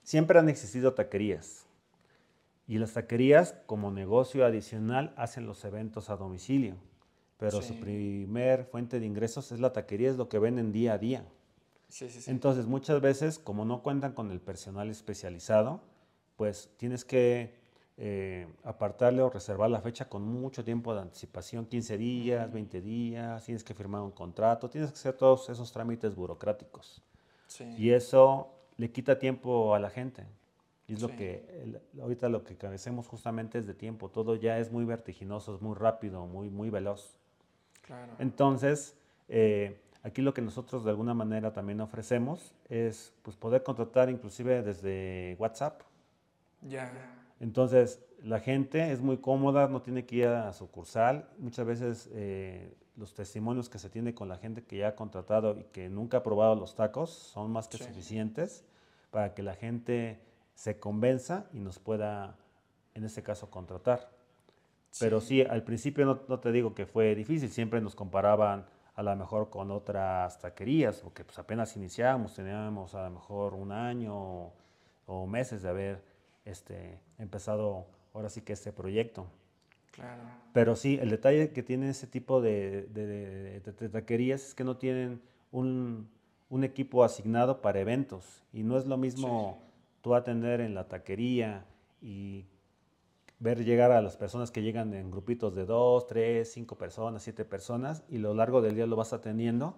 Siempre 0.02 0.38
han 0.38 0.48
existido 0.48 0.94
taquerías. 0.94 1.65
Y 2.66 2.78
las 2.78 2.94
taquerías, 2.94 3.54
como 3.66 3.90
negocio 3.90 4.44
adicional, 4.44 5.14
hacen 5.16 5.46
los 5.46 5.64
eventos 5.64 6.10
a 6.10 6.16
domicilio. 6.16 6.76
Pero 7.38 7.60
su 7.60 7.78
primer 7.78 8.64
fuente 8.64 8.98
de 8.98 9.06
ingresos 9.06 9.52
es 9.52 9.60
la 9.60 9.72
taquería, 9.72 10.10
es 10.10 10.16
lo 10.16 10.28
que 10.28 10.38
venden 10.38 10.72
día 10.72 10.94
a 10.94 10.98
día. 10.98 11.24
Entonces, 12.26 12.66
muchas 12.66 13.00
veces, 13.00 13.38
como 13.38 13.64
no 13.64 13.82
cuentan 13.82 14.12
con 14.12 14.30
el 14.30 14.40
personal 14.40 14.90
especializado, 14.90 15.80
pues 16.36 16.70
tienes 16.76 17.04
que 17.04 17.54
eh, 17.98 18.46
apartarle 18.64 19.22
o 19.22 19.30
reservar 19.30 19.70
la 19.70 19.80
fecha 19.80 20.08
con 20.08 20.22
mucho 20.22 20.64
tiempo 20.64 20.94
de 20.94 21.00
anticipación, 21.00 21.66
15 21.66 21.96
días, 21.96 22.52
20 22.52 22.80
días, 22.80 23.44
tienes 23.44 23.64
que 23.64 23.74
firmar 23.74 24.02
un 24.02 24.10
contrato, 24.10 24.68
tienes 24.68 24.90
que 24.90 24.98
hacer 24.98 25.14
todos 25.14 25.48
esos 25.48 25.72
trámites 25.72 26.14
burocráticos. 26.14 27.02
Y 27.78 27.90
eso 27.90 28.50
le 28.76 28.90
quita 28.90 29.18
tiempo 29.18 29.74
a 29.74 29.78
la 29.78 29.88
gente. 29.88 30.24
Y 30.88 30.94
es 30.94 31.02
lo 31.02 31.08
que, 31.08 31.80
ahorita 32.00 32.28
lo 32.28 32.44
que 32.44 32.56
cabecemos 32.56 33.08
justamente 33.08 33.58
es 33.58 33.66
de 33.66 33.74
tiempo. 33.74 34.08
Todo 34.08 34.36
ya 34.36 34.58
es 34.58 34.70
muy 34.70 34.84
vertiginoso, 34.84 35.54
es 35.54 35.60
muy 35.60 35.74
rápido, 35.74 36.26
muy, 36.26 36.48
muy 36.48 36.70
veloz. 36.70 37.18
Entonces, 38.18 38.96
eh, 39.28 39.80
aquí 40.02 40.22
lo 40.22 40.32
que 40.32 40.42
nosotros 40.42 40.84
de 40.84 40.90
alguna 40.90 41.14
manera 41.14 41.52
también 41.52 41.80
ofrecemos 41.80 42.54
es 42.68 43.12
pues, 43.22 43.36
poder 43.36 43.64
contratar 43.64 44.10
inclusive 44.10 44.62
desde 44.62 45.36
WhatsApp. 45.40 45.82
Ya. 46.62 46.92
Entonces, 47.40 48.04
la 48.22 48.40
gente 48.40 48.92
es 48.92 49.00
muy 49.00 49.18
cómoda, 49.18 49.68
no 49.68 49.82
tiene 49.82 50.06
que 50.06 50.16
ir 50.16 50.28
a 50.28 50.52
sucursal. 50.52 51.28
Muchas 51.38 51.66
veces 51.66 52.10
eh, 52.12 52.72
los 52.96 53.14
testimonios 53.14 53.68
que 53.68 53.78
se 53.78 53.90
tiene 53.90 54.14
con 54.14 54.28
la 54.28 54.38
gente 54.38 54.62
que 54.62 54.78
ya 54.78 54.88
ha 54.88 54.94
contratado 54.94 55.58
y 55.58 55.64
que 55.64 55.88
nunca 55.88 56.18
ha 56.18 56.22
probado 56.22 56.54
los 56.54 56.74
tacos 56.74 57.10
son 57.10 57.50
más 57.50 57.68
que 57.68 57.78
suficientes 57.78 58.64
para 59.10 59.34
que 59.34 59.42
la 59.42 59.54
gente 59.54 60.20
se 60.56 60.80
convenza 60.80 61.46
y 61.52 61.60
nos 61.60 61.78
pueda, 61.78 62.34
en 62.94 63.04
este 63.04 63.22
caso, 63.22 63.50
contratar. 63.50 64.10
Pero 64.98 65.20
sí, 65.20 65.42
al 65.42 65.62
principio 65.62 66.06
no, 66.06 66.40
te 66.40 66.50
digo 66.50 66.74
que 66.74 66.86
fue 66.86 67.14
difícil, 67.14 67.50
siempre 67.50 67.82
nos 67.82 67.94
comparaban 67.94 68.64
a 68.94 69.02
lo 69.02 69.14
mejor 69.14 69.50
con 69.50 69.70
otras 69.70 70.40
taquerías, 70.40 71.00
porque 71.00 71.22
pues 71.22 71.38
apenas 71.38 71.76
iniciábamos, 71.76 72.34
teníamos 72.34 72.94
a 72.94 73.04
lo 73.04 73.10
mejor 73.10 73.52
un 73.52 73.70
año 73.70 74.50
o, 75.06 75.26
meses 75.26 75.62
de 75.62 75.68
haber 75.68 76.02
este, 76.46 76.98
empezado 77.18 77.86
ahora 78.14 78.30
sí 78.30 78.40
que 78.40 78.54
este 78.54 78.72
proyecto. 78.72 79.26
Claro. 79.90 80.22
Pero 80.54 80.74
sí, 80.74 80.98
el 81.00 81.10
detalle 81.10 81.52
que 81.52 81.62
tiene 81.62 81.90
ese 81.90 82.06
tipo 82.06 82.40
de, 82.40 82.86
de, 82.86 83.88
taquerías 83.90 84.48
es 84.48 84.54
que 84.54 84.64
no 84.64 84.78
tienen 84.78 85.20
un, 85.52 86.08
un, 86.48 86.64
equipo 86.64 87.04
asignado 87.04 87.60
para 87.60 87.80
eventos 87.80 88.42
y 88.54 88.62
no 88.62 88.78
es 88.78 88.86
lo 88.86 88.96
mismo 88.96 89.65
tú 90.02 90.14
atender 90.14 90.60
en 90.60 90.74
la 90.74 90.88
taquería 90.88 91.64
y 92.00 92.44
ver 93.38 93.64
llegar 93.64 93.92
a 93.92 94.00
las 94.00 94.16
personas 94.16 94.50
que 94.50 94.62
llegan 94.62 94.94
en 94.94 95.10
grupitos 95.10 95.54
de 95.54 95.66
dos, 95.66 96.06
tres, 96.06 96.52
cinco 96.52 96.76
personas, 96.76 97.22
siete 97.22 97.44
personas, 97.44 98.02
y 98.08 98.16
a 98.16 98.20
lo 98.20 98.34
largo 98.34 98.62
del 98.62 98.74
día 98.74 98.86
lo 98.86 98.96
vas 98.96 99.12
atendiendo, 99.12 99.76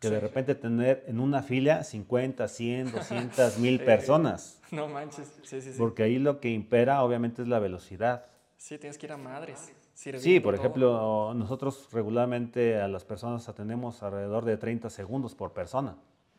que 0.00 0.08
de 0.08 0.20
repente 0.20 0.54
tener 0.54 1.04
en 1.06 1.20
una 1.20 1.42
fila 1.42 1.84
50, 1.84 2.48
100, 2.48 2.92
200, 2.92 3.58
mil 3.58 3.80
personas. 3.80 4.60
No 4.70 4.88
manches, 4.88 5.32
sí, 5.42 5.60
sí, 5.60 5.72
sí. 5.72 5.78
Porque 5.78 6.04
ahí 6.04 6.18
lo 6.18 6.40
que 6.40 6.50
impera 6.50 7.02
obviamente 7.02 7.42
es 7.42 7.48
la 7.48 7.58
velocidad. 7.58 8.26
Sí, 8.56 8.78
tienes 8.78 8.98
que 8.98 9.06
ir 9.06 9.12
a 9.12 9.16
madres. 9.16 9.74
Sí, 9.94 10.40
por 10.40 10.54
ejemplo, 10.54 11.34
nosotros 11.34 11.88
regularmente 11.92 12.80
a 12.80 12.88
las 12.88 13.04
personas 13.04 13.48
atendemos 13.48 14.02
alrededor 14.02 14.44
de 14.44 14.56
30 14.56 14.88
segundos 14.88 15.34
por 15.34 15.52
persona. 15.52 15.96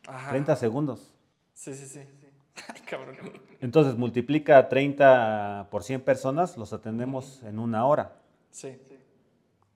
Ajá. 0.07 0.31
30 0.31 0.55
segundos. 0.55 1.13
Sí, 1.53 1.75
sí, 1.75 1.85
sí. 1.85 1.99
Ay, 2.67 2.81
cabrón. 2.81 3.15
Entonces, 3.59 3.95
multiplica 3.95 4.69
30 4.69 5.67
por 5.71 5.83
100 5.83 6.01
personas, 6.01 6.57
los 6.57 6.73
atendemos 6.73 7.43
en 7.43 7.59
una 7.59 7.85
hora. 7.85 8.17
Sí. 8.49 8.77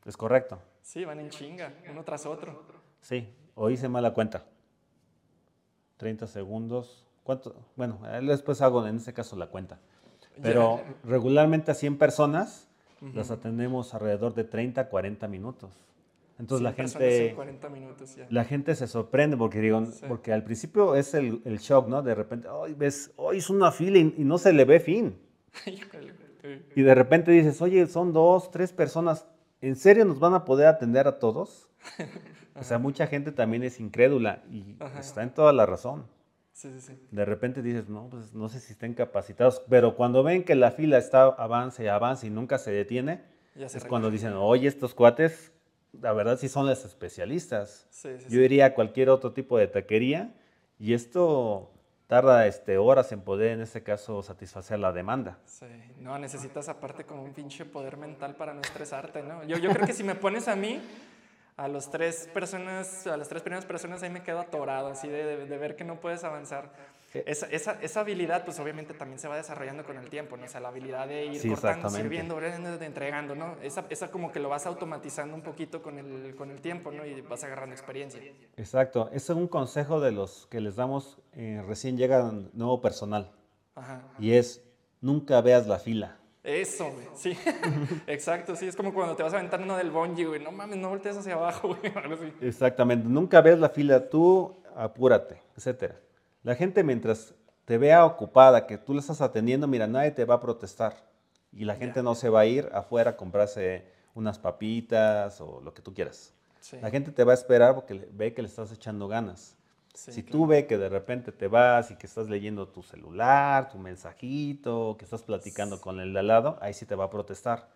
¿Es 0.06 0.18
correcto? 0.18 0.60
Sí, 0.82 1.04
van 1.06 1.20
en 1.20 1.30
chinga, 1.30 1.74
uno 1.90 2.04
tras 2.04 2.26
otro. 2.26 2.64
Sí, 3.02 3.34
o 3.56 3.70
hice 3.70 3.90
mala 3.90 4.14
cuenta. 4.14 4.46
30 5.98 6.28
segundos. 6.28 7.06
¿Cuánto? 7.24 7.56
Bueno, 7.76 8.00
después 8.22 8.62
hago 8.62 8.86
en 8.86 8.98
este 8.98 9.14
caso 9.14 9.36
la 9.36 9.48
cuenta. 9.48 9.80
Pero 10.42 10.82
regularmente 11.04 11.72
a 11.72 11.74
100 11.74 11.98
personas 11.98 12.68
las 13.14 13.32
atendemos 13.32 13.94
alrededor 13.94 14.34
de 14.36 14.44
30 14.44 14.90
40 14.90 15.28
minutos. 15.28 15.72
Entonces 16.38 16.64
la 16.64 16.74
gente, 16.74 17.36
la 18.30 18.44
gente 18.44 18.76
se 18.76 18.88
sorprende 18.88 19.38
porque 19.38 19.62
digo, 19.62 19.82
porque 20.08 20.34
al 20.34 20.44
principio 20.44 20.96
es 20.96 21.14
el, 21.14 21.42
el, 21.46 21.60
shock, 21.60 21.88
¿no? 21.88 22.02
De 22.02 22.14
repente, 22.14 22.50
hoy 22.50 22.74
ves, 22.74 23.14
hoy 23.16 23.38
es 23.38 23.50
una 23.50 23.72
fila 23.72 24.00
y, 24.00 24.24
no 24.26 24.38
se 24.38 24.52
le 24.52 24.66
ve 24.66 24.82
fin. 24.82 25.18
y 26.76 26.82
de 26.82 26.94
repente 26.96 27.32
dices, 27.32 27.62
oye, 27.62 27.88
son 27.88 28.12
dos, 28.12 28.52
tres 28.52 28.74
personas, 28.74 29.26
¿en 29.62 29.78
serio 29.78 30.04
nos 30.04 30.20
van 30.20 30.34
a 30.34 30.44
poder 30.44 30.68
atender 30.68 31.08
a 31.08 31.20
todos? 31.20 31.70
o 32.56 32.64
sea, 32.64 32.80
mucha 32.80 33.08
gente 33.08 33.32
también 33.32 33.64
es 33.64 33.80
incrédula 33.80 34.44
y 34.52 34.76
está 35.00 35.24
en 35.24 35.34
toda 35.34 35.54
la 35.54 35.66
razón. 35.66 36.06
Sí, 36.52 36.70
sí, 36.74 36.82
sí. 36.82 37.00
De 37.12 37.24
repente 37.24 37.62
dices, 37.62 37.88
no, 37.88 38.10
pues 38.10 38.34
no 38.34 38.50
sé 38.50 38.60
si 38.60 38.74
estén 38.74 38.94
capacitados, 38.94 39.62
pero 39.70 39.96
cuando 39.96 40.22
ven 40.22 40.44
que 40.44 40.56
la 40.56 40.72
fila 40.72 40.98
está 40.98 41.28
avance 41.28 41.84
y 41.84 41.88
avance 41.88 42.28
y 42.28 42.30
nunca 42.30 42.58
se 42.58 42.72
detiene, 42.72 43.24
es 43.56 43.86
cuando 43.86 44.12
dicen, 44.12 44.34
oye, 44.34 44.68
estos 44.68 44.94
cuates 44.94 45.54
la 46.02 46.14
verdad 46.14 46.38
sí 46.38 46.50
son 46.50 46.66
las 46.66 46.86
especialistas. 46.86 47.88
Yo 48.30 48.42
iría 48.42 48.68
a 48.68 48.74
cualquier 48.74 49.10
otro 49.10 49.34
tipo 49.34 49.58
de 49.58 49.68
taquería 49.68 50.34
y 50.80 50.94
esto 50.94 51.72
tarda 52.08 52.46
este, 52.48 52.78
horas 52.78 53.12
en 53.12 53.22
poder, 53.22 53.52
en 53.52 53.62
este 53.62 53.84
caso, 53.84 54.22
satisfacer 54.22 54.80
la 54.80 54.92
demanda. 54.92 55.40
Sí, 55.46 55.66
no, 56.00 56.18
necesitas 56.20 56.70
aparte 56.70 57.04
como 57.04 57.24
un 57.24 57.34
pinche 57.34 57.66
poder 57.66 57.98
mental 57.98 58.36
para 58.36 58.54
no 58.54 58.62
estresarte, 58.62 59.24
¿no? 59.24 59.44
Yo, 59.44 59.58
yo 59.58 59.72
creo 59.72 59.86
que 59.86 59.94
si 59.94 60.04
me 60.04 60.16
pones 60.16 60.48
a 60.48 60.56
mí, 60.56 60.80
a, 61.58 61.68
los 61.68 61.90
tres 61.90 62.30
personas, 62.34 63.08
a 63.08 63.18
las 63.18 63.28
tres 63.28 63.42
primeras 63.42 63.66
personas 63.66 64.04
ahí 64.04 64.10
me 64.10 64.22
quedo 64.22 64.40
atorado, 64.40 64.90
así 64.90 65.08
de, 65.08 65.46
de 65.46 65.58
ver 65.58 65.76
que 65.76 65.84
no 65.84 66.00
puedes 66.00 66.24
avanzar. 66.24 66.72
Esa, 67.26 67.48
esa, 67.48 67.80
esa, 67.82 68.00
habilidad, 68.02 68.44
pues 68.44 68.60
obviamente 68.60 68.94
también 68.94 69.20
se 69.20 69.28
va 69.28 69.38
desarrollando 69.38 69.84
con 69.84 69.98
el 69.98 70.10
tiempo, 70.10 70.38
¿no? 70.38 70.46
O 70.46 70.48
sea, 70.48 70.60
la 70.60 70.70
habilidad 70.70 71.08
de 71.08 71.26
ir 71.26 71.48
cortando, 71.50 71.90
sirviendo, 71.90 72.40
entregando, 72.42 73.36
¿no? 73.36 73.56
Esa, 73.62 73.86
esa, 73.90 74.12
como 74.12 74.32
que 74.32 74.40
lo 74.40 74.50
vas 74.50 74.66
automatizando 74.66 75.36
un 75.36 75.42
poquito 75.42 75.82
con 75.82 75.98
el, 76.00 76.36
con 76.36 76.52
el 76.52 76.62
tiempo, 76.62 76.92
¿no? 76.92 77.06
Y 77.06 77.22
vas 77.22 77.44
agarrando 77.44 77.74
experiencia. 77.74 78.22
Exacto. 78.58 79.10
Ese 79.14 79.32
es 79.32 79.38
un 79.38 79.48
consejo 79.48 80.00
de 80.00 80.12
los 80.12 80.48
que 80.48 80.62
les 80.62 80.76
damos 80.76 81.20
eh, 81.34 81.64
recién 81.68 81.98
llega 81.98 82.32
nuevo 82.54 82.82
personal. 82.82 83.32
Ajá, 83.76 84.02
Y 84.20 84.34
es, 84.34 84.64
nunca 85.02 85.42
veas 85.42 85.68
la 85.68 85.80
fila. 85.80 86.18
Eso, 86.46 86.92
güey. 86.92 87.08
Sí, 87.16 87.38
exacto. 88.08 88.56
Sí, 88.56 88.68
es 88.68 88.76
como 88.76 88.94
cuando 88.94 89.16
te 89.16 89.24
vas 89.24 89.34
a 89.34 89.38
aventar 89.38 89.60
uno 89.62 89.76
del 89.76 89.90
bungee, 89.90 90.26
güey. 90.26 90.44
No 90.44 90.52
mames, 90.52 90.78
no 90.78 90.90
voltees 90.90 91.18
hacia 91.18 91.34
abajo, 91.34 91.70
güey. 91.82 92.34
Exactamente. 92.42 93.08
Nunca 93.08 93.42
veas 93.42 93.58
la 93.58 93.70
fila. 93.70 94.10
Tú 94.10 94.56
apúrate, 94.76 95.42
etcétera. 95.58 96.00
La 96.46 96.54
gente 96.54 96.84
mientras 96.84 97.34
te 97.66 97.80
vea 97.80 98.06
ocupada, 98.06 98.68
que 98.68 98.78
tú 98.78 98.94
le 98.94 99.00
estás 99.00 99.20
atendiendo, 99.20 99.66
mira, 99.68 99.88
nadie 99.88 100.12
te 100.12 100.26
va 100.26 100.36
a 100.36 100.40
protestar. 100.40 100.96
Y 101.52 101.66
la 101.66 101.76
gente 101.76 102.04
no 102.04 102.14
se 102.14 102.30
va 102.30 102.42
a 102.42 102.46
ir 102.46 102.70
afuera 102.72 103.12
a 103.12 103.18
comprarse 103.18 103.84
unas 104.14 104.38
papitas 104.38 105.42
o 105.42 105.60
lo 105.62 105.74
que 105.74 105.82
tú 105.82 105.96
quieras. 105.96 106.34
La 106.84 106.92
gente 106.92 107.12
te 107.12 107.24
va 107.24 107.32
a 107.32 107.34
esperar 107.34 107.74
porque 107.74 108.08
ve 108.12 108.36
que 108.36 108.44
le 108.44 108.48
estás 108.48 108.72
echando 108.72 109.08
ganas. 109.08 109.56
si 109.96 110.22
tú 110.22 110.46
ves 110.46 110.66
que 110.66 110.78
de 110.78 110.88
repente 110.88 111.32
te 111.32 111.48
vas 111.48 111.90
y 111.90 111.96
que 111.96 112.06
estás 112.06 112.30
leyendo 112.30 112.68
tu 112.68 112.84
celular, 112.84 113.72
tu 113.72 113.80
mensajito, 113.80 114.98
que 115.00 115.06
estás 115.06 115.24
platicando 115.24 115.82
con 115.82 116.00
el 116.00 116.14
de 116.14 116.20
al 116.20 116.28
lado, 116.28 116.60
ahí 116.62 116.76
sí 116.76 116.86
te 116.86 116.94
va 116.94 117.06
a 117.06 117.10
protestar. 117.10 117.70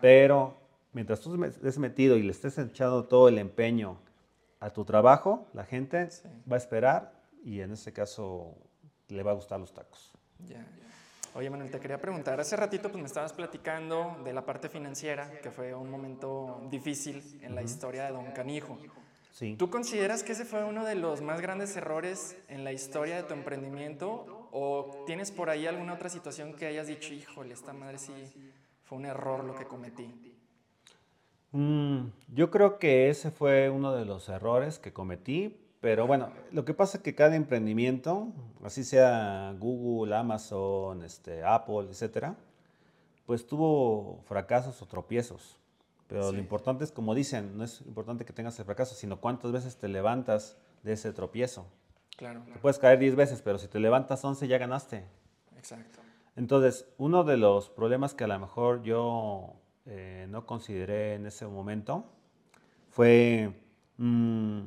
Pero 0.00 0.56
mientras 0.94 1.20
tú 1.20 1.44
estés 1.44 1.78
metido 1.78 2.16
y 2.16 2.22
le 2.22 2.30
estés 2.30 2.56
echando 2.56 3.04
todo 3.04 3.28
el 3.28 3.36
empeño 3.36 3.98
a 4.58 4.70
tu 4.70 4.86
trabajo, 4.86 5.46
la 5.52 5.66
gente 5.66 6.08
va 6.50 6.54
a 6.54 6.58
esperar 6.58 7.19
y 7.44 7.60
en 7.60 7.72
este 7.72 7.92
caso 7.92 8.54
le 9.08 9.22
va 9.22 9.32
a 9.32 9.34
gustar 9.34 9.60
los 9.60 9.72
tacos. 9.72 10.12
Ya. 10.46 10.66
Oye, 11.34 11.48
Manuel, 11.48 11.70
te 11.70 11.78
quería 11.78 12.00
preguntar, 12.00 12.40
hace 12.40 12.56
ratito 12.56 12.90
pues 12.90 13.00
me 13.00 13.06
estabas 13.06 13.32
platicando 13.32 14.16
de 14.24 14.32
la 14.32 14.44
parte 14.44 14.68
financiera, 14.68 15.30
que 15.40 15.50
fue 15.50 15.72
un 15.74 15.88
momento 15.88 16.60
difícil 16.70 17.38
en 17.42 17.54
la 17.54 17.62
historia 17.62 18.04
de 18.06 18.12
Don 18.12 18.32
Canijo. 18.32 18.76
Sí. 19.30 19.54
¿Tú 19.56 19.70
consideras 19.70 20.24
que 20.24 20.32
ese 20.32 20.44
fue 20.44 20.64
uno 20.64 20.84
de 20.84 20.96
los 20.96 21.20
más 21.20 21.40
grandes 21.40 21.76
errores 21.76 22.36
en 22.48 22.64
la 22.64 22.72
historia 22.72 23.16
de 23.16 23.22
tu 23.22 23.34
emprendimiento? 23.34 24.48
¿O 24.50 25.04
tienes 25.06 25.30
por 25.30 25.50
ahí 25.50 25.68
alguna 25.68 25.94
otra 25.94 26.08
situación 26.08 26.52
que 26.54 26.66
hayas 26.66 26.88
dicho, 26.88 27.14
híjole, 27.14 27.54
esta 27.54 27.72
madre 27.72 27.98
sí 27.98 28.12
fue 28.82 28.98
un 28.98 29.04
error 29.04 29.44
lo 29.44 29.54
que 29.54 29.66
cometí? 29.66 30.36
Mm, 31.52 32.08
yo 32.34 32.50
creo 32.50 32.78
que 32.80 33.08
ese 33.08 33.30
fue 33.30 33.70
uno 33.70 33.94
de 33.94 34.04
los 34.04 34.28
errores 34.28 34.80
que 34.80 34.92
cometí, 34.92 35.60
pero 35.80 36.06
bueno, 36.06 36.30
lo 36.52 36.64
que 36.64 36.74
pasa 36.74 36.98
es 36.98 37.02
que 37.02 37.14
cada 37.14 37.36
emprendimiento, 37.36 38.28
así 38.62 38.84
sea 38.84 39.54
Google, 39.58 40.14
Amazon, 40.14 41.02
este, 41.02 41.42
Apple, 41.42 41.86
etcétera, 41.88 42.36
pues 43.26 43.46
tuvo 43.46 44.20
fracasos 44.26 44.80
o 44.82 44.86
tropiezos. 44.86 45.56
Pero 46.06 46.32
lo 46.32 46.38
importante 46.38 46.82
es, 46.82 46.90
como 46.90 47.14
dicen, 47.14 47.56
no 47.56 47.62
es 47.62 47.82
importante 47.82 48.24
que 48.24 48.32
tengas 48.32 48.58
el 48.58 48.64
fracaso, 48.64 48.96
sino 48.96 49.20
cuántas 49.20 49.52
veces 49.52 49.76
te 49.76 49.86
levantas 49.86 50.56
de 50.82 50.94
ese 50.94 51.12
tropiezo. 51.12 51.66
Claro. 52.16 52.42
Te 52.52 52.58
puedes 52.58 52.78
caer 52.78 52.98
10 52.98 53.14
veces, 53.14 53.40
pero 53.42 53.58
si 53.58 53.68
te 53.68 53.78
levantas 53.78 54.24
11 54.24 54.48
ya 54.48 54.58
ganaste. 54.58 55.04
Exacto. 55.56 56.00
Entonces, 56.34 56.86
uno 56.98 57.22
de 57.22 57.36
los 57.36 57.70
problemas 57.70 58.14
que 58.14 58.24
a 58.24 58.26
lo 58.26 58.38
mejor 58.38 58.82
yo 58.82 59.54
eh, 59.86 60.26
no 60.28 60.46
consideré 60.46 61.14
en 61.14 61.26
ese 61.26 61.46
momento 61.46 62.04
fue, 62.90 63.52
mm, 63.98 64.62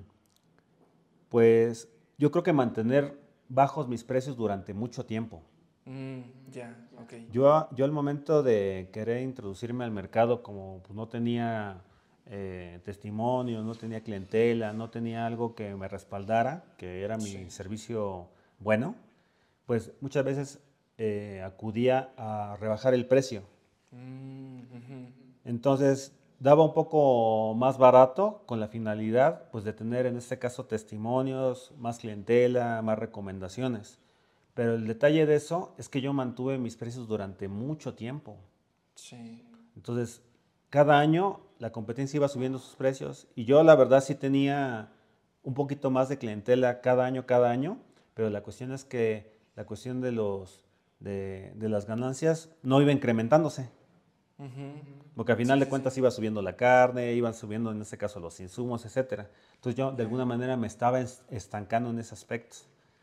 pues, 1.33 1.89
yo 2.19 2.29
creo 2.29 2.43
que 2.43 2.53
mantener 2.53 3.17
bajos 3.49 3.87
mis 3.87 4.03
precios 4.03 4.37
durante 4.37 4.75
mucho 4.75 5.03
tiempo. 5.03 5.41
Mm, 5.85 6.19
ya, 6.51 6.77
ok. 7.01 7.13
Yo, 7.31 7.69
yo 7.71 7.85
al 7.85 7.91
momento 7.91 8.43
de 8.43 8.91
querer 8.93 9.23
introducirme 9.23 9.83
al 9.83 9.89
mercado, 9.89 10.43
como 10.43 10.83
pues, 10.83 10.93
no 10.95 11.07
tenía 11.07 11.81
eh, 12.27 12.79
testimonio, 12.85 13.63
no 13.63 13.73
tenía 13.73 14.01
clientela, 14.03 14.73
no 14.73 14.91
tenía 14.91 15.25
algo 15.25 15.55
que 15.55 15.73
me 15.73 15.87
respaldara, 15.87 16.65
que 16.77 17.01
era 17.01 17.17
mi 17.17 17.23
Sí. 17.25 17.49
servicio 17.49 18.29
bueno, 18.59 18.93
pues 19.65 19.91
muchas 20.01 20.23
veces 20.23 20.59
eh, 20.99 21.41
acudía 21.43 22.11
a 22.15 22.57
rebajar 22.59 22.93
el 22.93 23.07
precio. 23.07 23.41
Mm. 23.91 24.61
Entonces 25.45 26.15
daba 26.43 26.65
un 26.65 26.73
poco 26.73 27.55
más 27.55 27.77
barato 27.77 28.43
con 28.45 28.59
la 28.59 28.67
finalidad 28.67 29.49
pues, 29.49 29.63
de 29.63 29.71
tener 29.71 30.05
en 30.05 30.17
este 30.17 30.37
caso 30.39 30.65
testimonios, 30.65 31.71
más 31.77 31.99
clientela, 31.99 32.81
más 32.81 32.99
recomendaciones. 32.99 33.97
Pero 34.53 34.75
el 34.75 34.85
detalle 34.85 35.25
de 35.25 35.35
eso 35.35 35.73
es 35.77 35.87
que 35.87 36.01
yo 36.01 36.11
mantuve 36.11 36.57
mis 36.57 36.75
precios 36.75 37.07
durante 37.07 37.47
mucho 37.47 37.93
tiempo. 37.93 38.35
Sí. 38.93 39.47
Entonces, 39.77 40.21
cada 40.69 40.99
año 40.99 41.39
la 41.59 41.71
competencia 41.71 42.17
iba 42.17 42.27
subiendo 42.27 42.59
sus 42.59 42.75
precios 42.75 43.25
y 43.35 43.45
yo 43.45 43.63
la 43.63 43.75
verdad 43.75 44.03
sí 44.03 44.13
tenía 44.13 44.91
un 45.43 45.53
poquito 45.53 45.91
más 45.91 46.09
de 46.09 46.17
clientela 46.17 46.81
cada 46.81 47.05
año, 47.05 47.25
cada 47.25 47.51
año, 47.51 47.77
pero 48.13 48.29
la 48.29 48.43
cuestión 48.43 48.73
es 48.73 48.83
que 48.83 49.31
la 49.55 49.65
cuestión 49.65 50.01
de, 50.01 50.11
los, 50.11 50.65
de, 50.99 51.53
de 51.55 51.69
las 51.69 51.87
ganancias 51.87 52.49
no 52.63 52.81
iba 52.81 52.91
incrementándose. 52.91 53.69
Ujú. 54.37 54.73
Porque 55.15 55.31
al 55.31 55.37
final 55.37 55.59
de 55.59 55.67
cuentas 55.69 55.97
iba 55.97 56.09
subiendo 56.09 56.41
la 56.41 56.55
carne, 56.55 57.13
iban 57.13 57.33
subiendo 57.33 57.71
en 57.71 57.81
este 57.81 57.97
caso 57.97 58.19
los 58.19 58.39
insumos, 58.39 58.83
etcétera. 58.85 59.29
Entonces 59.55 59.75
yo 59.77 59.91
de 59.91 60.03
alguna 60.03 60.25
manera 60.25 60.57
me 60.57 60.67
estaba 60.67 60.99
es- 61.01 61.21
estancando 61.29 61.89
en 61.91 61.99
ese 61.99 62.13
aspecto. 62.15 62.57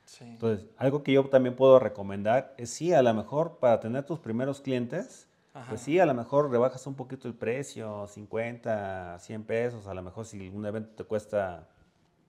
Sí. 0.05 0.25
Entonces, 0.25 0.67
algo 0.77 1.05
que 1.05 1.13
yo 1.13 1.25
también 1.29 1.55
puedo 1.55 1.79
recomendar 1.79 2.53
es 2.59 2.71
sí, 2.71 2.93
a 2.93 3.03
lo 3.03 3.15
mejor 3.15 3.59
para 3.59 3.79
tener 3.79 4.05
tus 4.05 4.19
primeros 4.19 4.61
clientes, 4.61 5.29
Ajá. 5.55 5.69
pues 5.69 5.83
sí, 5.83 6.01
a 6.01 6.07
lo 6.07 6.15
mejor 6.15 6.51
rebajas 6.51 6.85
un 6.89 6.95
poquito 6.95 7.29
el 7.29 7.35
precio, 7.35 8.09
50, 8.09 9.19
100 9.21 9.45
pesos, 9.45 9.87
a 9.87 9.95
lo 9.95 10.03
mejor 10.03 10.27
si 10.27 10.49
un 10.49 10.67
evento 10.67 10.91
te 10.97 11.05
cuesta 11.05 11.69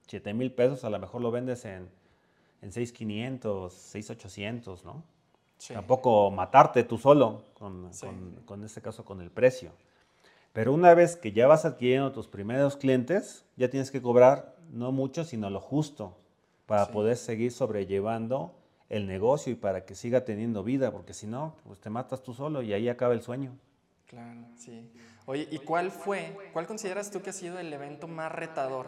7 0.06 0.32
mil 0.36 0.52
pesos, 0.54 0.84
a 0.84 0.91
lo 0.91 0.99
mejor 0.99 1.22
lo 1.22 1.32
vendes 1.32 1.66
en, 1.66 1.89
en 2.62 2.72
6,500, 2.72 3.74
6,800, 3.74 4.86
¿no? 4.86 5.04
Sí. 5.62 5.76
Tampoco 5.76 6.32
matarte 6.32 6.84
tú 6.84 6.97
solo, 6.97 7.43
con, 7.53 7.93
Sí. 7.93 8.07
con, 8.07 8.36
con 8.45 8.64
este 8.64 8.82
caso 8.82 9.05
con 9.05 9.22
el 9.22 9.30
precio. 9.30 9.72
Pero 10.53 10.74
una 10.74 10.95
vez 10.95 11.16
que 11.16 11.34
ya 11.34 11.45
vas 11.45 11.66
adquiriendo 11.66 12.12
tus 12.12 12.28
primeros 12.28 12.78
clientes, 12.78 13.45
ya 13.57 13.70
tienes 13.70 13.91
que 13.91 14.01
cobrar 14.01 14.55
no 14.72 14.91
mucho, 14.91 15.24
sino 15.24 15.51
lo 15.51 15.59
justo 15.62 16.18
para 16.66 16.86
Sí. 16.88 16.91
poder 16.93 17.16
seguir 17.16 17.51
sobrellevando 17.51 18.55
el 18.89 19.05
negocio 19.05 19.53
y 19.53 19.55
para 19.55 19.86
que 19.86 19.93
siga 19.93 20.26
teniendo 20.26 20.64
vida, 20.64 20.91
porque 20.91 21.14
si 21.14 21.28
no, 21.28 21.53
pues 21.64 21.80
te 21.80 21.91
matas 21.91 22.24
tú 22.24 22.34
solo 22.34 22.64
y 22.64 22.74
ahí 22.74 22.89
acaba 22.89 23.14
el 23.14 23.22
sueño. 23.22 23.51
Claro, 24.07 24.41
sí. 24.57 24.91
Oye, 25.28 25.47
¿y 25.51 25.59
cuál 25.59 25.91
fue, 25.91 26.36
cuál 26.53 26.66
consideras 26.66 27.12
tú 27.12 27.22
que 27.22 27.30
ha 27.30 27.34
sido 27.34 27.59
el 27.59 27.72
evento 27.72 28.07
más 28.07 28.32
retador 28.32 28.88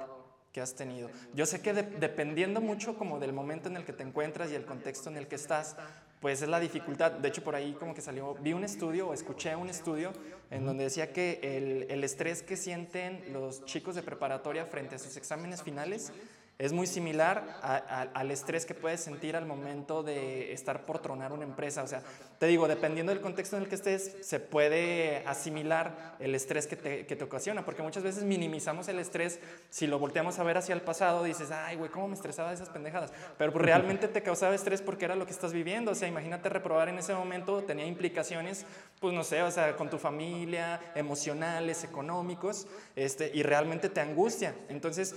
que 0.51 0.59
has 0.59 0.73
tenido? 0.73 1.09
Yo 1.35 1.45
sé 1.45 1.61
que 1.61 1.71
de- 1.73 1.83
dependiendo 1.83 2.61
mucho 2.61 2.97
como 2.97 3.19
del 3.19 3.31
momento 3.31 3.69
en 3.69 3.77
el 3.77 3.85
que 3.85 3.93
te 3.93 4.01
encuentras 4.01 4.51
y 4.51 4.55
el 4.55 4.65
contexto 4.65 5.09
en 5.11 5.17
el 5.17 5.27
que 5.27 5.35
estás, 5.35 5.77
pues 6.23 6.41
es 6.41 6.47
la 6.47 6.61
dificultad. 6.61 7.11
De 7.11 7.27
hecho, 7.27 7.43
por 7.43 7.53
ahí 7.53 7.73
como 7.73 7.93
que 7.93 7.99
salió, 7.99 8.33
vi 8.35 8.53
un 8.53 8.63
estudio 8.63 9.09
o 9.09 9.13
escuché 9.13 9.57
un 9.57 9.67
estudio 9.67 10.13
en 10.51 10.65
donde 10.65 10.85
decía 10.85 11.11
que 11.11 11.41
el, 11.43 11.91
el 11.91 12.01
estrés 12.01 12.41
que 12.41 12.55
sienten 12.55 13.33
los 13.33 13.65
chicos 13.65 13.95
de 13.95 14.03
preparatoria 14.03 14.65
frente 14.65 14.95
a 14.95 14.99
sus 14.99 15.17
exámenes 15.17 15.63
finales 15.63 16.13
es 16.59 16.71
muy 16.71 16.85
similar 16.87 17.59
a- 17.61 17.75
a- 17.75 18.01
al 18.13 18.31
estrés 18.31 18.65
que 18.65 18.73
puedes 18.73 19.01
sentir 19.01 19.35
al 19.35 19.45
momento 19.45 20.03
de 20.03 20.53
estar 20.53 20.85
por 20.85 20.99
tronar 20.99 21.33
una 21.33 21.43
empresa. 21.43 21.81
O 21.83 21.87
sea, 21.87 22.01
te 22.39 22.45
digo, 22.45 22.67
dependiendo 22.67 23.11
del 23.11 23.21
contexto 23.21 23.57
en 23.57 23.63
el 23.63 23.69
que 23.69 23.75
estés, 23.75 24.17
se 24.21 24.39
puede 24.39 25.23
asimilar 25.25 26.15
el 26.19 26.35
estrés 26.35 26.67
que 26.67 26.75
te, 26.75 27.05
que 27.05 27.15
te 27.15 27.23
ocasiona, 27.23 27.65
porque 27.65 27.81
muchas 27.81 28.03
veces 28.03 28.23
minimizamos 28.23 28.87
el 28.87 28.99
estrés. 28.99 29.39
Si 29.69 29.87
lo 29.87 29.97
volteamos 29.99 30.39
a 30.39 30.43
ver 30.43 30.57
hacia 30.57 30.73
el 30.75 30.81
pasado, 30.81 31.23
dices, 31.23 31.49
ay, 31.51 31.75
güey, 31.75 31.89
¿cómo 31.89 32.07
me 32.07 32.15
estresaba 32.15 32.53
esas 32.53 32.69
pendejadas? 32.69 33.11
Pero 33.37 33.51
pues, 33.51 33.65
realmente 33.65 34.07
te 34.07 34.21
causaba 34.21 34.53
estrés 34.53 34.81
porque 34.81 35.05
era 35.05 35.15
lo 35.15 35.25
que 35.25 35.31
estás 35.31 35.53
viviendo. 35.53 35.91
O 35.91 35.95
sea, 35.95 36.07
imagínate 36.07 36.49
reprobar 36.49 36.87
en 36.89 36.99
ese 36.99 37.13
momento, 37.13 37.63
tenía 37.63 37.85
implicaciones, 37.87 38.65
pues 39.01 39.13
no 39.13 39.23
sé, 39.23 39.41
o 39.41 39.51
sea, 39.51 39.75
con 39.75 39.89
tu 39.89 39.97
familia, 39.97 40.79
emocionales, 40.95 41.83
económicos, 41.83 42.67
este, 42.95 43.31
y 43.33 43.43
realmente 43.43 43.89
te 43.89 44.01
angustia. 44.01 44.53
Entonces, 44.69 45.15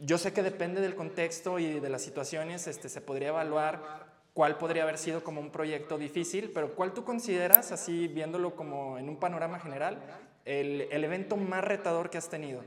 yo 0.00 0.18
sé 0.18 0.32
que 0.32 0.42
depende 0.42 0.80
del 0.80 0.94
contexto 0.94 1.58
y 1.58 1.80
de 1.80 1.88
las 1.88 2.02
situaciones, 2.02 2.66
este, 2.66 2.88
se 2.88 3.00
podría 3.00 3.28
evaluar 3.28 4.06
cuál 4.32 4.58
podría 4.58 4.84
haber 4.84 4.98
sido 4.98 5.24
como 5.24 5.40
un 5.40 5.50
proyecto 5.50 5.98
difícil, 5.98 6.52
pero 6.54 6.74
cuál 6.74 6.92
tú 6.92 7.04
consideras, 7.04 7.72
así 7.72 8.06
viéndolo 8.08 8.54
como 8.54 8.98
en 8.98 9.08
un 9.08 9.16
panorama 9.16 9.58
general, 9.58 9.98
el, 10.44 10.82
el 10.90 11.04
evento 11.04 11.36
más 11.36 11.64
retador 11.64 12.10
que 12.10 12.18
has 12.18 12.28
tenido. 12.28 12.62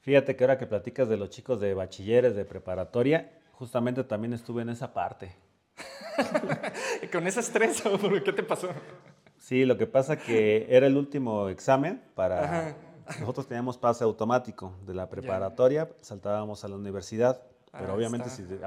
Fíjate 0.00 0.34
que 0.34 0.44
ahora 0.44 0.56
que 0.56 0.66
platicas 0.66 1.08
de 1.08 1.18
los 1.18 1.28
chicos 1.28 1.60
de 1.60 1.74
bachilleres, 1.74 2.34
de 2.34 2.46
preparatoria, 2.46 3.30
justamente 3.52 4.02
también 4.04 4.32
estuve 4.32 4.62
en 4.62 4.70
esa 4.70 4.94
parte. 4.94 5.32
Con 7.12 7.26
ese 7.26 7.40
estrés, 7.40 7.82
¿por 7.82 8.22
¿qué 8.22 8.32
te 8.32 8.42
pasó? 8.42 8.70
Sí, 9.38 9.64
lo 9.66 9.76
que 9.76 9.86
pasa 9.86 10.16
que 10.16 10.66
era 10.70 10.86
el 10.86 10.96
último 10.96 11.48
examen 11.48 12.02
para... 12.14 12.44
Ajá. 12.44 12.74
Nosotros 13.18 13.46
teníamos 13.48 13.76
pase 13.78 14.04
automático 14.04 14.72
de 14.86 14.94
la 14.94 15.08
preparatoria, 15.08 15.88
saltábamos 16.00 16.64
a 16.64 16.68
la 16.68 16.76
universidad, 16.76 17.42
pero 17.72 17.92
Ah, 17.92 17.94
obviamente 17.94 18.28
está. 18.28 18.36
si 18.36 18.42
de- 18.44 18.58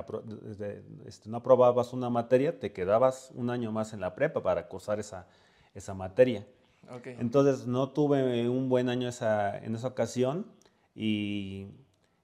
de- 0.55 0.83
este, 1.05 1.29
no 1.29 1.37
aprobabas 1.37 1.93
una 1.93 2.09
materia, 2.09 2.59
te 2.59 2.71
quedabas 2.73 3.31
un 3.35 3.49
año 3.49 3.71
más 3.71 3.93
en 3.93 4.01
la 4.01 4.15
prepa 4.15 4.41
para 4.43 4.67
cursar 4.67 4.99
esa, 4.99 5.27
esa 5.73 5.93
materia. 5.93 6.45
Ok. 6.93 7.07
Entonces 7.07 7.65
no 7.67 7.89
tuve 7.89 8.49
un 8.49 8.67
buen 8.67 8.89
año 8.89 9.07
esa, 9.07 9.57
en 9.57 9.75
esa 9.75 9.87
ocasión 9.87 10.45
y 10.95 11.67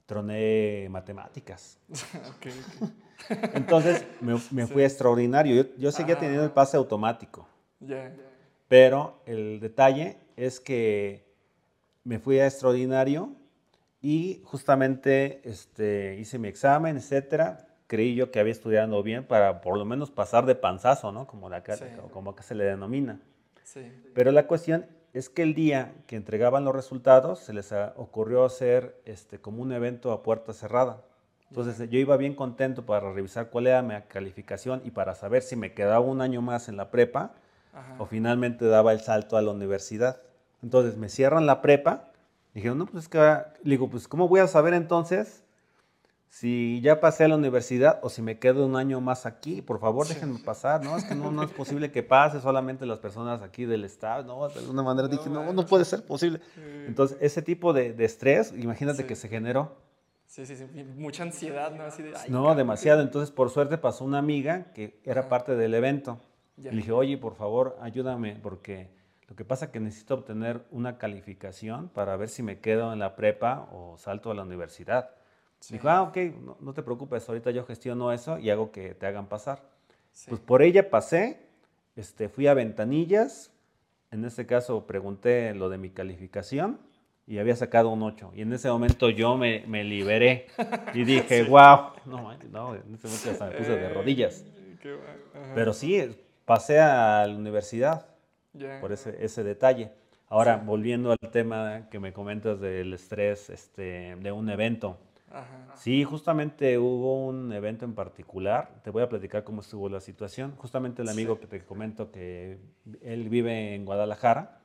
troné 0.06 0.88
matemáticas. 0.90 1.78
Ok, 2.30 2.48
ok. 2.82 2.90
Entonces 3.54 4.06
me, 4.22 4.40
me 4.52 4.66
fui 4.66 4.84
extraordinario. 4.84 5.64
Yo, 5.64 5.70
yo 5.78 5.92
seguía 5.92 6.16
Ah. 6.16 6.20
teniendo 6.20 6.44
el 6.46 6.52
pase 6.52 6.78
automático. 6.78 7.48
Ya. 7.82 8.14
Pero 8.68 9.22
el 9.26 9.60
detalle 9.60 10.18
es 10.38 10.60
que 10.60 11.29
me 12.10 12.18
fui 12.18 12.40
a 12.40 12.48
extraordinario 12.48 13.36
y 14.02 14.42
justamente 14.44 15.42
este, 15.44 16.18
hice 16.20 16.40
mi 16.40 16.48
examen, 16.48 16.98
etcétera. 16.98 17.68
Creí 17.86 18.16
yo 18.16 18.32
que 18.32 18.40
había 18.40 18.52
estudiado 18.52 19.04
bien 19.04 19.26
para 19.26 19.62
por 19.62 19.78
lo 19.78 19.86
menos 19.86 20.10
pasar 20.10 20.48
de 20.48 20.56
panzazo, 20.56 21.12
¿no? 21.12 21.28
Como, 21.28 21.50
acá, 21.54 21.78
Sí. 21.78 21.86
como 22.12 22.32
acá 22.32 22.42
se 22.42 22.56
le 22.56 22.64
denomina. 22.64 23.20
Sí. 23.64 23.92
Pero 24.16 24.32
la 24.32 24.48
cuestión 24.48 24.88
es 25.14 25.30
que 25.30 25.44
el 25.44 25.54
día 25.54 25.94
que 26.08 26.16
entregaban 26.16 26.66
los 26.66 26.74
resultados 26.74 27.38
se 27.42 27.54
les 27.54 27.72
ah, 27.74 27.94
ocurrió 27.96 28.44
hacer 28.44 29.00
este, 29.06 29.38
como 29.38 29.62
un 29.62 29.72
evento 29.72 30.12
a 30.12 30.24
puerta 30.24 30.52
cerrada. 30.52 31.04
Entonces 31.50 31.78
yo 31.92 32.00
iba 32.00 32.18
bien 32.18 32.34
contento 32.34 32.88
para 32.88 33.12
revisar 33.14 33.52
cuál 33.52 33.68
era 33.68 33.84
mi 33.84 33.94
calificación 34.08 34.82
y 34.84 34.90
para 34.90 35.14
saber 35.14 35.44
si 35.44 35.56
me 35.56 35.74
quedaba 35.76 36.00
un 36.00 36.22
año 36.22 36.42
más 36.42 36.70
en 36.70 36.78
la 36.78 36.90
prepa 36.90 37.34
Ajá. 37.72 37.98
o 38.00 38.08
finalmente 38.08 38.66
daba 38.66 38.94
el 38.94 39.00
salto 39.02 39.38
a 39.38 39.44
la 39.44 39.52
universidad. 39.52 40.24
Entonces 40.64 40.98
me 40.98 41.10
cierran 41.10 41.46
la 41.46 41.62
prepa. 41.62 42.12
Dijeron, 42.54 42.78
no, 42.78 42.86
pues 42.86 43.04
es 43.06 43.10
que 43.10 43.18
ahora, 43.18 43.54
le 43.64 43.72
digo, 43.72 43.90
pues 43.90 44.08
¿cómo 44.08 44.28
voy 44.28 44.40
a 44.40 44.48
saber 44.48 44.74
entonces 44.74 45.44
si 46.30 46.80
ya 46.82 47.00
pasé 47.00 47.26
a 47.26 47.28
la 47.28 47.36
universidad 47.36 48.00
o 48.04 48.10
si 48.10 48.22
me 48.22 48.38
quedo 48.38 48.66
un 48.66 48.76
año 48.76 49.02
más 49.02 49.26
aquí, 49.26 49.64
por 49.64 49.80
favor 49.80 50.08
déjenme 50.08 50.40
pasar, 50.40 50.84
¿no? 50.84 50.96
Es 50.96 51.04
que 51.04 51.16
no, 51.16 51.32
no 51.32 51.44
es 51.44 51.52
posible 51.52 51.92
que 51.92 52.04
pase 52.04 52.40
solamente 52.40 52.86
las 52.86 53.00
personas 53.00 53.42
aquí 53.42 53.66
del 53.66 53.84
estado, 53.84 54.24
¿no? 54.24 54.48
De 54.48 54.60
alguna 54.60 54.84
manera 54.84 55.08
dije, 55.08 55.30
no, 55.30 55.52
no 55.52 55.66
puede 55.66 55.86
ser 55.86 56.06
posible. 56.06 56.40
Entonces, 56.88 57.18
ese 57.20 57.42
tipo 57.42 57.74
de, 57.74 57.94
de 57.94 58.06
estrés, 58.06 58.54
imagínate 58.56 59.06
que 59.08 59.16
se 59.16 59.28
generó. 59.28 59.76
Sí, 60.28 60.46
sí, 60.46 60.56
sí, 60.56 60.66
mucha 60.96 61.24
ansiedad, 61.24 61.72
¿no? 61.72 61.84
Así 61.84 62.04
de, 62.04 62.14
no, 62.30 62.54
demasiado. 62.54 63.02
Entonces, 63.02 63.32
por 63.32 63.50
suerte 63.50 63.80
pasó 63.80 64.06
una 64.06 64.20
amiga 64.20 64.72
que 64.74 65.02
era 65.04 65.28
parte 65.30 65.56
del 65.56 65.74
evento. 65.74 66.20
Le 66.58 66.70
dije, 66.70 66.92
oye, 66.92 67.18
por 67.18 67.34
favor, 67.34 67.78
ayúdame, 67.82 68.36
porque 68.36 68.92
lo 69.30 69.36
que 69.36 69.46
pasa 69.46 69.66
es 69.66 69.72
que 69.72 69.80
necesito 69.80 70.16
obtener 70.16 70.66
una 70.72 70.98
calificación 70.98 71.90
para 71.90 72.18
ver 72.18 72.30
si 72.30 72.42
me 72.42 72.60
quedo 72.60 72.92
en 72.92 73.00
la 73.00 73.16
prepa 73.16 73.70
o 73.72 73.96
salto 73.98 74.32
a 74.32 74.34
la 74.34 74.42
universidad. 74.42 75.12
Dijo, 75.70 75.88
ah, 75.90 76.02
ok, 76.02 76.18
no, 76.62 76.74
te 76.74 76.82
preocupes, 76.82 77.28
ahorita 77.30 77.52
yo 77.52 77.64
gestiono 77.66 78.12
eso 78.12 78.40
y 78.40 78.50
hago 78.50 78.72
que 78.72 78.96
te 78.96 79.06
hagan 79.06 79.28
pasar. 79.28 79.62
Pues 80.28 80.42
por 80.42 80.64
ella 80.64 80.90
pasé, 80.90 81.46
este, 81.96 82.28
fui 82.28 82.48
a 82.48 82.56
ventanillas, 82.56 83.52
en 84.10 84.26
este 84.26 84.48
caso 84.48 84.88
pregunté 84.88 85.54
lo 85.54 85.70
de 85.70 85.78
mi 85.78 85.92
calificación 85.92 86.80
y 87.28 87.38
había 87.38 87.56
sacado 87.56 87.90
un 87.90 88.02
8. 88.02 88.32
Y 88.36 88.42
en 88.42 88.54
ese 88.54 88.70
momento 88.70 89.12
yo 89.12 89.38
me, 89.38 89.64
me 89.68 89.84
liberé 89.84 90.48
y 90.96 91.04
dije, 91.04 91.44
wow, 91.44 91.92
no, 92.06 92.36
no, 92.52 92.74
en 92.74 92.96
ese 92.96 93.08
momento 93.08 93.32
hasta 93.32 93.46
me 93.46 93.52
puse 93.52 93.78
de 93.78 93.90
rodillas. 93.90 94.44
Pero 95.54 95.74
sí, 95.74 96.18
pasé 96.46 96.80
a 96.80 97.28
la 97.28 97.36
universidad 97.36 98.10
por 98.82 98.92
ese, 98.92 99.24
ese 99.24 99.44
detalle. 99.44 99.92
Ahora, 100.28 100.58
volviendo 100.58 101.12
al 101.12 101.32
tema 101.32 101.88
que 101.90 102.00
me 102.00 102.14
comentas 102.14 102.60
del 102.60 102.94
estrés 102.94 103.50
este, 103.50 104.16
de 104.16 104.32
un 104.32 104.50
evento. 104.50 104.98
Sí, 105.76 106.04
justamente 106.04 106.78
hubo 106.78 107.26
un 107.26 107.52
evento 107.52 107.86
en 107.86 107.94
particular. 107.94 108.70
Te 108.84 108.90
voy 108.90 109.04
a 109.04 109.10
platicar 109.10 109.44
cómo 109.44 109.62
estuvo 109.62 109.90
la 109.90 110.00
situación. 110.00 110.56
Justamente 110.58 111.02
el 111.02 111.10
amigo 111.10 111.40
que 111.40 111.48
te 111.48 111.64
comento 111.64 112.12
que 112.12 112.60
él 113.02 113.30
vive 113.30 113.76
en 113.76 113.86
Guadalajara. 113.86 114.60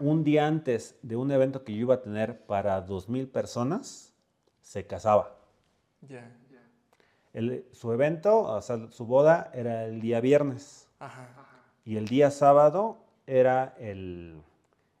Un 0.00 0.24
día 0.24 0.46
antes 0.46 0.98
de 1.02 1.16
un 1.16 1.30
evento 1.30 1.64
que 1.64 1.72
yo 1.72 1.80
iba 1.80 1.94
a 1.94 2.02
tener 2.02 2.44
para 2.44 2.84
2.000 2.86 3.30
personas, 3.30 4.12
se 4.60 4.86
casaba. 4.86 5.36
su 7.72 7.92
evento, 7.92 8.42
o 8.42 8.60
sea, 8.62 8.90
su 8.90 9.06
boda 9.06 9.50
era 9.54 9.84
el 9.84 10.00
día 10.00 10.20
viernes. 10.20 10.88
Y 11.84 11.96
el 11.96 12.08
día 12.08 12.30
sábado 12.30 12.98
era 13.26 13.74
el, 13.78 14.40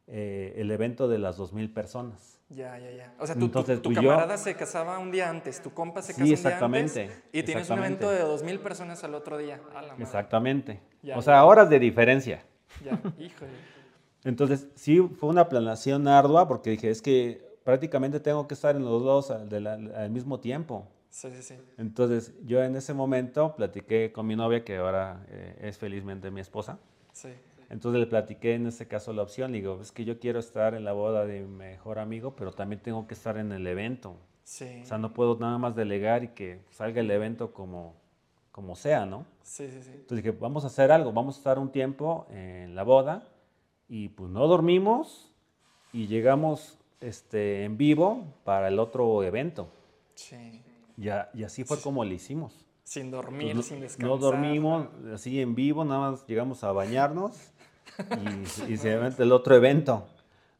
eh, 0.06 0.54
el 0.56 0.70
evento 0.70 1.08
de 1.08 1.18
las 1.18 1.38
2.000 1.38 1.72
personas. 1.72 2.34
Ya, 2.50 2.78
ya, 2.78 2.90
ya. 2.90 3.14
O 3.18 3.26
sea, 3.26 3.34
tu, 3.36 3.48
tu, 3.48 3.92
camarada 3.92 4.36
se 4.36 4.54
casaba 4.54 4.98
un 4.98 5.10
día 5.10 5.30
antes, 5.30 5.62
tu 5.62 5.72
compa 5.72 6.02
se 6.02 6.12
casaba 6.12 6.66
un 6.66 6.72
día 6.72 6.80
antes. 6.82 7.24
Y 7.32 7.42
tienes 7.42 7.70
un 7.70 7.78
evento 7.78 8.10
de 8.10 8.20
dos 8.20 8.42
mil 8.42 8.60
personas 8.60 9.02
al 9.02 9.14
otro 9.14 9.38
día. 9.38 9.60
exactamente. 9.98 10.80
o 11.14 11.22
sea, 11.22 11.44
horas 11.44 11.70
de 11.70 11.78
diferencia. 11.78 12.44
Ya, 12.84 12.92
híjole. 13.18 13.52
Entonces, 14.24 14.68
sí, 14.74 15.00
fue 15.18 15.28
una 15.28 15.48
planeación 15.48 16.06
ardua 16.06 16.46
porque 16.46 16.70
dije, 16.70 16.90
es 16.90 17.02
que 17.02 17.58
prácticamente 17.64 18.20
tengo 18.20 18.46
que 18.46 18.54
estar 18.54 18.76
en 18.76 18.84
los 18.84 19.02
dos 19.02 19.30
al, 19.30 19.66
al 19.66 20.10
mismo 20.10 20.38
tiempo. 20.40 20.86
Sí, 21.14 21.30
sí, 21.30 21.42
sí. 21.44 21.54
Entonces, 21.78 22.34
yo 22.44 22.60
en 22.64 22.74
ese 22.74 22.92
momento 22.92 23.54
platiqué 23.54 24.10
con 24.10 24.26
mi 24.26 24.34
novia, 24.34 24.64
que 24.64 24.78
ahora 24.78 25.24
eh, 25.28 25.56
es 25.60 25.78
felizmente 25.78 26.28
mi 26.32 26.40
esposa. 26.40 26.80
Sí. 27.12 27.28
Entonces 27.70 28.00
le 28.00 28.08
platiqué 28.08 28.54
en 28.54 28.66
este 28.66 28.88
caso 28.88 29.12
la 29.12 29.22
opción, 29.22 29.52
le 29.52 29.58
digo, 29.58 29.78
es 29.80 29.92
que 29.92 30.04
yo 30.04 30.18
quiero 30.18 30.40
estar 30.40 30.74
en 30.74 30.82
la 30.82 30.92
boda 30.92 31.24
de 31.24 31.42
mi 31.42 31.46
mejor 31.46 32.00
amigo, 32.00 32.34
pero 32.34 32.50
también 32.50 32.82
tengo 32.82 33.06
que 33.06 33.14
estar 33.14 33.38
en 33.38 33.52
el 33.52 33.64
evento. 33.64 34.16
Sí. 34.42 34.80
O 34.82 34.86
sea, 34.86 34.98
no 34.98 35.14
puedo 35.14 35.38
nada 35.38 35.56
más 35.56 35.76
delegar 35.76 36.24
y 36.24 36.28
que 36.28 36.58
salga 36.70 37.00
el 37.00 37.10
evento 37.12 37.52
como, 37.52 37.94
como 38.50 38.74
sea, 38.74 39.06
¿no? 39.06 39.24
Sí, 39.44 39.70
sí, 39.70 39.82
sí. 39.84 39.92
Entonces 39.94 40.16
dije, 40.16 40.32
vamos 40.32 40.64
a 40.64 40.66
hacer 40.66 40.90
algo, 40.90 41.12
vamos 41.12 41.36
a 41.36 41.38
estar 41.38 41.60
un 41.60 41.70
tiempo 41.70 42.26
en 42.30 42.74
la 42.74 42.82
boda 42.82 43.28
y 43.88 44.08
pues 44.08 44.32
no 44.32 44.48
dormimos 44.48 45.30
y 45.92 46.08
llegamos 46.08 46.76
este, 47.00 47.62
en 47.62 47.76
vivo 47.76 48.24
para 48.42 48.66
el 48.66 48.80
otro 48.80 49.22
evento. 49.22 49.68
Sí. 50.16 50.60
Ya, 50.96 51.30
y 51.34 51.44
así 51.44 51.64
fue 51.64 51.80
como 51.80 52.04
lo 52.04 52.12
hicimos. 52.12 52.66
Sin 52.84 53.10
dormir, 53.10 53.62
sin 53.62 53.80
descansar. 53.80 54.08
No 54.08 54.18
dormimos, 54.18 54.88
así 55.12 55.40
en 55.40 55.54
vivo, 55.54 55.84
nada 55.84 56.10
más 56.10 56.26
llegamos 56.26 56.62
a 56.64 56.72
bañarnos 56.72 57.34
y, 58.68 58.76
se 58.76 58.92
eventa 58.92 59.22
el 59.22 59.32
otro 59.32 59.56
evento. 59.56 60.06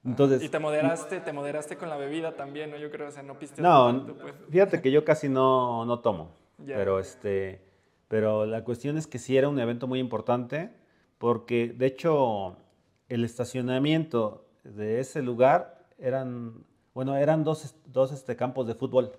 Entonces, 0.04 0.42
y 0.42 0.48
te 0.48 0.58
moderaste, 0.58 1.20
te 1.20 1.32
moderaste 1.32 1.76
con 1.76 1.88
la 1.88 1.96
bebida 1.96 2.34
también, 2.34 2.70
¿no? 2.70 2.76
Yo 2.76 2.90
creo, 2.90 3.08
o 3.08 3.10
sea, 3.10 3.22
no 3.22 3.38
piste. 3.38 3.60
No, 3.62 4.06
pues. 4.20 4.34
fíjate 4.50 4.82
que 4.82 4.90
yo 4.90 5.04
casi 5.04 5.28
no, 5.28 5.84
no 5.84 6.00
tomo. 6.00 6.30
Pero 6.66 6.98
este, 6.98 7.60
pero 8.08 8.46
la 8.46 8.64
cuestión 8.64 8.96
es 8.96 9.06
que 9.06 9.18
sí 9.18 9.36
era 9.36 9.48
un 9.48 9.58
evento 9.58 9.86
muy 9.86 9.98
importante 9.98 10.70
porque 11.18 11.68
de 11.68 11.86
hecho 11.86 12.56
el 13.08 13.24
estacionamiento 13.24 14.46
de 14.62 15.00
ese 15.00 15.22
lugar 15.22 15.86
eran, 15.98 16.64
bueno, 16.94 17.16
eran 17.16 17.44
dos, 17.44 17.74
dos 17.86 18.12
este, 18.12 18.36
campos 18.36 18.66
de 18.66 18.74
fútbol. 18.74 19.12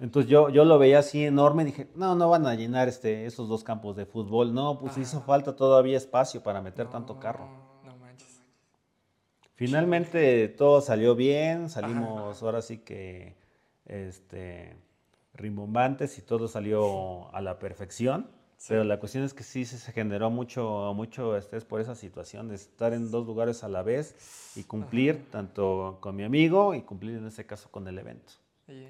Entonces 0.00 0.30
yo, 0.30 0.48
yo 0.50 0.64
lo 0.64 0.78
veía 0.78 1.00
así 1.00 1.24
enorme 1.24 1.62
y 1.62 1.66
dije, 1.66 1.88
no, 1.94 2.14
no 2.14 2.28
van 2.28 2.46
a 2.46 2.54
llenar 2.54 2.88
este, 2.88 3.26
esos 3.26 3.48
dos 3.48 3.64
campos 3.64 3.96
de 3.96 4.06
fútbol. 4.06 4.54
No, 4.54 4.78
pues 4.78 4.96
hizo 4.98 5.20
falta 5.22 5.56
todavía 5.56 5.96
espacio 5.96 6.42
para 6.42 6.62
meter 6.62 6.88
tanto 6.88 7.18
carro. 7.18 7.48
No 7.84 7.96
manches. 7.96 8.40
Finalmente 9.54 10.48
todo 10.48 10.80
salió 10.80 11.14
bien, 11.14 11.68
salimos 11.68 12.42
ahora 12.42 12.62
sí 12.62 12.78
que 12.78 13.36
este, 13.86 14.76
rimbombantes 15.34 16.18
y 16.18 16.22
todo 16.22 16.48
salió 16.48 17.34
a 17.34 17.40
la 17.40 17.58
perfección. 17.58 18.30
Pero 18.66 18.82
la 18.82 18.98
cuestión 18.98 19.22
es 19.22 19.34
que 19.34 19.44
sí 19.44 19.64
se 19.64 19.92
generó 19.92 20.30
mucho, 20.30 20.92
mucho 20.92 21.36
estrés 21.36 21.64
por 21.64 21.80
esa 21.80 21.94
situación 21.94 22.48
de 22.48 22.56
estar 22.56 22.92
en 22.92 23.08
dos 23.08 23.24
lugares 23.24 23.62
a 23.62 23.68
la 23.68 23.82
vez 23.82 24.56
y 24.56 24.64
cumplir 24.64 25.30
tanto 25.30 25.98
con 26.00 26.16
mi 26.16 26.24
amigo 26.24 26.74
y 26.74 26.82
cumplir 26.82 27.18
en 27.18 27.26
ese 27.28 27.46
caso 27.46 27.70
con 27.70 27.86
el 27.86 27.96
evento 28.00 28.32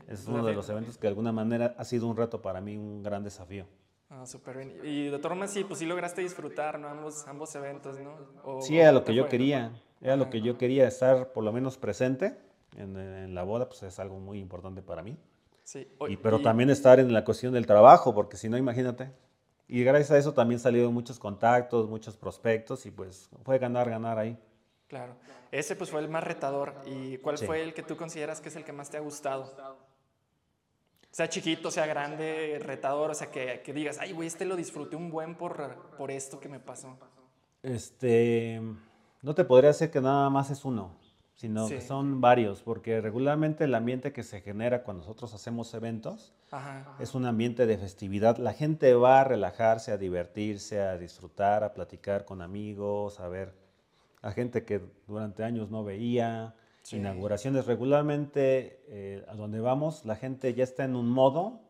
es 0.09 0.27
uno 0.27 0.45
de 0.45 0.55
los 0.55 0.69
eventos 0.69 0.97
que 0.97 1.03
de 1.03 1.09
alguna 1.09 1.33
manera 1.33 1.75
ha 1.79 1.85
sido 1.85 2.07
un 2.07 2.17
reto 2.17 2.43
para 2.43 2.61
mí, 2.61 2.77
un 2.77 3.03
gran 3.03 3.23
desafío. 3.23 3.67
Ah, 4.11 4.25
súper 4.27 4.57
bien. 4.57 4.81
Y 4.83 5.05
de 5.05 5.19
todas 5.19 5.29
formas, 5.29 5.53
sí, 5.53 5.65
pues 5.65 5.79
sí 5.79 5.87
lograste 5.87 6.23
disfrutar, 6.23 6.79
¿no? 6.79 6.89
Ambos, 6.89 7.27
ambos 7.29 7.55
eventos, 7.55 7.97
¿no? 8.01 8.63
sí, 8.63 8.79
era 8.79 8.93
lo 8.93 9.05
que 9.05 9.15
yo 9.15 9.29
quería. 9.29 9.73
Era 10.01 10.17
lo 10.17 10.31
que 10.31 10.41
yo 10.41 10.57
quería, 10.57 10.87
estar 10.87 11.33
por 11.33 11.43
lo 11.43 11.53
menos 11.53 11.77
presente 11.77 12.39
en, 12.77 12.97
en, 12.97 13.35
la 13.35 13.43
boda, 13.43 13.69
pues 13.69 13.83
es 13.83 13.99
algo 13.99 14.21
muy 14.21 14.39
importante 14.39 14.81
para 14.81 15.03
mí. 15.03 15.17
Sí. 15.65 15.87
y, 16.09 16.17
pero 16.17 16.41
también 16.41 16.71
estar 16.71 16.99
en 17.01 17.13
la 17.13 17.25
cuestión 17.25 17.53
del 17.53 17.67
trabajo, 17.67 18.15
porque 18.15 18.37
si 18.37 18.49
no, 18.49 18.57
imagínate. 18.57 19.11
Y 19.67 19.85
gracias 19.85 20.13
a 20.13 20.19
eso 20.19 20.33
también 20.33 20.61
salieron 20.61 20.95
muchos 20.95 21.19
contactos, 21.19 21.89
muchos 21.91 22.17
prospectos 22.17 22.87
y 22.87 22.91
pues 22.91 23.29
fue 23.45 23.59
ganar, 23.59 23.91
ganar 23.91 24.19
ahí. 24.19 24.39
Claro. 24.89 25.15
Ese 25.53 25.77
pues 25.77 25.91
fue 25.91 26.01
el 26.01 26.09
más 26.09 26.25
retador. 26.25 26.75
¿Y 26.87 27.19
cuál 27.19 27.39
fue 27.39 27.63
el 27.63 27.75
que 27.75 27.83
tú 27.83 27.97
consideras 27.97 28.41
que 28.41 28.49
es 28.49 28.57
el 28.57 28.65
que 28.65 28.73
más 28.73 28.91
te 28.91 28.97
ha 28.97 29.01
gustado? 29.01 29.55
Sea 31.11 31.29
chiquito, 31.29 31.71
sea 31.71 31.87
grande, 31.87 32.61
retador, 32.63 33.11
o 33.11 33.15
sea, 33.15 33.31
que, 33.31 33.63
que 33.65 33.73
digas, 33.73 33.99
ay, 33.99 34.13
güey, 34.13 34.29
este 34.29 34.45
lo 34.45 34.57
disfruté 34.57 34.97
un 34.97 35.11
buen 35.11 35.37
por, 35.37 35.95
por 35.97 36.11
esto 36.11 36.39
que 36.39 36.49
me 36.49 36.61
pasó. 36.61 36.99
Este, 37.63 38.61
no 39.23 39.35
te 39.35 39.45
podría 39.45 39.69
decir 39.69 39.91
que 39.91 40.01
nada 40.01 40.29
más 40.31 40.51
es 40.51 40.65
uno, 40.65 40.95
sino 41.35 41.67
que 41.69 41.81
son 41.81 42.21
varios, 42.21 42.63
porque 42.63 43.01
regularmente 43.01 43.65
el 43.65 43.75
ambiente 43.75 44.13
que 44.13 44.23
se 44.23 44.41
genera 44.43 44.85
cuando 44.85 45.03
nosotros 45.03 45.35
hacemos 45.35 45.73
eventos 45.75 46.35
es 47.01 47.15
un 47.15 47.27
ambiente 47.27 47.67
de 47.67 47.79
festividad. 47.79 48.37
La 48.37 48.53
gente 48.53 48.95
va 48.95 49.21
a 49.21 49.25
relajarse, 49.25 49.93
a 49.93 49.97
divertirse, 49.97 50.81
a 50.81 50.99
disfrutar, 50.99 51.65
a 51.65 51.73
platicar 51.73 52.25
con 52.25 52.43
amigos, 52.43 53.19
a 53.19 53.29
ver 53.29 53.68
a 54.23 54.33
gente 54.33 54.65
que 54.65 54.81
durante 55.07 55.45
años 55.45 55.71
no 55.71 55.85
veía, 55.85 56.55
inauguraciones 56.91 57.67
regularmente, 57.67 58.83
eh, 58.89 59.25
a 59.29 59.35
donde 59.35 59.61
vamos, 59.61 60.05
la 60.05 60.17
gente 60.17 60.55
ya 60.55 60.65
está 60.65 60.85
en 60.85 60.97
un 60.97 61.11
modo 61.11 61.61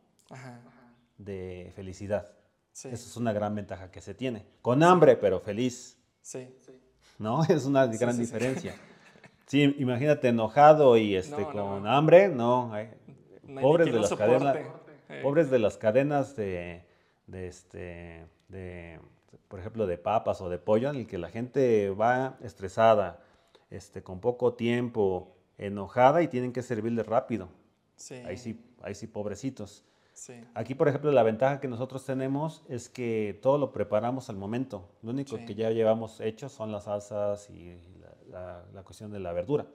de 1.17 1.73
felicidad. 1.75 2.33
Esa 2.73 2.89
es 2.89 3.17
una 3.17 3.33
gran 3.33 3.55
ventaja 3.55 3.91
que 3.91 4.01
se 4.01 4.15
tiene. 4.15 4.47
Con 4.63 4.83
hambre, 4.83 5.17
pero 5.17 5.41
feliz. 5.41 5.99
Sí. 6.23 6.49
¿No? 7.19 7.43
Es 7.49 7.67
una 7.67 7.87
gran 7.87 8.17
diferencia. 8.19 8.75
Sí, 9.47 9.63
imagínate 9.79 10.29
enojado 10.29 10.99
y 10.99 11.17
este, 11.17 11.43
con 11.45 11.87
hambre, 11.87 12.29
no. 12.29 12.71
pobres, 13.63 13.91
de 13.91 13.99
las 13.99 14.13
cadenas, 14.13 14.59
pobres 15.23 15.51
de 15.51 15.59
las 15.59 15.79
cadenas 15.79 16.37
de, 16.37 16.85
de, 17.27 17.47
este, 17.47 18.27
de 18.49 19.01
por 19.49 19.61
ejemplo, 19.61 19.87
de 19.87 19.99
papas 19.99 20.41
o 20.41 20.49
de 20.49 20.59
pollo, 20.59 20.91
en 20.91 20.97
el 20.97 21.07
que 21.07 21.19
la 21.19 21.29
gente 21.29 21.91
va 21.91 22.39
estresada, 22.43 23.21
este, 23.71 24.03
con 24.03 24.21
poco 24.21 24.55
tiempo, 24.55 25.37
enojada 25.59 26.23
y 26.23 26.29
tienen 26.29 26.53
que 26.53 26.63
servirle 26.63 27.03
rápido. 27.03 27.49
Ahí 28.25 28.37
sí, 28.37 28.61
ahí 28.83 28.95
sí, 28.95 29.07
pobrecitos. 29.07 29.85
Aquí, 30.55 30.75
por 30.75 30.89
ejemplo, 30.89 31.13
la 31.13 31.23
ventaja 31.23 31.61
que 31.61 31.69
nosotros 31.69 32.05
tenemos 32.05 32.63
es 32.69 32.89
que 32.89 33.39
todo 33.41 33.57
lo 33.57 33.73
preparamos 33.73 34.29
al 34.31 34.37
momento. 34.37 34.89
Lo 35.03 35.11
único 35.11 35.37
que 35.37 35.55
ya 35.55 35.71
llevamos 35.71 36.21
hecho 36.21 36.49
son 36.49 36.73
las 36.73 36.85
salsas 36.85 37.49
y 37.51 37.79
la, 38.31 38.65
la, 38.73 38.83
cuestión 38.83 39.13
de 39.13 39.21
la 39.21 39.33
verdura. 39.33 39.67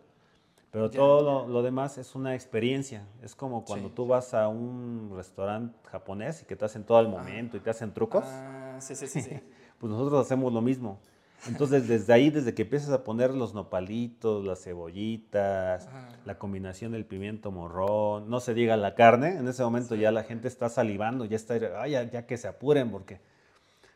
Pero 0.71 0.89
todo 0.89 1.47
lo, 1.47 1.63
demás 1.63 1.97
es 1.97 2.15
una 2.15 2.33
experiencia. 2.33 3.07
Es 3.21 3.35
como 3.35 3.63
cuando 3.63 3.91
tú 3.91 4.07
vas 4.07 4.33
a 4.33 4.47
un 4.47 5.13
restaurante 5.15 5.77
japonés 5.89 6.41
y 6.41 6.45
que 6.45 6.55
te 6.55 6.65
hacen 6.65 6.83
todo 6.83 6.99
el 6.99 7.07
momento 7.07 7.57
y 7.57 7.59
te 7.59 7.69
hacen 7.69 7.93
trucos. 7.93 8.25
Ah, 8.25 8.62
sí, 8.81 8.95
sí, 8.95 9.07
sí, 9.07 9.21
sí. 9.21 9.39
pues 9.79 9.91
nosotros 9.91 10.25
hacemos 10.25 10.51
lo 10.53 10.61
mismo. 10.61 10.99
Entonces, 11.47 11.87
desde 11.87 12.13
ahí, 12.13 12.29
desde 12.29 12.53
que 12.53 12.61
empiezas 12.61 12.91
a 12.91 13.03
poner 13.03 13.33
los 13.33 13.53
nopalitos, 13.53 14.45
las 14.45 14.63
cebollitas, 14.63 15.89
la 16.25 16.37
combinación 16.37 16.93
del 16.93 17.05
pimiento 17.05 17.51
morrón, 17.51 18.29
no 18.29 18.39
se 18.39 18.53
diga 18.53 18.77
la 18.77 18.95
carne, 18.95 19.37
en 19.37 19.47
ese 19.47 19.61
momento 19.63 19.95
ya 19.95 20.11
la 20.11 20.23
gente 20.23 20.47
está 20.47 20.69
salivando, 20.69 21.25
ya 21.25 21.35
está, 21.35 21.55
ay, 21.81 21.91
ya, 21.91 22.03
ya, 22.03 22.25
que 22.25 22.37
se 22.37 22.47
apuren 22.47 22.91
porque 22.91 23.19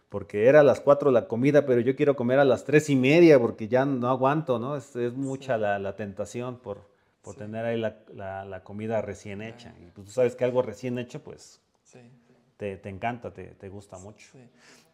porque 0.09 0.45
era 0.45 0.61
a 0.61 0.63
las 0.63 0.79
4 0.79 1.11
la 1.11 1.27
comida, 1.27 1.65
pero 1.65 1.81
yo 1.81 1.95
quiero 1.95 2.15
comer 2.15 2.39
a 2.39 2.45
las 2.45 2.63
tres 2.63 2.89
y 2.89 2.95
media 2.95 3.39
porque 3.39 3.67
ya 3.67 3.85
no 3.85 4.07
aguanto, 4.07 4.57
¿no? 4.57 4.77
Es, 4.77 4.95
es 4.95 5.13
mucha 5.13 5.57
la, 5.57 5.79
la, 5.79 5.97
tentación 5.97 6.59
por, 6.59 6.89
por 7.21 7.35
tener 7.35 7.65
ahí 7.65 7.77
la, 7.77 7.97
la, 8.45 8.63
comida 8.63 9.01
recién 9.01 9.41
hecha. 9.41 9.73
Y 9.81 9.91
pues 9.91 10.07
tú 10.07 10.13
sabes 10.13 10.37
que 10.37 10.45
algo 10.45 10.61
recién 10.61 10.97
hecho, 10.97 11.21
pues 11.21 11.59
te, 12.57 12.77
te, 12.77 12.89
encanta, 12.89 13.31
te, 13.31 13.45
te 13.45 13.69
gusta 13.69 13.97
mucho. 13.99 14.25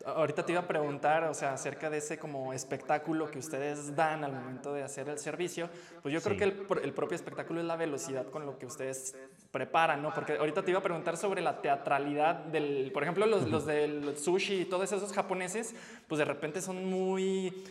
Ahorita 0.06 0.46
te 0.46 0.52
iba 0.52 0.60
a 0.60 0.68
preguntar, 0.68 1.24
o 1.24 1.34
sea, 1.34 1.54
acerca 1.54 1.90
de 1.90 2.00
ese 2.00 2.20
como 2.20 2.52
espectáculo 2.52 3.32
que 3.32 3.40
ustedes 3.40 3.96
dan 3.96 4.26
al 4.26 4.34
momento 4.34 4.74
de 4.74 4.84
hacer 4.84 5.08
el 5.08 5.18
servicio, 5.18 5.70
pues 6.02 6.14
yo 6.14 6.22
creo 6.22 6.36
que 6.36 6.44
el, 6.44 6.68
el, 6.84 6.94
propio 6.94 7.16
espectáculo 7.16 7.62
es 7.62 7.66
la 7.66 7.78
velocidad 7.78 8.30
con 8.30 8.46
lo 8.46 8.60
que 8.60 8.66
ustedes 8.66 9.16
preparan, 9.50 10.02
¿no? 10.02 10.14
Porque 10.14 10.34
ahorita 10.34 10.62
te 10.62 10.72
iba 10.72 10.80
a 10.82 10.84
preguntar 10.84 11.16
sobre 11.16 11.42
la 11.42 11.62
teatralidad 11.62 12.36
del, 12.36 12.92
por 12.94 13.04
ejemplo, 13.04 13.26
los, 13.26 13.48
los 13.48 13.66
del 13.66 14.18
sushi 14.18 14.62
y 14.62 14.66
todos 14.66 14.92
esos 14.92 15.14
japoneses, 15.14 15.74
pues 16.10 16.20
de 16.20 16.26
repente 16.26 16.62
son 16.62 16.84
muy, 16.84 17.64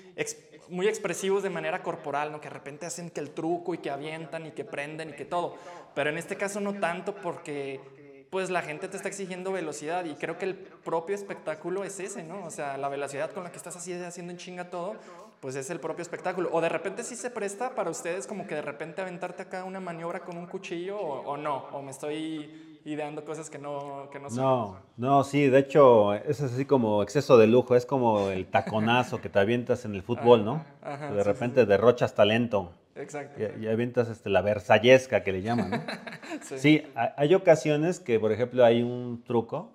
muy 0.70 0.88
expresivos 0.88 1.42
de 1.42 1.50
manera 1.50 1.82
corporal, 1.82 2.32
¿no? 2.32 2.40
Que 2.40 2.48
de 2.48 2.54
repente 2.54 2.86
hacen 2.86 3.10
que 3.10 3.20
el 3.20 3.32
truco 3.32 3.74
y 3.74 3.78
que 3.78 3.90
avientan 3.90 4.46
y 4.46 4.52
que 4.52 4.64
prenden 4.64 5.10
y 5.10 5.12
que 5.12 5.26
todo. 5.26 5.56
Pero 5.94 6.08
en 6.08 6.16
este 6.16 6.36
caso 6.36 6.60
no 6.60 6.80
tanto 6.80 7.14
porque 7.14 8.01
pues 8.32 8.48
la 8.48 8.62
gente 8.62 8.88
te 8.88 8.96
está 8.96 9.10
exigiendo 9.10 9.52
velocidad 9.52 10.06
y 10.06 10.14
creo 10.14 10.38
que 10.38 10.46
el 10.46 10.54
propio 10.54 11.14
espectáculo 11.14 11.84
es 11.84 12.00
ese, 12.00 12.22
¿no? 12.22 12.46
O 12.46 12.50
sea, 12.50 12.78
la 12.78 12.88
velocidad 12.88 13.30
con 13.30 13.44
la 13.44 13.50
que 13.50 13.58
estás 13.58 13.76
así 13.76 13.92
haciendo 13.92 14.32
en 14.32 14.38
chinga 14.38 14.70
todo, 14.70 14.94
pues 15.40 15.54
es 15.54 15.68
el 15.68 15.80
propio 15.80 16.00
espectáculo. 16.00 16.48
O 16.50 16.62
de 16.62 16.70
repente 16.70 17.04
sí 17.04 17.14
se 17.14 17.28
presta 17.28 17.74
para 17.74 17.90
ustedes 17.90 18.26
como 18.26 18.46
que 18.46 18.54
de 18.54 18.62
repente 18.62 19.02
aventarte 19.02 19.42
acá 19.42 19.64
una 19.64 19.80
maniobra 19.80 20.20
con 20.20 20.38
un 20.38 20.46
cuchillo 20.46 20.98
o, 20.98 21.36
no, 21.36 21.66
o 21.72 21.82
me 21.82 21.90
estoy 21.90 22.80
ideando 22.86 23.22
cosas 23.22 23.50
que 23.50 23.58
no, 23.58 24.08
que 24.10 24.18
no 24.18 24.30
son. 24.30 24.38
No, 24.38 24.76
no, 24.96 25.24
sí, 25.24 25.50
de 25.50 25.58
hecho 25.58 26.14
es 26.14 26.40
así 26.40 26.64
como 26.64 27.02
exceso 27.02 27.36
de 27.36 27.48
lujo, 27.48 27.76
es 27.76 27.84
como 27.84 28.30
el 28.30 28.46
taconazo 28.46 29.20
que 29.20 29.28
te 29.28 29.40
avientas 29.40 29.84
en 29.84 29.94
el 29.94 30.02
fútbol, 30.02 30.42
¿no? 30.42 30.64
de 30.82 31.22
repente 31.22 31.66
derrochas 31.66 32.14
talento. 32.14 32.72
Exacto. 32.94 33.40
Y, 33.60 33.66
avientas 33.66 34.08
este, 34.08 34.28
la 34.30 34.42
versallesca 34.42 35.22
que 35.22 35.32
le 35.32 35.42
llaman, 35.42 35.70
¿no? 35.70 35.82
sí. 36.56 36.82
hay 36.94 37.34
ocasiones 37.34 38.00
que, 38.00 38.20
por 38.20 38.32
ejemplo, 38.32 38.64
hay 38.64 38.82
un 38.82 39.22
truco, 39.24 39.72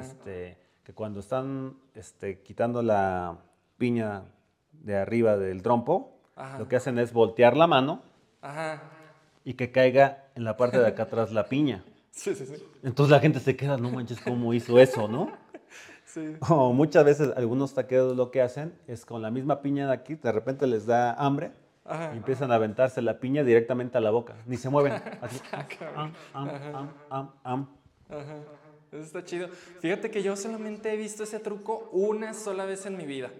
este, 0.00 0.56
que 0.82 0.94
cuando 0.94 1.20
están 1.20 1.76
este, 1.94 2.40
quitando 2.40 2.82
la 2.82 3.38
piña 3.76 4.22
de 4.72 4.96
arriba 4.96 5.36
del 5.36 5.62
trompo, 5.62 6.18
lo 6.58 6.68
que 6.68 6.76
hacen 6.76 6.98
es 6.98 7.12
voltear 7.12 7.56
la 7.56 7.66
mano 7.66 8.02
y 9.44 9.54
que 9.54 9.70
caiga 9.70 10.24
en 10.34 10.44
la 10.44 10.56
parte 10.56 10.78
de 10.78 10.86
acá 10.86 11.04
atrás 11.04 11.32
la 11.32 11.48
piña. 11.48 11.84
Sí, 12.14 12.32
sí, 12.32 12.46
sí. 12.46 12.54
Entonces 12.84 13.10
la 13.10 13.18
gente 13.18 13.40
se 13.40 13.56
queda, 13.56 13.76
no 13.76 13.90
manches, 13.90 14.20
¿cómo 14.20 14.54
hizo 14.54 14.78
eso, 14.78 15.08
no? 15.08 15.32
Sí. 16.04 16.36
O 16.48 16.72
muchas 16.72 17.04
veces 17.04 17.32
algunos 17.36 17.74
taqueros 17.74 18.16
lo 18.16 18.30
que 18.30 18.40
hacen 18.40 18.72
es 18.86 19.04
con 19.04 19.20
la 19.20 19.32
misma 19.32 19.62
piña 19.62 19.88
de 19.88 19.94
aquí, 19.94 20.14
de 20.14 20.30
repente 20.30 20.68
les 20.68 20.86
da 20.86 21.12
hambre 21.14 21.50
y 21.86 22.16
empiezan 22.16 22.50
a 22.50 22.54
aventarse 22.54 23.02
la 23.02 23.18
piña 23.20 23.44
directamente 23.44 23.98
a 23.98 24.00
la 24.00 24.10
boca. 24.10 24.34
Ni 24.46 24.56
se 24.56 24.70
mueven. 24.70 24.92
Así. 25.20 25.40
Eso 28.90 29.02
está 29.02 29.24
chido. 29.24 29.48
Fíjate 29.80 30.10
que 30.10 30.22
yo 30.22 30.36
solamente 30.36 30.92
he 30.92 30.96
visto 30.96 31.24
ese 31.24 31.40
truco 31.40 31.88
una 31.92 32.32
sola 32.32 32.64
vez 32.64 32.86
en 32.86 32.96
mi 32.96 33.04
vida. 33.04 33.30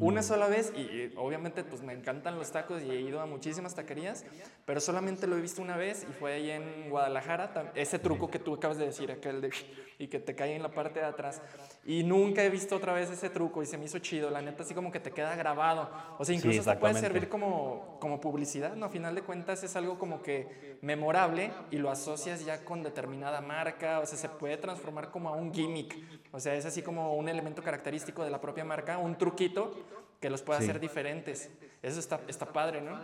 Una 0.00 0.22
sola 0.22 0.46
vez 0.46 0.72
y 0.76 1.12
obviamente 1.16 1.64
pues 1.64 1.82
me 1.82 1.92
encantan 1.92 2.38
los 2.38 2.52
tacos 2.52 2.82
y 2.84 2.90
he 2.90 3.00
ido 3.00 3.20
a 3.20 3.26
muchísimas 3.26 3.74
taquerías, 3.74 4.24
pero 4.64 4.80
solamente 4.80 5.26
lo 5.26 5.36
he 5.36 5.40
visto 5.40 5.60
una 5.60 5.76
vez 5.76 6.06
y 6.08 6.12
fue 6.12 6.34
ahí 6.34 6.50
en 6.50 6.88
Guadalajara, 6.88 7.72
ese 7.74 7.98
truco 7.98 8.30
que 8.30 8.38
tú 8.38 8.54
acabas 8.54 8.78
de 8.78 8.86
decir, 8.86 9.10
aquel 9.10 9.40
de 9.40 9.50
y 9.98 10.06
que 10.06 10.20
te 10.20 10.36
cae 10.36 10.54
en 10.54 10.62
la 10.62 10.70
parte 10.70 11.00
de 11.00 11.06
atrás. 11.06 11.42
Y 11.84 12.04
nunca 12.04 12.44
he 12.44 12.50
visto 12.50 12.76
otra 12.76 12.92
vez 12.92 13.10
ese 13.10 13.28
truco 13.30 13.60
y 13.60 13.66
se 13.66 13.76
me 13.76 13.86
hizo 13.86 13.98
chido, 13.98 14.30
la 14.30 14.40
neta 14.40 14.62
así 14.62 14.72
como 14.72 14.92
que 14.92 15.00
te 15.00 15.10
queda 15.10 15.34
grabado. 15.34 15.90
O 16.18 16.24
sea, 16.24 16.32
incluso 16.32 16.62
te 16.62 16.76
puede 16.76 16.94
servir 16.94 17.28
como, 17.28 17.96
como 17.98 18.20
publicidad, 18.20 18.76
¿no? 18.76 18.86
A 18.86 18.90
final 18.90 19.16
de 19.16 19.22
cuentas 19.22 19.64
es 19.64 19.74
algo 19.74 19.98
como 19.98 20.22
que 20.22 20.78
memorable 20.80 21.50
y 21.72 21.78
lo 21.78 21.90
asocias 21.90 22.44
ya 22.44 22.64
con 22.64 22.84
determinada 22.84 23.40
marca, 23.40 23.98
o 23.98 24.06
sea, 24.06 24.16
se 24.16 24.28
puede 24.28 24.56
transformar 24.58 25.10
como 25.10 25.28
a 25.28 25.32
un 25.32 25.52
gimmick. 25.52 25.96
O 26.30 26.38
sea, 26.38 26.54
es 26.54 26.64
así 26.64 26.82
como 26.82 27.16
un 27.16 27.28
elemento 27.28 27.62
característico 27.62 28.22
de 28.22 28.30
la 28.30 28.40
propia 28.40 28.64
marca, 28.64 28.98
un 28.98 29.18
truquito 29.18 29.87
que 30.20 30.30
los 30.30 30.42
puede 30.42 30.60
hacer 30.60 30.80
diferentes. 30.80 31.50
Eso 31.82 32.00
está, 32.00 32.20
está 32.28 32.46
padre, 32.46 32.80
¿no? 32.80 32.98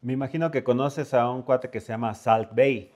Me 0.00 0.12
imagino 0.12 0.50
que 0.50 0.62
conoces 0.62 1.14
a 1.14 1.30
un 1.30 1.42
cuate 1.42 1.70
que 1.70 1.80
se 1.80 1.88
llama 1.88 2.14
Salt 2.14 2.50
Bay. 2.54 2.92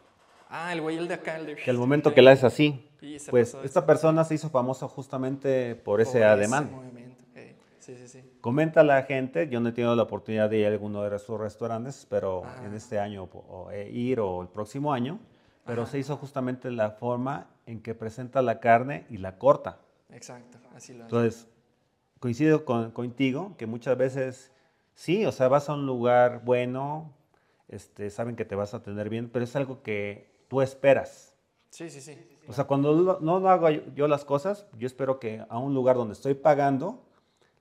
Ah, 0.49 0.73
el 0.73 0.83
güey, 0.83 0.99
el 0.99 1.09
de 1.09 1.15
acá, 1.15 1.37
el 1.37 1.47
de... 1.47 1.57
Que 1.57 1.71
el 1.71 1.79
momento 1.79 2.13
que 2.13 2.21
la 2.21 2.33
es 2.33 2.45
así, 2.45 2.87
pues 3.31 3.57
esta 3.65 3.87
persona 3.87 4.23
se 4.25 4.35
hizo 4.35 4.51
famosa 4.51 4.87
justamente 4.87 5.75
por 5.75 6.01
ese 6.01 6.25
ademán. 6.25 6.71
Sí, 7.79 7.97
sí, 7.97 8.07
sí. 8.07 8.23
Comenta 8.41 8.85
la 8.85 9.03
gente, 9.03 9.49
yo 9.49 9.59
no 9.59 9.71
he 9.71 9.73
tenido 9.73 9.97
la 9.97 10.05
oportunidad 10.05 10.49
de 10.49 10.59
ir 10.59 10.67
a 10.67 10.69
alguno 10.69 11.03
de 11.03 11.19
sus 11.19 11.41
restaurantes, 11.41 12.07
pero 12.09 12.45
en 12.65 12.75
este 12.75 13.01
año 13.01 13.29
o, 13.33 13.73
ir 13.73 14.21
o 14.21 14.41
el 14.43 14.49
próximo 14.49 14.93
año, 14.93 15.19
pero 15.65 15.87
se 15.87 15.99
hizo 15.99 16.17
justamente 16.17 16.71
la 16.71 16.91
forma 16.91 17.49
en 17.67 17.83
que 17.83 17.95
presenta 17.95 18.41
la 18.41 18.61
carne 18.61 19.07
y 19.11 19.17
la 19.17 19.37
corta. 19.37 19.79
Exacto, 20.11 20.59
así 20.77 20.93
lo 20.93 21.05
Entonces, 21.05 21.49
coincido 22.23 22.65
con, 22.65 22.93
contigo 22.93 23.57
que 23.59 23.67
muchas 23.67 23.99
veces, 23.99 24.53
sí, 24.95 25.27
o 25.27 25.33
sea, 25.33 25.49
vas 25.49 25.69
a 25.69 25.75
un 25.75 25.87
lugar 25.87 26.43
bueno, 26.45 27.13
este, 27.67 28.11
saben 28.11 28.37
que 28.37 28.45
te 28.45 28.55
vas 28.55 28.75
a 28.75 28.83
tener 28.85 29.09
bien, 29.09 29.29
pero 29.29 29.45
es 29.45 29.57
algo 29.57 29.83
que 29.83 30.31
tú 30.47 30.63
esperas. 30.63 31.35
Sí, 31.71 31.91
sí, 31.91 32.01
sí. 32.01 32.17
O 32.47 32.53
sea, 32.53 32.65
cuando 32.65 33.19
no, 33.21 33.49
hago 33.49 33.71
yo 33.71 34.07
las 34.07 34.25
cosas, 34.25 34.67
yo 34.79 34.87
espero 34.87 35.19
que 35.19 35.45
a 35.49 35.59
un 35.59 35.75
lugar 35.75 35.97
donde 35.97 36.13
estoy 36.13 36.35
pagando, 36.35 37.03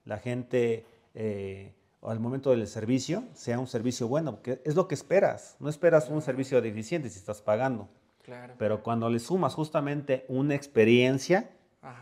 la 0.04 0.18
gente 0.18 0.86
eh, 1.16 1.74
al 2.00 2.20
momento 2.20 2.50
del 2.50 2.68
servicio 2.68 3.24
sea 3.32 3.58
un 3.58 3.66
servicio 3.66 4.06
bueno, 4.06 4.36
porque 4.36 4.62
es 4.64 4.76
lo 4.76 4.86
que 4.86 4.94
esperas. 4.94 5.56
No 5.58 5.70
esperas 5.70 6.08
un 6.08 6.22
servicio 6.22 6.62
deficiente 6.62 7.10
si 7.10 7.18
estás 7.18 7.42
pagando. 7.42 7.88
Claro. 8.22 8.54
Pero 8.58 8.84
cuando 8.84 9.10
le 9.10 9.18
sumas 9.18 9.54
justamente 9.54 10.24
una 10.28 10.54
experiencia, 10.54 11.50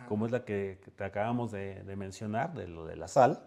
como 0.08 0.26
es 0.26 0.32
la 0.32 0.44
que, 0.44 0.78
te 0.96 1.04
acabamos 1.04 1.52
de, 1.52 1.82
mencionar, 1.96 2.54
de 2.54 2.68
lo 2.68 2.84
de 2.84 2.96
la 2.96 3.08
sal, 3.08 3.42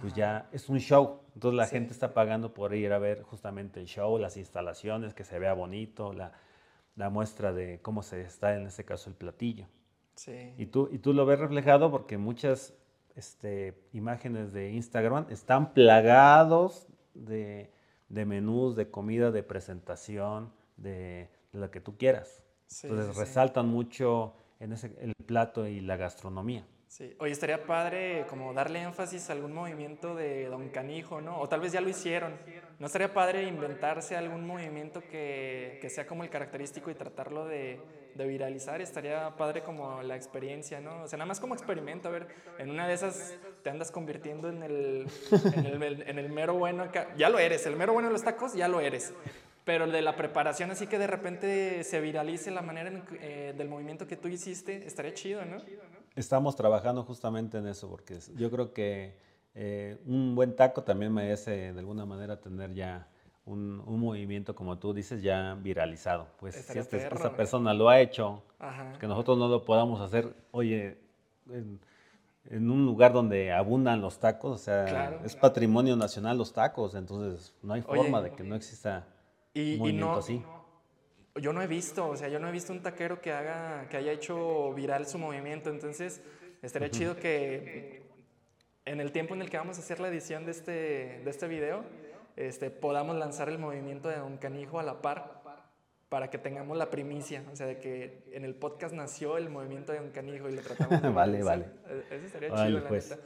pues 0.00 0.12
ya 0.14 0.48
es 0.52 0.68
un 0.68 0.78
show. 0.78 1.20
Entonces 1.34 1.56
la 1.56 1.66
gente 1.66 1.92
está 1.92 2.12
pagando 2.12 2.52
por 2.52 2.74
ir 2.74 2.92
a 2.92 2.98
ver 2.98 3.22
justamente 3.22 3.80
el 3.80 3.86
show, 3.86 4.18
las 4.18 4.36
instalaciones, 4.36 5.14
que 5.14 5.24
se 5.24 5.38
vea 5.38 5.54
bonito, 5.54 6.12
la, 6.12 6.32
la 6.96 7.10
muestra 7.10 7.52
de 7.52 7.80
cómo 7.80 8.02
se 8.02 8.20
está 8.22 8.56
en 8.56 8.66
este 8.66 8.84
caso 8.84 9.08
el 9.08 9.16
platillo. 9.16 9.66
Sí. 10.16 10.52
Y 10.58 10.66
tú, 10.66 10.88
y 10.90 10.98
tú 10.98 11.14
lo 11.14 11.24
ves 11.24 11.38
reflejado 11.38 11.90
porque 11.90 12.18
muchas 12.18 12.74
este, 13.14 13.80
imágenes 13.92 14.52
de 14.52 14.72
Instagram 14.72 15.26
están 15.30 15.72
plagados 15.74 16.88
de, 17.14 17.72
de 18.08 18.24
menús, 18.24 18.76
de 18.76 18.90
comida, 18.90 19.30
de 19.30 19.42
presentación, 19.42 20.52
de, 20.76 21.30
lo 21.52 21.70
que 21.70 21.80
tú 21.80 21.96
quieras. 21.96 22.44
Entonces 22.82 23.16
resaltan 23.16 23.68
mucho 23.68 24.34
en 24.60 24.72
ese, 24.72 24.94
el 25.00 25.14
plato 25.28 25.66
y 25.68 25.80
la 25.80 25.96
gastronomía. 25.96 26.64
Sí, 26.88 27.14
oye, 27.18 27.32
estaría 27.32 27.66
padre 27.66 28.24
como 28.30 28.54
darle 28.54 28.80
énfasis 28.80 29.28
a 29.28 29.34
algún 29.34 29.52
movimiento 29.52 30.14
de 30.14 30.46
Don 30.46 30.70
Canijo, 30.70 31.20
¿no? 31.20 31.38
O 31.38 31.46
tal 31.46 31.60
vez 31.60 31.70
ya 31.70 31.82
lo 31.82 31.90
hicieron. 31.90 32.32
¿No 32.78 32.86
estaría 32.86 33.12
padre 33.12 33.42
inventarse 33.42 34.16
algún 34.16 34.46
movimiento 34.46 35.02
que, 35.02 35.78
que 35.82 35.90
sea 35.90 36.06
como 36.06 36.24
el 36.24 36.30
característico 36.30 36.90
y 36.90 36.94
tratarlo 36.94 37.46
de, 37.46 37.78
de, 38.14 38.26
viralizar? 38.26 38.80
Estaría 38.80 39.36
padre 39.36 39.62
como 39.62 40.02
la 40.02 40.16
experiencia, 40.16 40.80
¿no? 40.80 41.02
O 41.02 41.08
sea, 41.08 41.18
nada 41.18 41.28
más 41.28 41.40
como 41.40 41.54
experimento, 41.54 42.08
a 42.08 42.12
ver, 42.12 42.28
en 42.58 42.70
una 42.70 42.88
de 42.88 42.94
esas 42.94 43.36
te 43.62 43.68
andas 43.68 43.90
convirtiendo 43.90 44.48
en 44.48 44.62
el, 44.62 45.06
en 45.54 45.82
el, 45.82 46.02
en 46.08 46.18
el 46.18 46.30
mero 46.30 46.54
bueno. 46.54 46.90
Ya 47.18 47.28
lo 47.28 47.38
eres, 47.38 47.66
el 47.66 47.76
mero 47.76 47.92
bueno 47.92 48.08
de 48.08 48.14
los 48.14 48.24
tacos, 48.24 48.54
ya 48.54 48.66
lo 48.66 48.80
eres 48.80 49.12
pero 49.68 49.86
de 49.86 50.00
la 50.00 50.16
preparación 50.16 50.70
así 50.70 50.86
que 50.86 50.98
de 50.98 51.06
repente 51.06 51.84
se 51.84 52.00
viralice 52.00 52.50
la 52.50 52.62
manera 52.62 52.90
eh, 53.20 53.52
del 53.54 53.68
movimiento 53.68 54.06
que 54.06 54.16
tú 54.16 54.26
hiciste, 54.28 54.86
estaría 54.86 55.12
chido, 55.12 55.44
¿no? 55.44 55.58
Estamos 56.16 56.56
trabajando 56.56 57.04
justamente 57.04 57.58
en 57.58 57.66
eso, 57.66 57.86
porque 57.86 58.18
yo 58.34 58.50
creo 58.50 58.72
que 58.72 59.18
eh, 59.54 59.98
un 60.06 60.34
buen 60.34 60.56
taco 60.56 60.84
también 60.84 61.12
merece 61.12 61.74
de 61.74 61.78
alguna 61.80 62.06
manera 62.06 62.40
tener 62.40 62.72
ya 62.72 63.08
un, 63.44 63.84
movimiento, 63.84 64.54
como 64.54 64.78
tú 64.78 64.94
dices, 64.94 65.20
ya 65.22 65.54
viralizado. 65.60 66.28
Pues 66.40 66.54
si 66.54 66.78
este, 66.78 66.96
esta 66.96 67.36
persona 67.36 67.74
lo 67.74 67.90
ha 67.90 68.00
hecho, 68.00 68.42
que 68.98 69.06
nosotros 69.06 69.36
no 69.36 69.48
lo 69.48 69.66
podamos 69.66 70.00
hacer, 70.00 70.34
oye, 70.50 70.96
en, 71.52 72.70
un 72.70 72.86
lugar 72.86 73.12
donde 73.12 73.52
abundan 73.52 74.00
los 74.00 74.18
tacos, 74.18 74.62
o 74.62 74.64
sea, 74.64 75.20
es 75.26 75.36
patrimonio 75.36 75.94
nacional 75.94 76.38
los 76.38 76.54
tacos, 76.54 76.94
entonces 76.94 77.52
no 77.62 77.74
hay 77.74 77.82
forma 77.82 78.22
de 78.22 78.32
que 78.32 78.42
no 78.44 78.56
exista 78.56 79.06
y, 79.58 79.92
no, 79.92 80.16
así. 80.16 80.42
Yo 81.36 81.52
no 81.52 81.62
he 81.62 81.66
visto, 81.66 82.08
o 82.08 82.16
sea, 82.16 82.28
yo 82.28 82.38
no 82.38 82.48
he 82.48 82.52
visto 82.52 82.72
un 82.72 82.82
taquero 82.82 83.20
que 83.20 83.32
haga, 83.32 83.88
que 83.88 83.96
haya 83.96 84.12
hecho 84.12 84.72
viral 84.74 85.06
su 85.06 85.18
movimiento, 85.18 85.70
entonces 85.70 86.20
estaría 86.62 86.90
chido 86.90 87.16
que 87.16 88.02
en 88.84 89.00
el 89.00 89.12
tiempo 89.12 89.34
en 89.34 89.42
el 89.42 89.50
que 89.50 89.56
vamos 89.56 89.78
a 89.78 89.80
hacer 89.80 90.00
la 90.00 90.08
edición 90.08 90.44
de 90.44 90.50
este, 90.50 90.72
de 91.24 91.30
este 91.30 91.46
video, 91.46 91.84
este, 92.36 92.70
podamos 92.70 93.16
lanzar 93.16 93.48
el 93.48 93.58
movimiento 93.58 94.08
de 94.08 94.16
Don 94.16 94.38
Canijo 94.38 94.78
a 94.78 94.82
la 94.82 95.00
par 95.02 95.42
para 96.08 96.30
que 96.30 96.38
tengamos 96.38 96.76
la 96.76 96.90
primicia, 96.90 97.44
o 97.52 97.56
sea, 97.56 97.66
de 97.66 97.78
que 97.78 98.24
en 98.32 98.44
el 98.44 98.54
podcast 98.54 98.94
nació 98.94 99.36
el 99.36 99.50
movimiento 99.50 99.92
de 99.92 99.98
Don 99.98 100.10
Canijo 100.10 100.48
y 100.48 100.54
lo 100.54 100.62
tratamos 100.62 101.02
de 101.02 101.08
Vale, 101.10 101.42
vale. 101.42 101.66
E-, 101.88 102.14
eso 102.14 102.26
estaría 102.26 102.48
chido, 102.50 102.80
la 102.80 102.88
pues. 102.88 103.18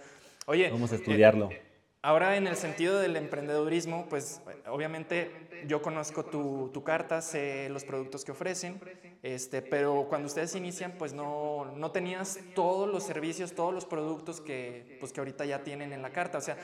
Oye, 0.46 0.70
vamos 0.70 0.90
a 0.92 0.96
estudiarlo. 0.96 1.50
Eh, 1.50 1.62
Ahora, 2.04 2.36
en 2.36 2.48
el 2.48 2.56
sentido 2.56 2.98
del 2.98 3.14
emprendedurismo, 3.14 4.06
pues 4.08 4.40
obviamente 4.66 5.30
yo 5.68 5.82
conozco 5.82 6.24
tu, 6.24 6.68
tu, 6.74 6.82
carta, 6.82 7.22
sé 7.22 7.68
los 7.68 7.84
productos 7.84 8.24
que 8.24 8.32
ofrecen, 8.32 8.80
este, 9.22 9.62
pero 9.62 10.06
cuando 10.08 10.26
ustedes 10.26 10.56
inician, 10.56 10.94
pues 10.98 11.12
no, 11.12 11.64
no 11.76 11.92
tenías 11.92 12.40
todos 12.56 12.92
los 12.92 13.04
servicios, 13.04 13.52
todos 13.52 13.72
los 13.72 13.86
productos 13.86 14.40
que, 14.40 14.96
pues, 14.98 15.12
que 15.12 15.20
ahorita 15.20 15.44
ya 15.44 15.62
tienen 15.62 15.92
en 15.92 16.02
la 16.02 16.10
carta. 16.10 16.38
O 16.38 16.40
sea, 16.40 16.56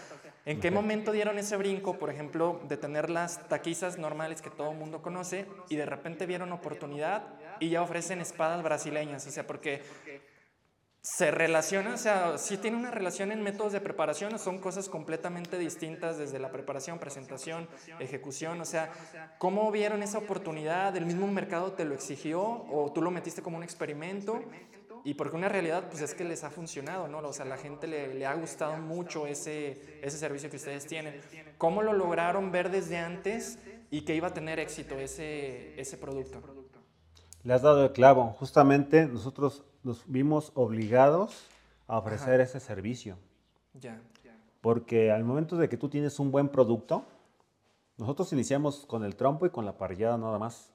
¿en 0.45 0.59
qué 0.59 0.73
momento 0.73 1.13
dieron 1.13 1.39
ese 1.39 1.57
brinco, 1.57 2.01
por 2.01 2.11
ejemplo, 2.11 2.61
de 2.67 2.77
tener 2.77 3.09
las 3.09 3.49
taquizas 3.49 3.97
normales 3.97 4.43
que 4.43 4.51
todo 4.51 4.73
el 4.73 4.77
mundo 4.77 5.03
conoce 5.03 5.47
y 5.69 5.77
de 5.77 5.87
repente 5.87 6.27
vieron 6.27 6.51
oportunidad 6.51 7.23
y 7.61 7.69
ya 7.69 7.83
ofrecen 7.83 8.21
espadas 8.21 8.61
brasileñas? 8.65 9.25
O 9.25 9.31
sea, 9.31 9.47
porque 9.47 9.83
se 11.17 11.31
relaciona, 11.31 11.95
o 11.95 11.97
sea, 11.97 12.37
sí 12.37 12.59
tiene 12.59 12.77
una 12.77 12.91
relación 12.91 13.33
en 13.33 13.43
métodos 13.43 13.73
de 13.73 13.81
preparación, 13.81 14.39
son 14.39 14.59
cosas 14.59 14.91
completamente 14.91 15.59
distintas 15.59 16.19
desde 16.19 16.39
la 16.39 16.53
preparación, 16.53 16.99
presentación, 16.99 17.67
ejecución, 17.99 18.61
o 18.61 18.65
sea, 18.67 18.93
¿cómo 19.39 19.71
vieron 19.73 20.03
esa 20.03 20.19
oportunidad? 20.19 20.95
¿El 20.97 21.07
mismo 21.07 21.27
mercado 21.27 21.73
te 21.73 21.87
lo 21.87 21.95
exigió 21.95 22.43
o 22.43 22.93
tú 22.93 23.01
lo 23.01 23.11
metiste 23.11 23.41
como 23.41 23.57
un 23.57 23.63
experimento? 23.63 24.43
Y 25.03 25.15
porque 25.15 25.37
una 25.37 25.49
realidad, 25.49 25.89
pues 25.89 26.03
es 26.03 26.15
que 26.15 26.25
les 26.25 26.45
ha 26.45 26.51
funcionado, 26.51 27.09
¿no? 27.09 27.19
O 27.21 27.33
sea, 27.33 27.47
la 27.47 27.57
gente 27.57 27.87
le, 27.87 28.15
le 28.15 28.27
ha 28.27 28.35
gustado 28.35 28.77
mucho 28.77 29.27
ese, 29.27 29.99
ese 30.03 30.19
servicio 30.19 30.51
que 30.51 30.57
ustedes 30.57 30.87
tienen. 30.87 31.19
¿Cómo 31.57 31.83
lo 31.83 31.95
lograron 31.95 32.53
ver 32.53 32.71
desde 32.71 32.99
antes 32.99 33.59
y 33.91 34.03
que 34.03 34.15
iba 34.15 34.29
a 34.29 34.35
tener 34.35 34.59
éxito 34.59 34.99
ese, 34.99 35.81
ese 35.81 35.97
producto? 35.97 36.43
Le 37.45 37.55
has 37.55 37.63
dado 37.63 37.85
el 37.87 37.93
clavo. 37.93 38.37
Justamente 38.39 39.07
nosotros 39.07 39.65
nos 39.83 40.05
vimos 40.07 40.53
obligados 40.55 41.47
a 41.87 41.99
ofrecer 41.99 42.41
ese 42.41 42.61
servicio. 42.61 43.17
Ya. 43.75 44.01
Porque 44.61 45.11
al 45.11 45.25
momento 45.25 45.57
de 45.57 45.69
que 45.69 45.77
tú 45.77 45.89
tienes 45.89 46.19
un 46.19 46.31
buen 46.31 46.49
producto, 46.49 47.05
nosotros 47.97 48.33
iniciamos 48.33 48.87
con 48.87 49.05
el 49.05 49.17
trompo 49.17 49.47
y 49.47 49.51
con 49.51 49.65
la 49.65 49.79
parrillada 49.79 50.19
nada 50.19 50.39
más. 50.39 50.73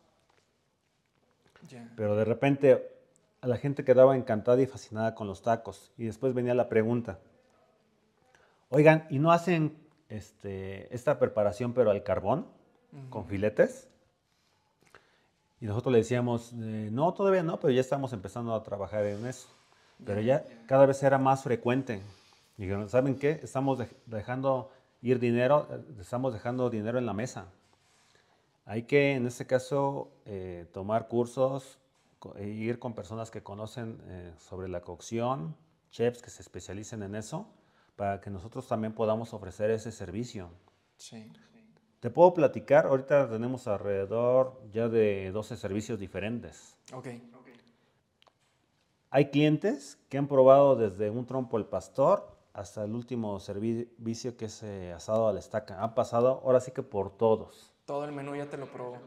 Ya. 1.70 1.92
Pero 1.96 2.16
de 2.16 2.26
repente 2.26 2.94
a 3.44 3.48
la 3.48 3.58
gente 3.58 3.84
quedaba 3.84 4.16
encantada 4.16 4.62
y 4.62 4.66
fascinada 4.66 5.16
con 5.16 5.28
los 5.28 5.42
tacos. 5.42 5.92
Y 5.98 6.06
después 6.06 6.34
venía 6.34 6.54
la 6.54 6.70
pregunta, 6.70 7.20
oigan, 8.70 9.06
¿y 9.10 9.20
no 9.20 9.34
hacen 9.34 9.78
este, 10.08 10.94
esta 10.96 11.20
preparación 11.20 11.74
pero 11.74 11.92
al 11.92 12.04
carbón, 12.04 12.48
con 13.10 13.26
filetes? 13.26 13.90
Y 15.64 15.66
nosotros 15.66 15.94
le 15.94 16.00
decíamos, 16.00 16.52
eh, 16.52 16.90
no, 16.92 17.14
todavía 17.14 17.42
no, 17.42 17.58
pero 17.58 17.72
ya 17.72 17.80
estamos 17.80 18.12
empezando 18.12 18.54
a 18.54 18.62
trabajar 18.64 19.06
en 19.06 19.26
eso. 19.26 19.48
Pero 20.06 20.20
ya 20.20 20.44
cada 20.66 20.86
vez 20.86 21.02
era 21.04 21.18
más 21.18 21.44
frecuente. 21.44 22.02
Y 22.58 22.64
dijeron, 22.64 22.90
¿saben 22.90 23.16
qué? 23.16 23.40
Estamos 23.42 23.80
dejando 24.06 24.72
ir 25.02 25.20
dinero, 25.20 25.70
eh, 25.72 25.82
estamos 26.02 26.34
dejando 26.34 26.70
dinero 26.70 27.00
en 27.00 27.06
la 27.06 27.14
mesa. 27.14 27.46
Hay 28.66 28.84
que, 28.84 29.14
en 29.14 29.26
este 29.26 29.48
caso, 29.48 30.12
eh, 30.26 30.68
tomar 30.74 31.08
cursos, 31.08 31.80
e 32.36 32.50
ir 32.50 32.78
con 32.78 32.94
personas 32.94 33.32
que 33.32 33.42
conocen 33.42 34.02
sobre 34.40 34.68
la 34.68 34.82
cocción, 34.82 35.56
chefs 35.92 36.22
que 36.22 36.30
se 36.30 36.42
especialicen 36.42 37.04
en 37.04 37.16
eso, 37.16 37.48
para 37.96 38.20
que 38.20 38.30
nosotros 38.30 38.68
también 38.68 38.92
podamos 38.92 39.34
ofrecer 39.34 39.72
ese 39.72 39.94
servicio. 39.94 40.50
Sí. 40.98 41.32
Te 42.04 42.10
puedo 42.10 42.34
platicar, 42.34 42.86
ahorita 42.86 43.30
tenemos 43.30 43.66
alrededor 43.66 44.60
ya 44.74 44.90
de 44.90 45.32
12 45.32 45.56
servicios 45.56 45.98
diferentes. 45.98 46.78
Ok. 46.94 47.08
Hay 49.10 49.30
clientes 49.30 49.98
que 50.10 50.18
han 50.18 50.28
probado 50.28 50.76
desde 50.76 51.10
un 51.10 51.26
trompo 51.26 51.58
el 51.58 51.64
pastor 51.64 52.28
hasta 52.52 52.84
el 52.84 52.94
último 52.94 53.40
servicio 53.40 54.36
que 54.36 54.46
es 54.48 54.64
eh, 54.64 54.92
asado 54.92 55.30
a 55.30 55.32
la 55.32 55.40
estaca. 55.40 55.82
Han 55.82 55.96
pasado 55.96 56.42
ahora 56.44 56.60
sí 56.60 56.72
que 56.72 56.84
por 56.84 57.16
todos. 57.16 57.74
Todo 57.86 58.04
el 58.04 58.12
menú 58.12 58.36
ya 58.36 58.50
te 58.50 58.58
lo 58.58 58.66
probó. 58.66 58.98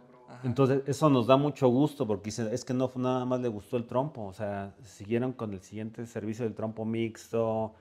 Entonces, 0.42 0.82
eso 0.86 1.10
nos 1.10 1.26
da 1.26 1.36
mucho 1.36 1.68
gusto 1.68 2.06
porque 2.06 2.30
es 2.30 2.64
que 2.64 2.72
no 2.72 2.90
nada 2.94 3.26
más 3.26 3.40
le 3.40 3.48
gustó 3.48 3.76
el 3.76 3.86
trompo, 3.86 4.24
o 4.24 4.32
sea, 4.32 4.74
siguieron 4.84 5.34
con 5.34 5.52
el 5.52 5.60
siguiente 5.60 6.06
servicio 6.06 6.46
del 6.46 6.54
trompo 6.54 6.86
mixto, 6.86 7.74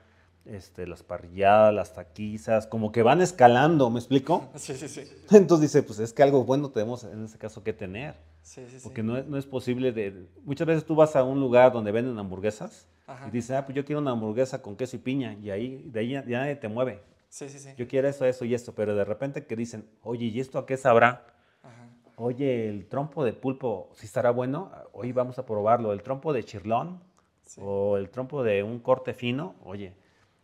este, 0.46 0.86
las 0.86 1.02
parrilladas, 1.02 1.74
las 1.74 1.94
taquizas, 1.94 2.66
como 2.66 2.92
que 2.92 3.02
van 3.02 3.20
escalando, 3.20 3.90
¿me 3.90 3.98
explico? 3.98 4.48
Sí, 4.56 4.74
sí, 4.74 4.88
sí. 4.88 5.02
Entonces 5.30 5.72
dice, 5.72 5.82
pues 5.82 5.98
es 5.98 6.12
que 6.12 6.22
algo 6.22 6.44
bueno 6.44 6.70
tenemos 6.70 7.04
en 7.04 7.24
ese 7.24 7.38
caso 7.38 7.62
que 7.62 7.72
tener. 7.72 8.14
Sí, 8.42 8.64
sí, 8.68 8.78
Porque 8.82 9.02
no 9.02 9.16
es, 9.16 9.26
no 9.26 9.36
es 9.36 9.46
posible 9.46 9.92
de... 9.92 10.28
Muchas 10.44 10.66
veces 10.66 10.84
tú 10.84 10.94
vas 10.94 11.16
a 11.16 11.24
un 11.24 11.40
lugar 11.40 11.72
donde 11.72 11.90
venden 11.90 12.18
hamburguesas 12.18 12.86
y 13.26 13.30
dices, 13.30 13.56
ah, 13.56 13.64
pues 13.64 13.74
yo 13.74 13.84
quiero 13.84 14.00
una 14.00 14.12
hamburguesa 14.12 14.62
con 14.62 14.76
queso 14.76 14.96
y 14.96 15.00
piña 15.00 15.34
y 15.34 15.50
ahí, 15.50 15.82
de 15.92 16.00
ahí 16.00 16.10
ya, 16.10 16.22
nadie 16.22 16.56
te 16.56 16.68
mueve. 16.68 17.02
Sí, 17.28 17.48
sí, 17.48 17.58
sí. 17.58 17.70
Yo 17.76 17.88
quiero 17.88 18.08
eso, 18.08 18.24
eso 18.24 18.44
y 18.44 18.54
esto, 18.54 18.72
pero 18.74 18.94
de 18.94 19.04
repente 19.04 19.46
que 19.46 19.56
dicen, 19.56 19.84
oye, 20.02 20.26
¿y 20.26 20.40
esto 20.40 20.58
a 20.58 20.66
qué 20.66 20.76
sabrá? 20.76 21.26
Oye, 22.18 22.68
el 22.68 22.86
trompo 22.86 23.24
de 23.24 23.34
pulpo, 23.34 23.90
si 23.94 24.06
estará 24.06 24.30
bueno, 24.30 24.72
hoy 24.92 25.12
vamos 25.12 25.38
a 25.38 25.44
probarlo. 25.44 25.92
El 25.92 26.02
trompo 26.02 26.32
de 26.32 26.44
chirlón 26.44 26.98
o 27.58 27.98
el 27.98 28.08
trompo 28.08 28.42
de 28.42 28.62
un 28.62 28.78
corte 28.78 29.12
fino, 29.12 29.54
oye, 29.64 29.92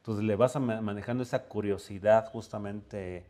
entonces 0.03 0.25
le 0.25 0.35
vas 0.35 0.57
manejando 0.57 1.23
esa 1.23 1.45
curiosidad 1.45 2.29
justamente 2.33 3.25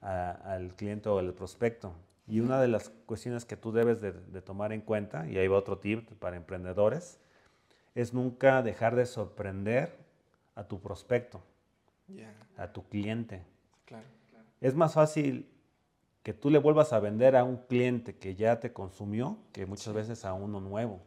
al 0.00 0.74
cliente 0.74 1.10
o 1.10 1.18
al 1.18 1.34
prospecto. 1.34 1.92
Y 2.26 2.40
una 2.40 2.58
de 2.58 2.68
las 2.68 2.88
cuestiones 2.88 3.44
que 3.44 3.58
tú 3.58 3.70
debes 3.70 4.00
de, 4.00 4.40
tomar 4.40 4.72
en 4.72 4.80
cuenta, 4.80 5.28
y 5.28 5.36
ahí 5.36 5.46
va 5.46 5.58
otro 5.58 5.76
tip 5.76 6.10
para 6.12 6.38
emprendedores, 6.38 7.20
es 7.94 8.14
nunca 8.14 8.62
dejar 8.62 8.96
de 8.96 9.04
sorprender 9.04 9.94
a 10.54 10.64
tu 10.64 10.80
prospecto, 10.80 11.42
a 12.56 12.72
tu 12.72 12.88
cliente. 12.88 13.42
Es 14.62 14.74
más 14.74 14.94
fácil 14.94 15.46
que 16.22 16.32
tú 16.32 16.48
le 16.48 16.58
vuelvas 16.58 16.94
a 16.94 16.98
vender 16.98 17.36
a 17.36 17.44
un 17.44 17.58
cliente 17.58 18.16
que 18.16 18.34
ya 18.34 18.58
te 18.58 18.72
consumió 18.72 19.36
que 19.52 19.66
muchas 19.66 19.92
veces 19.92 20.24
a 20.24 20.32
uno 20.32 20.60
nuevo. 20.60 21.02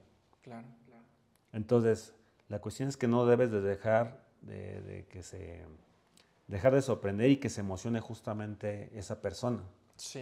Entonces, 1.51 2.13
la 2.47 2.59
cuestión 2.59 2.89
es 2.89 2.95
que 2.95 3.07
no 3.07 3.25
debes 3.25 3.49
de 3.49 3.61
dejar 3.61 4.28
de, 4.41 5.05
que 5.09 5.23
se 5.23 5.65
dejar 6.47 6.73
de 6.73 6.81
sorprender 6.81 7.29
y 7.29 7.37
que 7.37 7.49
se 7.49 7.61
emocione 7.61 7.99
justamente 7.99 8.89
esa 8.95 9.21
persona. 9.21 9.63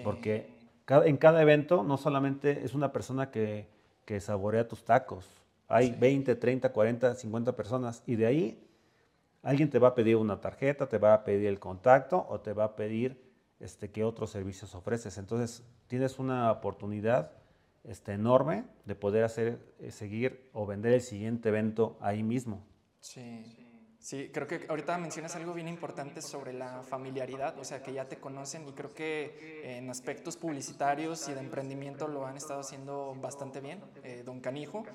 Porque 0.03 0.53
en 0.87 1.17
cada 1.17 1.41
evento 1.41 1.83
no 1.83 1.97
solamente 1.97 2.63
es 2.65 2.73
una 2.73 2.91
persona 2.91 3.31
que, 3.31 3.67
que 4.05 4.19
saborea 4.19 4.67
tus 4.67 4.83
tacos, 4.83 5.29
hay 5.67 5.91
20, 5.91 6.35
30, 6.35 6.71
40, 6.71 7.15
50 7.15 7.55
personas 7.55 8.01
y 8.05 8.15
de 8.15 8.25
ahí 8.25 8.67
alguien 9.43 9.69
te 9.69 9.79
va 9.79 9.89
a 9.89 9.95
pedir 9.95 10.15
una 10.15 10.39
tarjeta, 10.39 10.87
te 10.87 10.97
va 10.97 11.13
a 11.13 11.23
pedir 11.23 11.47
el 11.47 11.59
contacto 11.59 12.25
o 12.29 12.39
te 12.39 12.53
va 12.53 12.63
a 12.63 12.75
pedir 12.75 13.21
este, 13.59 13.91
qué 13.91 14.03
otros 14.03 14.29
servicios 14.29 14.73
ofreces. 14.75 15.17
Entonces 15.17 15.63
tienes 15.87 16.19
una 16.19 16.51
oportunidad 16.51 17.31
este, 17.83 18.13
enorme 18.13 18.65
de 18.85 18.95
poder 18.95 19.23
hacer, 19.23 19.59
eh, 19.79 19.91
seguir 19.91 20.49
o 20.53 20.65
vender 20.65 20.93
el 20.93 21.01
siguiente 21.01 21.49
evento 21.49 21.97
ahí 21.99 22.23
mismo. 22.23 22.65
Sí. 23.01 23.66
Sí, 24.07 24.29
creo 24.33 24.47
que 24.47 24.65
ahorita 24.69 24.97
mencionas 24.99 25.35
algo 25.35 25.53
bien 25.53 25.67
importante 25.67 26.21
sobre 26.21 26.53
la 26.53 26.81
familiaridad, 26.81 27.59
o 27.59 27.65
sea, 27.65 27.83
que 27.83 27.91
ya 27.91 28.07
te 28.07 28.15
conocen 28.15 28.65
y 28.65 28.71
creo 28.71 28.93
que 28.93 29.77
en 29.77 29.89
aspectos 29.89 30.37
publicitarios 30.37 31.27
y 31.27 31.33
de 31.33 31.41
emprendimiento 31.41 32.07
lo 32.07 32.25
han 32.25 32.37
estado 32.37 32.61
haciendo 32.61 33.17
bastante 33.19 33.59
bien, 33.59 33.83
eh, 34.05 34.23
don 34.25 34.39
Canijo, 34.39 34.85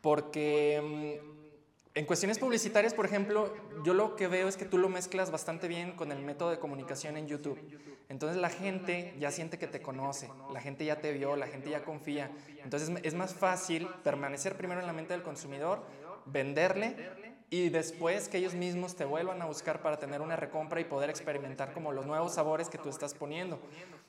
porque 0.00 1.20
mm, 1.22 1.98
en 1.98 2.06
cuestiones 2.06 2.38
publicitarias, 2.38 2.94
por 2.94 3.04
ejemplo, 3.04 3.54
yo 3.84 3.92
lo 3.92 4.16
que 4.16 4.26
veo 4.26 4.48
es 4.48 4.56
que 4.56 4.64
tú 4.64 4.78
lo 4.78 4.88
mezclas 4.88 5.30
bastante 5.30 5.68
bien 5.68 5.92
con 5.92 6.10
el 6.10 6.22
método 6.22 6.48
de 6.48 6.58
comunicación 6.58 7.18
en 7.18 7.26
YouTube. 7.26 7.60
Entonces 8.08 8.38
la 8.38 8.48
gente 8.48 9.12
ya 9.18 9.30
siente 9.32 9.58
que 9.58 9.66
te 9.66 9.82
conoce, 9.82 10.30
la 10.50 10.62
gente 10.62 10.86
ya 10.86 11.02
te 11.02 11.12
vio, 11.12 11.36
la 11.36 11.46
gente 11.46 11.68
ya 11.68 11.84
confía. 11.84 12.30
Entonces 12.64 12.90
es 13.02 13.12
más 13.12 13.34
fácil 13.34 13.86
permanecer 14.02 14.56
primero 14.56 14.80
en 14.80 14.86
la 14.86 14.94
mente 14.94 15.12
del 15.12 15.22
consumidor, 15.22 15.84
venderle 16.24 17.25
y 17.50 17.68
después 17.68 18.28
que 18.28 18.38
ellos 18.38 18.54
mismos 18.54 18.96
te 18.96 19.04
vuelvan 19.04 19.40
a 19.42 19.46
buscar 19.46 19.82
para 19.82 19.98
tener 19.98 20.20
una 20.20 20.36
recompra 20.36 20.80
y 20.80 20.84
poder 20.84 21.10
experimentar 21.10 21.72
como 21.72 21.92
los 21.92 22.06
nuevos 22.06 22.34
sabores 22.34 22.68
que 22.68 22.78
tú 22.78 22.88
estás 22.88 23.14
poniendo. 23.14 23.58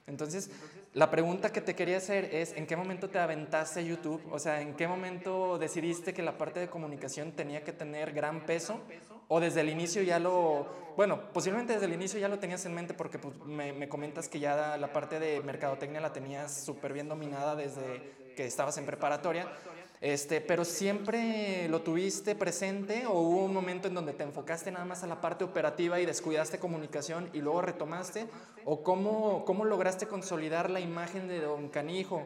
Entonces, 0.07 0.49
la 0.93 1.11
pregunta 1.11 1.51
que 1.51 1.61
te 1.61 1.75
quería 1.75 1.97
hacer 1.97 2.33
es, 2.33 2.53
¿en 2.53 2.65
qué 2.65 2.75
momento 2.75 3.09
te 3.09 3.19
aventaste 3.19 3.85
YouTube? 3.85 4.21
O 4.31 4.39
sea, 4.39 4.61
¿en 4.61 4.73
qué 4.75 4.87
momento 4.87 5.57
decidiste 5.57 6.13
que 6.13 6.23
la 6.23 6.37
parte 6.37 6.59
de 6.59 6.69
comunicación 6.69 7.33
tenía 7.33 7.63
que 7.63 7.73
tener 7.73 8.13
gran 8.13 8.45
peso 8.45 8.81
¿O 9.29 9.39
desde 9.39 9.61
el 9.61 9.69
inicio 9.69 10.01
ya 10.03 10.19
lo, 10.19 10.93
bueno, 10.95 11.19
posiblemente 11.33 11.73
desde 11.73 11.85
el 11.85 11.93
inicio 11.93 12.17
ya 12.17 12.29
lo 12.29 12.39
tenías 12.39 12.65
en 12.65 12.73
mente 12.73 12.93
porque 12.93 13.19
pues, 13.19 13.35
me, 13.45 13.73
me, 13.73 13.89
comentas 13.89 14.29
que 14.29 14.39
ya 14.39 14.77
la 14.77 14.93
parte 14.93 15.19
de 15.19 15.41
mercadotecnia 15.41 15.99
la 15.99 16.13
tenías 16.13 16.63
súper 16.63 16.93
bien 16.93 17.09
dominada 17.09 17.55
desde 17.55 18.33
que 18.37 18.45
estabas 18.45 18.77
en 18.77 18.85
preparatoria, 18.85 19.51
este, 19.99 20.41
pero 20.41 20.63
siempre 20.63 21.67
lo 21.69 21.81
tuviste 21.81 22.35
presente 22.35 23.05
o 23.07 23.19
hubo 23.19 23.45
un 23.45 23.53
momento 23.53 23.87
en 23.87 23.95
donde 23.95 24.13
te 24.13 24.23
enfocaste 24.23 24.71
nada 24.71 24.85
más 24.85 25.03
a 25.03 25.07
la 25.07 25.21
parte 25.21 25.43
operativa 25.43 25.99
y 25.99 26.05
descuidaste 26.05 26.59
comunicación 26.59 27.29
y 27.33 27.41
luego 27.41 27.61
retomaste, 27.61 28.27
o 28.65 28.83
cómo, 28.83 29.43
cómo 29.45 29.65
lograste 29.65 30.07
consolidar 30.07 30.69
la 30.69 30.79
imagen 30.79 31.27
de 31.27 31.41
Don 31.41 31.69
Canijo 31.69 32.23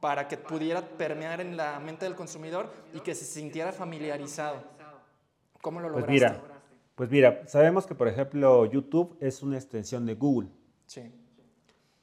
para 0.00 0.28
que 0.28 0.36
pudiera 0.36 0.82
permear 0.82 1.40
en 1.40 1.56
la 1.56 1.80
mente 1.80 2.04
del 2.04 2.14
consumidor 2.14 2.70
y 2.92 3.00
que 3.00 3.14
se 3.14 3.24
sintiera 3.24 3.72
familiarizado. 3.72 4.62
¿Cómo 5.62 5.80
lo 5.80 5.88
lograste? 5.88 6.10
Pues 6.10 6.20
mira, 6.20 6.42
pues 6.94 7.10
mira, 7.10 7.48
sabemos 7.48 7.86
que 7.86 7.94
por 7.94 8.08
ejemplo 8.08 8.66
YouTube 8.66 9.16
es 9.18 9.42
una 9.42 9.56
extensión 9.56 10.04
de 10.04 10.14
Google. 10.14 10.50
Sí. 10.86 11.10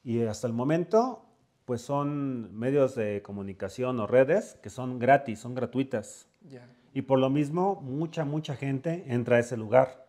Y 0.02 0.24
hasta 0.24 0.48
el 0.48 0.52
momento, 0.52 1.24
pues 1.72 1.80
son 1.80 2.54
medios 2.54 2.94
de 2.96 3.22
comunicación 3.22 3.98
o 3.98 4.06
redes 4.06 4.58
que 4.62 4.68
son 4.68 4.98
gratis, 4.98 5.38
son 5.38 5.54
gratuitas. 5.54 6.28
Y 6.92 7.00
por 7.00 7.18
lo 7.18 7.30
mismo, 7.30 7.80
mucha, 7.80 8.26
mucha 8.26 8.56
gente 8.56 9.04
entra 9.06 9.36
a 9.36 9.38
ese 9.38 9.56
lugar. 9.56 10.06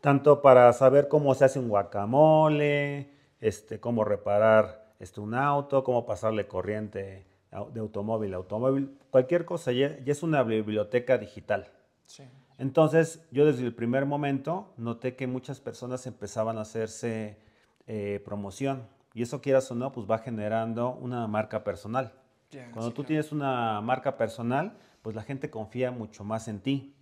Tanto 0.00 0.42
para 0.42 0.72
saber 0.72 1.06
cómo 1.06 1.32
se 1.36 1.44
hace 1.44 1.60
un 1.60 1.68
guacamole, 1.68 3.12
este, 3.40 3.78
cómo 3.78 4.02
reparar 4.02 4.92
este, 4.98 5.20
un 5.20 5.34
auto, 5.34 5.84
cómo 5.84 6.06
pasarle 6.06 6.48
corriente 6.48 7.24
de 7.72 7.80
automóvil 7.80 8.34
a 8.34 8.38
automóvil, 8.38 8.98
cualquier 9.12 9.44
cosa, 9.44 9.70
ya, 9.70 9.96
es 10.04 10.24
una 10.24 10.42
biblioteca 10.42 11.18
digital. 11.18 11.68
Entonces, 12.58 13.24
yo 13.30 13.46
desde 13.46 13.64
el 13.64 13.76
primer 13.76 14.06
momento 14.06 14.72
noté 14.76 15.14
que 15.14 15.28
muchas 15.28 15.60
personas 15.60 16.04
empezaban 16.08 16.58
a 16.58 16.62
hacerse 16.62 17.36
eh, 17.86 18.20
promoción. 18.24 18.88
Y 19.14 19.22
eso 19.22 19.40
quieras 19.40 19.70
o 19.70 19.74
no, 19.74 19.92
pues 19.92 20.10
va 20.10 20.18
generando 20.18 20.92
una 20.92 21.26
marca 21.26 21.64
personal. 21.64 22.12
Cuando 22.72 22.92
tú 22.92 23.04
tienes 23.04 23.32
una 23.32 23.80
marca 23.80 24.16
personal, 24.16 24.76
pues 25.00 25.16
la 25.16 25.22
gente 25.22 25.50
confía 25.50 25.90
mucho 25.90 26.22
más 26.22 26.48
en 26.48 26.60
ti, 26.60 26.94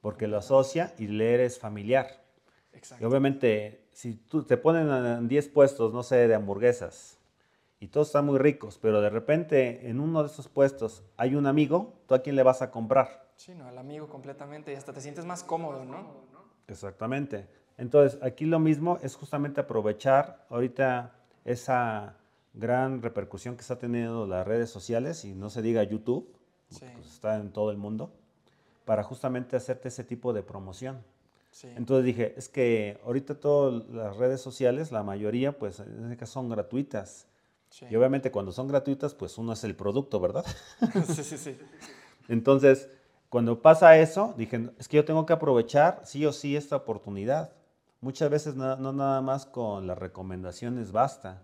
porque 0.00 0.28
lo 0.28 0.36
asocia 0.36 0.94
y 0.98 1.06
le 1.06 1.34
eres 1.34 1.58
familiar. 1.58 2.22
Y 3.00 3.04
obviamente, 3.04 3.86
si 3.92 4.14
tú 4.14 4.42
te 4.42 4.56
ponen 4.56 4.88
en 4.90 5.28
10 5.28 5.48
puestos, 5.48 5.94
no 5.94 6.02
sé, 6.02 6.28
de 6.28 6.34
hamburguesas, 6.34 7.18
y 7.80 7.88
todos 7.88 8.08
están 8.08 8.24
muy 8.26 8.38
ricos, 8.38 8.78
pero 8.80 9.00
de 9.00 9.10
repente 9.10 9.88
en 9.88 10.00
uno 10.00 10.22
de 10.22 10.28
esos 10.28 10.48
puestos 10.48 11.02
hay 11.16 11.34
un 11.34 11.46
amigo, 11.46 11.94
¿tú 12.06 12.14
a 12.14 12.22
quién 12.22 12.36
le 12.36 12.42
vas 12.42 12.62
a 12.62 12.70
comprar? 12.70 13.28
Sí, 13.36 13.54
no, 13.54 13.66
al 13.66 13.76
amigo 13.76 14.08
completamente 14.08 14.72
y 14.72 14.76
hasta 14.76 14.92
te 14.92 15.00
sientes 15.00 15.24
más 15.24 15.44
cómodo, 15.44 15.84
¿no? 15.84 16.24
Exactamente. 16.66 17.46
Entonces, 17.76 18.18
aquí 18.22 18.46
lo 18.46 18.58
mismo 18.58 18.98
es 19.02 19.16
justamente 19.16 19.60
aprovechar 19.60 20.46
ahorita 20.48 21.12
esa 21.44 22.16
gran 22.54 23.02
repercusión 23.02 23.56
que 23.56 23.62
está 23.62 23.78
teniendo 23.78 24.26
las 24.26 24.46
redes 24.46 24.70
sociales 24.70 25.24
y 25.24 25.34
no 25.34 25.50
se 25.50 25.62
diga 25.62 25.82
YouTube, 25.82 26.32
pues 26.68 26.82
está 27.06 27.36
en 27.36 27.50
todo 27.52 27.70
el 27.70 27.76
mundo, 27.76 28.12
para 28.84 29.02
justamente 29.02 29.56
hacerte 29.56 29.88
ese 29.88 30.04
tipo 30.04 30.32
de 30.32 30.42
promoción. 30.42 31.02
Sí. 31.50 31.68
Entonces 31.76 32.04
dije, 32.04 32.34
es 32.36 32.48
que 32.48 32.98
ahorita 33.04 33.36
todas 33.36 33.88
las 33.90 34.16
redes 34.16 34.40
sociales, 34.40 34.90
la 34.90 35.02
mayoría, 35.02 35.56
pues 35.58 35.80
en 35.80 36.04
este 36.04 36.16
caso 36.16 36.34
son 36.34 36.48
gratuitas. 36.48 37.26
Y 37.90 37.96
obviamente 37.96 38.30
cuando 38.30 38.52
son 38.52 38.68
gratuitas, 38.68 39.14
pues 39.14 39.36
uno 39.36 39.52
es 39.52 39.64
el 39.64 39.74
producto, 39.74 40.20
¿verdad? 40.20 40.44
sí, 41.06 41.24
sí, 41.24 41.36
sí. 41.36 41.58
Entonces, 42.28 42.88
cuando 43.28 43.60
pasa 43.60 43.98
eso, 43.98 44.32
dije, 44.36 44.70
es 44.78 44.86
que 44.86 44.96
yo 44.96 45.04
tengo 45.04 45.26
que 45.26 45.32
aprovechar 45.32 46.00
sí 46.04 46.24
o 46.24 46.32
sí 46.32 46.56
esta 46.56 46.76
oportunidad. 46.76 47.52
Muchas 48.04 48.28
veces 48.28 48.54
no, 48.54 48.92
nada 48.92 49.22
más 49.22 49.46
con 49.46 49.86
las 49.86 49.96
recomendaciones 49.96 50.92
basta. 50.92 51.40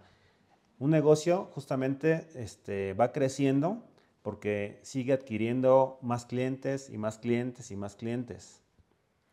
Un 0.78 0.90
negocio 0.90 1.48
justamente 1.54 2.28
este, 2.34 2.92
va 2.92 3.12
creciendo 3.12 3.82
porque 4.20 4.78
sigue 4.82 5.14
adquiriendo 5.14 5.98
más 6.02 6.26
clientes 6.26 6.90
y 6.90 6.98
más 6.98 7.16
clientes 7.16 7.70
y 7.70 7.76
más 7.76 7.96
clientes. 7.96 8.61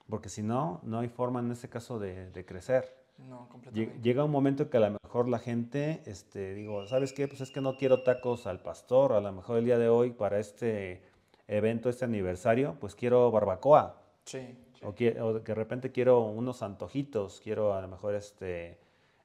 Porque 0.08 0.30
si 0.30 0.42
no, 0.42 0.80
no 0.84 1.00
hay 1.00 1.10
forma 1.10 1.42
en 1.42 1.52
este 1.52 1.68
caso 1.68 2.00
de, 2.00 2.32
de 2.32 2.46
crecer. 2.46 2.96
No, 3.18 3.50
completamente. 3.50 4.02
Llega 4.02 4.24
un 4.24 4.32
momento 4.32 4.70
que 4.70 4.78
a 4.78 4.90
lo 4.90 4.98
mejor 5.04 5.28
la 5.28 5.40
gente, 5.40 6.04
este, 6.06 6.54
digo, 6.54 6.88
¿sabes 6.88 7.12
qué? 7.12 7.28
Pues 7.28 7.42
es 7.42 7.52
que 7.52 7.60
no 7.60 7.76
quiero 7.76 8.04
tacos 8.04 8.48
al 8.48 8.62
pastor, 8.62 9.12
a 9.12 9.20
lo 9.20 9.34
mejor 9.34 9.58
el 9.58 9.66
día 9.66 9.78
de 9.78 9.90
hoy 9.90 10.12
para 10.12 10.40
este 10.40 11.02
evento, 11.50 11.90
este 11.90 12.06
aniversario, 12.06 12.78
pues 12.80 12.96
quiero 12.96 13.30
barbacoa. 13.32 14.02
Sí. 14.24 14.58
O, 14.84 14.94
que, 14.94 15.12
de 15.12 15.56
repente 15.56 15.92
quiero 15.92 16.22
unos 16.22 16.62
antojitos, 16.62 17.42
quiero 17.44 17.74
a 17.74 17.82
lo 17.82 17.88
mejor 17.88 18.16
este, 18.16 18.78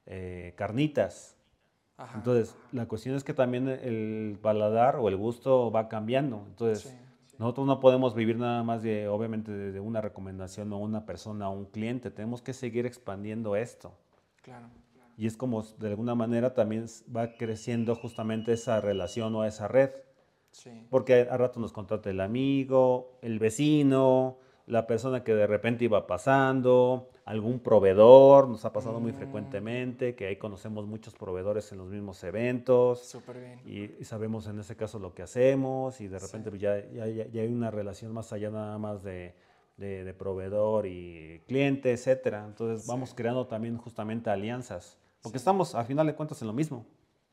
eh, 0.05 0.53
carnitas. 0.55 1.37
Entonces, 2.15 2.55
la 2.71 2.87
cuestión 2.87 3.15
es 3.15 3.23
que 3.23 3.33
también 3.33 3.67
el 3.67 4.37
paladar 4.41 4.97
o 4.97 5.07
el 5.07 5.15
gusto 5.15 5.71
va 5.71 5.87
cambiando. 5.87 6.43
Entonces, 6.47 6.93
nosotros 7.37 7.65
no 7.65 7.79
podemos 7.79 8.13
vivir 8.15 8.37
nada 8.37 8.63
más 8.63 8.81
de, 8.83 9.07
obviamente, 9.07 9.51
de, 9.51 9.79
una 9.79 10.01
recomendación 10.01 10.73
o 10.73 10.79
una 10.79 11.05
persona 11.05 11.49
o 11.49 11.53
un 11.53 11.65
cliente. 11.65 12.11
Tenemos 12.11 12.41
que 12.41 12.53
seguir 12.53 12.85
expandiendo 12.85 13.55
esto. 13.55 13.93
Claro. 14.41 14.67
Y 15.17 15.27
es 15.27 15.37
como, 15.37 15.61
de 15.61 15.87
alguna 15.87 16.15
manera, 16.15 16.53
también 16.53 16.87
va 17.15 17.37
creciendo 17.37 17.95
justamente 17.95 18.53
esa 18.53 18.81
relación 18.81 19.33
o 19.35 19.45
esa 19.45 19.67
red. 19.67 19.91
Sí. 20.51 20.85
Porque 20.89 21.27
a 21.29 21.37
rato 21.37 21.59
nos 21.59 21.71
contrata 21.71 22.09
el 22.09 22.19
amigo, 22.19 23.17
el 23.21 23.39
vecino, 23.39 24.37
la 24.65 24.87
persona 24.87 25.23
que 25.23 25.33
de 25.35 25.47
repente 25.47 25.85
iba 25.85 26.07
pasando, 26.07 27.09
algún 27.25 27.59
proveedor, 27.59 28.47
nos 28.47 28.65
ha 28.65 28.73
pasado 28.73 28.99
muy 28.99 29.11
mm. 29.11 29.15
frecuentemente, 29.15 30.15
que 30.15 30.27
ahí 30.27 30.37
conocemos 30.37 30.85
muchos 30.85 31.13
proveedores 31.13 31.71
en 31.71 31.77
los 31.77 31.87
mismos 31.87 32.23
eventos. 32.23 32.99
Súper 32.99 33.39
bien. 33.39 33.59
Y, 33.99 34.03
sabemos 34.03 34.47
en 34.47 34.59
ese 34.59 34.75
caso 34.75 34.99
lo 34.99 35.13
que 35.13 35.23
hacemos 35.23 36.01
y 36.01 36.07
de 36.07 36.19
repente 36.19 36.49
pues, 36.49 36.61
ya, 36.61 36.79
ya, 36.91 37.07
ya, 37.07 37.41
hay 37.41 37.47
una 37.47 37.71
relación 37.71 38.11
más 38.11 38.33
allá 38.33 38.49
nada 38.49 38.77
más 38.77 39.03
de, 39.03 39.35
de, 39.77 40.13
proveedor 40.13 40.85
y 40.85 41.41
cliente, 41.47 41.91
etcétera. 41.91 42.45
Entonces 42.45 42.87
vamos 42.87 43.13
creando 43.13 43.47
también 43.47 43.77
justamente 43.77 44.29
alianzas, 44.29 44.97
porque 45.21 45.37
estamos 45.37 45.75
a 45.75 45.83
final 45.85 46.07
de 46.07 46.15
cuentas 46.15 46.41
en 46.41 46.47
lo 46.47 46.53
mismo. 46.53 46.85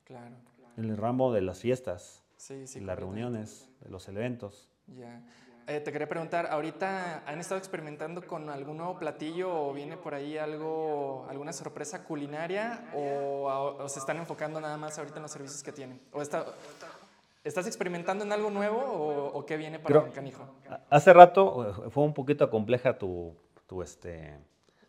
Claro. 0.05 0.37
En 0.77 0.85
el 0.85 0.97
ramo 0.97 1.33
de 1.33 1.43
las 1.43 1.61
fiestas, 1.61 2.23
sí, 2.37 2.67
sí, 2.67 2.81
las 2.81 2.99
reuniones, 2.99 3.69
de 3.81 3.91
los 3.91 4.09
eventos. 4.09 4.69
Ya. 4.87 5.23
Eh, 5.71 5.79
te 5.79 5.93
quería 5.93 6.09
preguntar, 6.09 6.49
¿ahorita 6.51 7.23
han 7.25 7.39
estado 7.39 7.57
experimentando 7.57 8.27
con 8.27 8.49
algún 8.49 8.79
nuevo 8.79 8.99
platillo 8.99 9.69
o 9.69 9.73
viene 9.73 9.97
por 9.97 10.15
ahí 10.15 10.37
algo, 10.37 11.25
alguna 11.31 11.53
sorpresa 11.53 12.03
culinaria 12.03 12.91
o, 12.93 13.87
se 13.87 14.01
están 14.01 14.17
enfocando 14.17 14.61
nada 14.61 14.77
más 14.77 14.99
ahorita 14.99 15.19
en 15.19 15.23
los 15.23 15.31
servicios 15.31 15.63
que 15.63 15.71
tienen? 15.71 16.01
¿O 16.13 16.23
está, 16.23 16.45
¿Estás 17.45 17.69
experimentando 17.69 18.25
en 18.25 18.33
algo 18.33 18.51
nuevo 18.51 18.79
o, 19.33 19.47
qué 19.47 19.57
viene 19.57 19.79
para 19.79 20.07
el 20.07 20.11
Canijo? 20.11 20.43
Hace 20.91 21.13
rato 21.13 21.85
eh, 21.87 21.91
fue 21.91 22.03
un 22.03 22.15
poquito 22.15 22.51
compleja 22.51 22.99
tu, 22.99 23.37
tu, 23.69 23.81
este, 23.81 24.41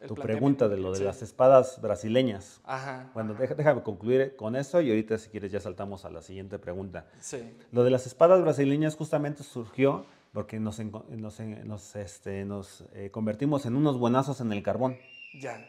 tu 0.08 0.16
pregunta 0.16 0.68
de 0.68 0.78
lo 0.78 0.94
de 0.94 1.02
las 1.02 1.22
espadas 1.22 1.80
brasileñas. 1.80 2.60
Ajá. 2.64 3.12
Bueno, 3.14 3.36
déjame 3.36 3.84
concluir 3.84 4.36
con 4.36 4.56
eso 4.56 4.82
y 4.82 4.90
ahorita 4.90 5.20
si 5.20 5.30
quieres 5.30 5.52
ya 5.52 5.60
saltamos 5.60 6.06
a 6.06 6.10
la 6.10 6.24
siguiente 6.24 6.58
pregunta. 6.58 7.06
Sí. 7.20 7.56
Lo 7.72 7.84
de 7.84 7.92
las 7.92 8.08
espadas 8.08 8.42
brasileñas 8.42 8.96
justamente 8.96 9.44
surgió 9.44 10.08
porque 10.34 10.60
nos, 10.60 10.80
nos, 10.80 11.96
este, 11.96 12.46
nos 12.46 12.86
eh, 12.94 13.12
convertimos 13.12 13.66
en 13.66 13.76
unos 13.76 13.98
buenazos 13.98 14.42
en 14.42 14.52
el 14.54 14.64
carbón. 14.64 14.98
Ya. 15.40 15.66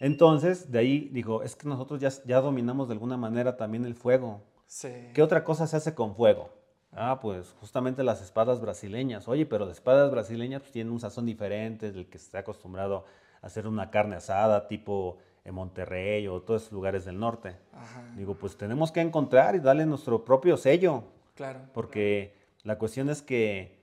Entonces, 0.00 0.72
de 0.72 0.78
ahí 0.78 1.08
dijo, 1.12 1.42
es 1.42 1.54
que 1.54 1.68
nosotros 1.68 2.00
ya, 2.00 2.08
ya 2.24 2.40
dominamos 2.40 2.88
de 2.88 2.94
alguna 2.94 3.18
manera 3.18 3.56
también 3.56 3.84
el 3.84 3.94
fuego. 3.94 4.42
Sí. 4.66 4.88
¿Qué 5.14 5.22
otra 5.22 5.44
cosa 5.44 5.66
se 5.66 5.76
hace 5.76 5.94
con 5.94 6.14
fuego? 6.14 6.50
Ah, 6.92 7.18
pues 7.20 7.54
justamente 7.60 8.02
las 8.02 8.22
espadas 8.22 8.60
brasileñas. 8.60 9.28
Oye, 9.28 9.46
pero 9.46 9.66
las 9.66 9.76
espadas 9.76 10.10
brasileñas 10.10 10.62
pues, 10.62 10.72
tienen 10.72 10.92
un 10.92 11.00
sazón 11.00 11.26
diferente 11.26 11.92
del 11.92 12.08
que 12.08 12.18
se 12.18 12.24
está 12.24 12.38
acostumbrado 12.38 13.04
a 13.42 13.46
hacer 13.46 13.66
una 13.66 13.90
carne 13.90 14.16
asada 14.16 14.66
tipo 14.66 15.18
en 15.44 15.54
Monterrey 15.54 16.26
o 16.28 16.40
todos 16.42 16.62
esos 16.62 16.72
lugares 16.72 17.04
del 17.04 17.18
norte. 17.18 17.56
Ajá. 17.72 18.02
Digo, 18.16 18.34
pues 18.34 18.56
tenemos 18.56 18.90
que 18.90 19.00
encontrar 19.00 19.54
y 19.54 19.60
darle 19.60 19.86
nuestro 19.86 20.24
propio 20.24 20.56
sello. 20.56 21.04
Claro. 21.34 21.60
Porque 21.72 22.39
la 22.64 22.78
cuestión 22.78 23.10
es 23.10 23.22
que 23.22 23.80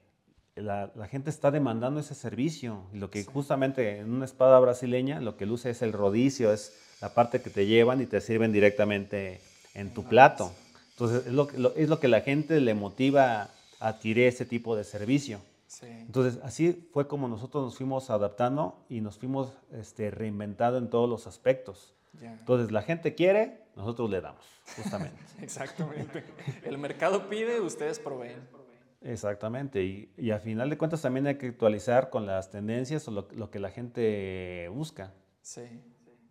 la, 0.56 1.08
gente 1.10 1.30
está 1.30 1.52
demandando 1.52 2.00
ese 2.00 2.16
servicio. 2.16 2.84
Y 2.94 2.98
lo 2.98 3.10
que 3.10 3.24
justamente 3.24 4.00
en 4.00 4.12
una 4.12 4.26
espada 4.26 4.60
brasileña, 4.60 5.22
lo 5.22 5.38
que 5.38 5.46
luce 5.46 5.70
es 5.70 5.82
el 5.82 5.94
rodicio, 5.94 6.52
es 6.52 6.78
la 7.02 7.14
parte 7.14 7.42
que 7.42 7.50
te 7.50 7.66
llevan 7.66 8.02
y 8.02 8.06
te 8.06 8.22
sirven 8.22 8.52
directamente 8.52 9.42
en 9.74 9.94
tu 9.94 10.04
plato. 10.04 10.52
Entonces, 10.92 11.28
es 11.28 11.34
lo, 11.34 11.50
es 11.76 11.90
lo 11.90 12.00
que 12.00 12.08
la 12.08 12.22
gente 12.22 12.60
le 12.60 12.74
motiva 12.74 13.44
a 13.44 13.50
adquirir 13.80 14.26
ese 14.26 14.46
tipo 14.46 14.76
de 14.76 14.84
servicio. 14.84 15.42
Entonces, 15.82 16.42
así 16.44 16.90
fue 16.94 17.08
como 17.08 17.28
nosotros 17.28 17.66
nos 17.66 17.78
fuimos 17.78 18.10
adaptando 18.10 18.86
y 18.90 19.02
nos 19.02 19.18
fuimos 19.18 19.54
este, 19.74 20.10
reinventando 20.12 20.78
en 20.78 20.90
todos 20.90 21.10
los 21.10 21.28
aspectos. 21.28 21.94
Entonces, 22.20 22.72
la 22.72 22.82
gente 22.82 23.14
quiere, 23.14 23.62
nosotros 23.76 24.10
le 24.10 24.22
damos, 24.22 24.44
justamente. 24.76 25.22
Exactamente. 25.42 26.24
El 26.64 26.80
mercado 26.80 27.30
pide, 27.30 27.62
ustedes 27.62 28.00
proveen. 28.00 28.57
Exactamente, 29.02 29.84
y, 29.84 30.12
y 30.18 30.32
a 30.32 30.40
final 30.40 30.70
de 30.70 30.78
cuentas 30.78 31.02
también 31.02 31.28
hay 31.28 31.36
que 31.38 31.48
actualizar 31.48 32.10
con 32.10 32.26
las 32.26 32.50
tendencias 32.50 33.08
o 33.08 33.12
lo, 33.12 33.28
lo 33.32 33.52
que 33.52 33.60
la 33.60 33.70
gente 33.70 34.68
busca. 34.74 35.14
Sí. 35.42 35.62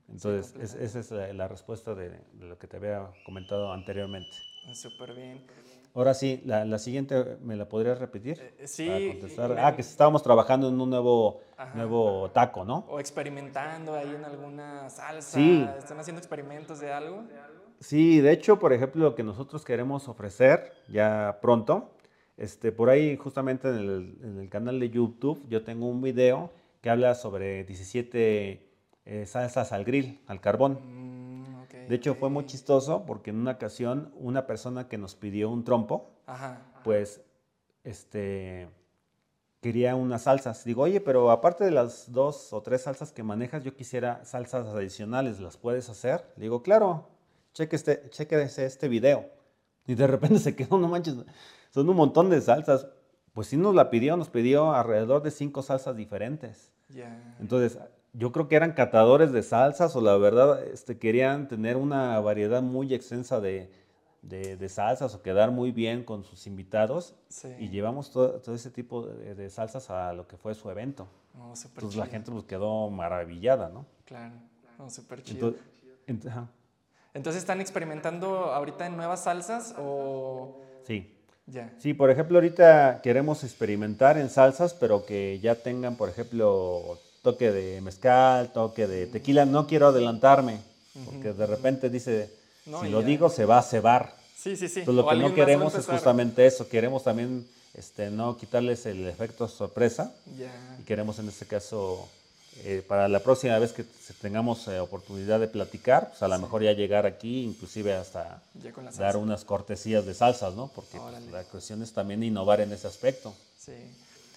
Entonces, 0.09 0.55
es- 0.61 0.75
esa 0.75 0.99
es 1.01 1.11
la, 1.11 1.33
la 1.33 1.49
respuesta 1.49 1.95
de, 1.95 2.11
de 2.11 2.47
lo 2.47 2.59
que 2.59 2.67
te 2.67 2.77
había 2.77 3.11
comentado 3.25 3.73
anteriormente. 3.73 4.31
Súper 4.75 5.15
bien. 5.15 5.47
Ahora 5.95 6.13
sí, 6.13 6.43
la, 6.45 6.65
la 6.65 6.79
siguiente, 6.79 7.39
¿me 7.41 7.57
la 7.57 7.69
podrías 7.69 7.99
repetir? 7.99 8.39
Eh, 8.59 8.67
sí, 8.67 8.87
Para 8.87 9.07
contestar. 9.07 9.55
me- 9.55 9.61
Ah, 9.61 9.75
que 9.75 9.81
estábamos 9.81 10.23
trabajando 10.23 10.69
en 10.69 10.79
un 10.81 10.91
nuevo, 10.91 11.41
Ajá. 11.57 11.75
nuevo 11.75 12.31
taco, 12.33 12.65
¿no? 12.65 12.85
O 12.89 13.01
experimentando 13.01 13.95
ahí 13.95 14.15
en 14.15 14.25
alguna 14.25 14.91
salsa. 14.91 15.39
Sí. 15.39 15.67
¿Están 15.79 15.99
haciendo 15.99 16.19
experimentos 16.21 16.81
de 16.81 16.93
algo? 16.93 17.25
Sí, 17.81 18.21
de 18.21 18.33
hecho, 18.33 18.59
por 18.59 18.73
ejemplo, 18.73 19.03
lo 19.05 19.15
que 19.15 19.23
nosotros 19.23 19.65
queremos 19.65 20.09
ofrecer 20.09 20.73
ya 20.89 21.39
pronto, 21.43 21.96
este, 22.37 22.73
por 22.73 22.91
ahí 22.91 23.17
justamente 23.17 23.69
en 23.69 23.77
el, 23.77 24.19
en 24.23 24.39
el 24.41 24.49
canal 24.49 24.79
de 24.81 24.91
YouTube, 24.91 25.43
yo 25.49 25.65
tengo 25.65 25.89
un 25.89 26.03
video 26.03 26.51
que 26.81 26.91
habla 26.91 27.15
sobre 27.15 27.65
17 27.65 28.71
eh, 29.07 29.27
salsas 29.27 29.73
al 29.73 29.85
grill, 29.85 30.21
al 30.27 30.41
carbón. 30.41 30.79
Mm, 30.83 31.63
ok, 31.63 31.71
De 31.89 31.95
hecho, 31.95 32.15
fue 32.15 32.29
muy 32.29 32.45
chistoso 32.47 33.05
porque 33.07 33.31
en 33.31 33.37
una 33.37 33.53
ocasión 33.53 34.13
una 34.17 34.47
persona 34.47 34.89
que 34.89 34.99
nos 34.99 35.15
pidió 35.15 35.49
un 35.49 35.65
trompo, 35.65 36.11
Ajá. 36.27 36.61
pues, 36.85 37.23
este, 37.85 38.69
quería 39.61 39.97
unas 39.97 40.23
salsas. 40.23 40.65
Digo, 40.65 40.83
oye, 40.83 41.01
pero 41.01 41.31
aparte 41.31 41.65
de 41.65 41.71
las 41.71 42.13
dos 42.13 42.53
o 42.53 42.63
tres 42.63 42.83
salsas 42.83 43.13
que 43.13 43.23
manejas, 43.23 43.65
yo 43.65 43.75
quisiera 43.75 44.25
salsas 44.25 44.67
adicionales, 44.67 45.41
¿las 45.41 45.57
puedes 45.57 45.89
hacer? 45.89 46.25
Le 46.37 46.43
digo, 46.43 46.63
claro, 46.63 47.09
cheque 47.53 47.77
este, 47.77 48.11
chequese 48.11 48.65
este 48.65 48.89
video. 48.89 49.31
Y 49.87 49.95
de 49.95 50.07
repente 50.07 50.39
se 50.41 50.55
quedó, 50.55 50.79
no 50.79 50.89
manches, 50.89 51.15
son 51.77 51.89
un 51.91 51.97
montón 51.97 52.31
de 52.31 52.41
salsas. 52.41 52.87
Pues 53.33 53.49
sí 53.49 53.57
nos 53.59 53.75
la 53.75 53.91
pidió, 53.91 54.17
nos 54.17 54.31
pidió 54.31 54.73
alrededor 54.73 55.23
de 55.23 55.31
cinco 55.31 55.63
salsas 55.63 55.95
diferentes. 55.95 56.73
Ya. 56.89 57.37
Entonces, 57.39 57.79
yo 58.15 58.33
creo 58.33 58.49
que 58.49 58.57
eran 58.57 58.73
catadores 58.73 59.31
de 59.31 59.43
salsas 59.43 59.95
o 59.95 60.01
la 60.01 60.17
verdad 60.17 60.65
este, 60.65 60.99
querían 60.99 61.47
tener 61.49 61.77
una 61.77 62.19
variedad 62.21 62.63
muy 62.63 62.95
extensa 62.95 63.39
de, 63.41 63.71
de- 64.23 64.57
de 64.57 64.69
salsas 64.71 65.15
o 65.15 65.21
quedar 65.23 65.51
muy 65.51 65.71
bien 65.71 66.03
con 66.03 66.25
sus 66.25 66.47
invitados. 66.47 67.15
Sí. 67.29 67.49
Y 67.59 67.69
llevamos 67.69 68.11
todo, 68.11 68.41
todo 68.41 68.55
ese 68.55 68.71
tipo 68.71 69.03
de, 69.07 69.35
de 69.35 69.51
salsas 69.51 69.91
a 69.91 70.15
lo 70.15 70.27
que 70.27 70.39
fue 70.39 70.55
su 70.55 70.71
evento. 70.71 71.07
Súper 71.53 71.75
Entonces 71.75 71.99
la 71.99 72.05
chido. 72.05 72.13
gente 72.13 72.31
pues, 72.33 72.45
quedó 72.45 72.89
maravillada, 72.89 73.69
¿no? 73.69 73.85
Claro. 74.07 74.33
No, 74.79 74.89
súper 74.89 75.23
chido. 75.23 75.55
Entonces, 76.07 76.33
ent- 76.33 76.49
Entonces, 77.13 77.43
¿están 77.43 77.61
experimentando 77.61 78.47
ahorita 78.55 78.87
en 78.87 78.97
nuevas 78.97 79.25
salsas 79.25 79.75
o...? 79.79 80.63
sí. 80.85 81.13
Ya. 81.47 81.71
Sí, 81.81 81.95
por 81.95 82.11
ejemplo, 82.11 82.39
ahorita 82.39 83.01
queremos 83.03 83.45
experimentar 83.45 84.19
en 84.19 84.31
salsas, 84.31 84.75
pero 84.75 85.07
que 85.07 85.39
ya 85.41 85.55
tengan, 85.55 85.97
por 85.97 86.09
ejemplo, 86.09 86.99
toque 87.23 87.53
de 87.53 87.81
mezcal, 87.81 88.53
toque 88.53 88.87
de 88.87 89.07
tequila. 89.07 89.45
No 89.45 89.67
quiero 89.67 89.89
adelantarme, 89.89 90.59
porque 91.05 91.33
de 91.33 91.47
repente 91.47 91.89
dice, 91.91 92.31
No, 92.67 92.83
si 92.83 92.89
lo 92.89 93.01
ya. 93.01 93.07
digo, 93.07 93.29
se 93.31 93.45
va 93.45 93.59
a 93.59 93.63
cebar. 93.63 94.13
Sí, 94.37 94.57
sí, 94.57 94.69
sí. 94.69 94.81
Entonces, 94.81 94.95
lo 95.05 95.07
O 95.07 95.11
que 95.11 95.17
no 95.17 95.35
queremos 95.35 95.75
es 95.77 95.87
justamente 95.87 96.47
eso. 96.47 96.69
Queremos 96.69 97.05
también 97.05 97.47
este, 97.75 98.11
no 98.11 98.37
quitarles 98.37 98.85
el 98.87 99.07
efecto 99.07 99.47
sorpresa 99.49 100.13
Ya. 100.37 100.51
y 100.81 100.83
queremos 100.85 101.19
en 101.21 101.29
este 101.29 101.47
caso, 101.47 102.09
eh, 102.65 102.83
para 102.87 103.09
la 103.09 103.21
próxima 103.21 103.59
vez 103.59 103.73
que 103.73 103.85
tengamos 104.21 104.67
eh, 104.69 104.81
oportunidad 104.81 105.39
de 105.41 105.49
platicar, 105.49 106.09
pues 106.11 106.23
a 106.23 106.29
lo 106.29 106.39
mejor 106.39 106.63
ya 106.63 106.73
llegar 106.73 107.07
aquí, 107.07 107.43
inclusive 107.45 107.95
hasta 107.95 108.41
dar 108.99 109.17
unas 109.17 109.45
cortesías 109.45 110.07
de 110.07 110.15
salsas, 110.15 110.55
¿no? 110.55 110.69
Porque 110.75 110.99
pues, 110.99 111.23
la 111.31 111.45
cuestión 111.45 111.83
es 111.83 111.93
también 111.93 112.23
innovar 112.23 112.61
en 112.61 112.73
ese 112.73 112.87
aspecto. 112.87 113.35
Sí. 113.59 113.73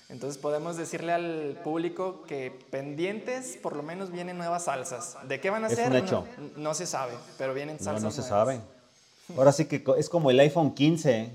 Entonces 0.10 0.40
podemos 0.40 0.76
decirle 0.76 1.14
al 1.14 1.60
público 1.64 2.24
que 2.24 2.52
pendientes 2.72 3.58
por 3.62 3.76
lo 3.76 3.84
menos 3.84 4.12
vienen 4.12 4.38
nuevas 4.40 4.64
salsas. 4.64 5.18
¿De 5.28 5.40
qué 5.40 5.52
van 5.52 5.64
a 5.66 5.68
Es 5.68 5.76
ser? 5.76 5.90
un 5.92 5.96
hecho. 5.98 6.26
No, 6.56 6.64
no 6.64 6.74
se 6.74 6.88
sabe, 6.88 7.14
pero 7.38 7.54
vienen 7.54 7.78
No, 7.78 7.84
salsas 7.84 8.04
no 8.04 8.12
se 8.12 8.22
nuevas. 8.22 8.30
sabe. 8.48 8.62
Ahora 9.38 9.52
sí 9.52 9.66
que 9.66 9.84
es 9.98 10.10
como 10.10 10.32
el 10.32 10.40
iPhone 10.40 10.74
15. 10.74 11.32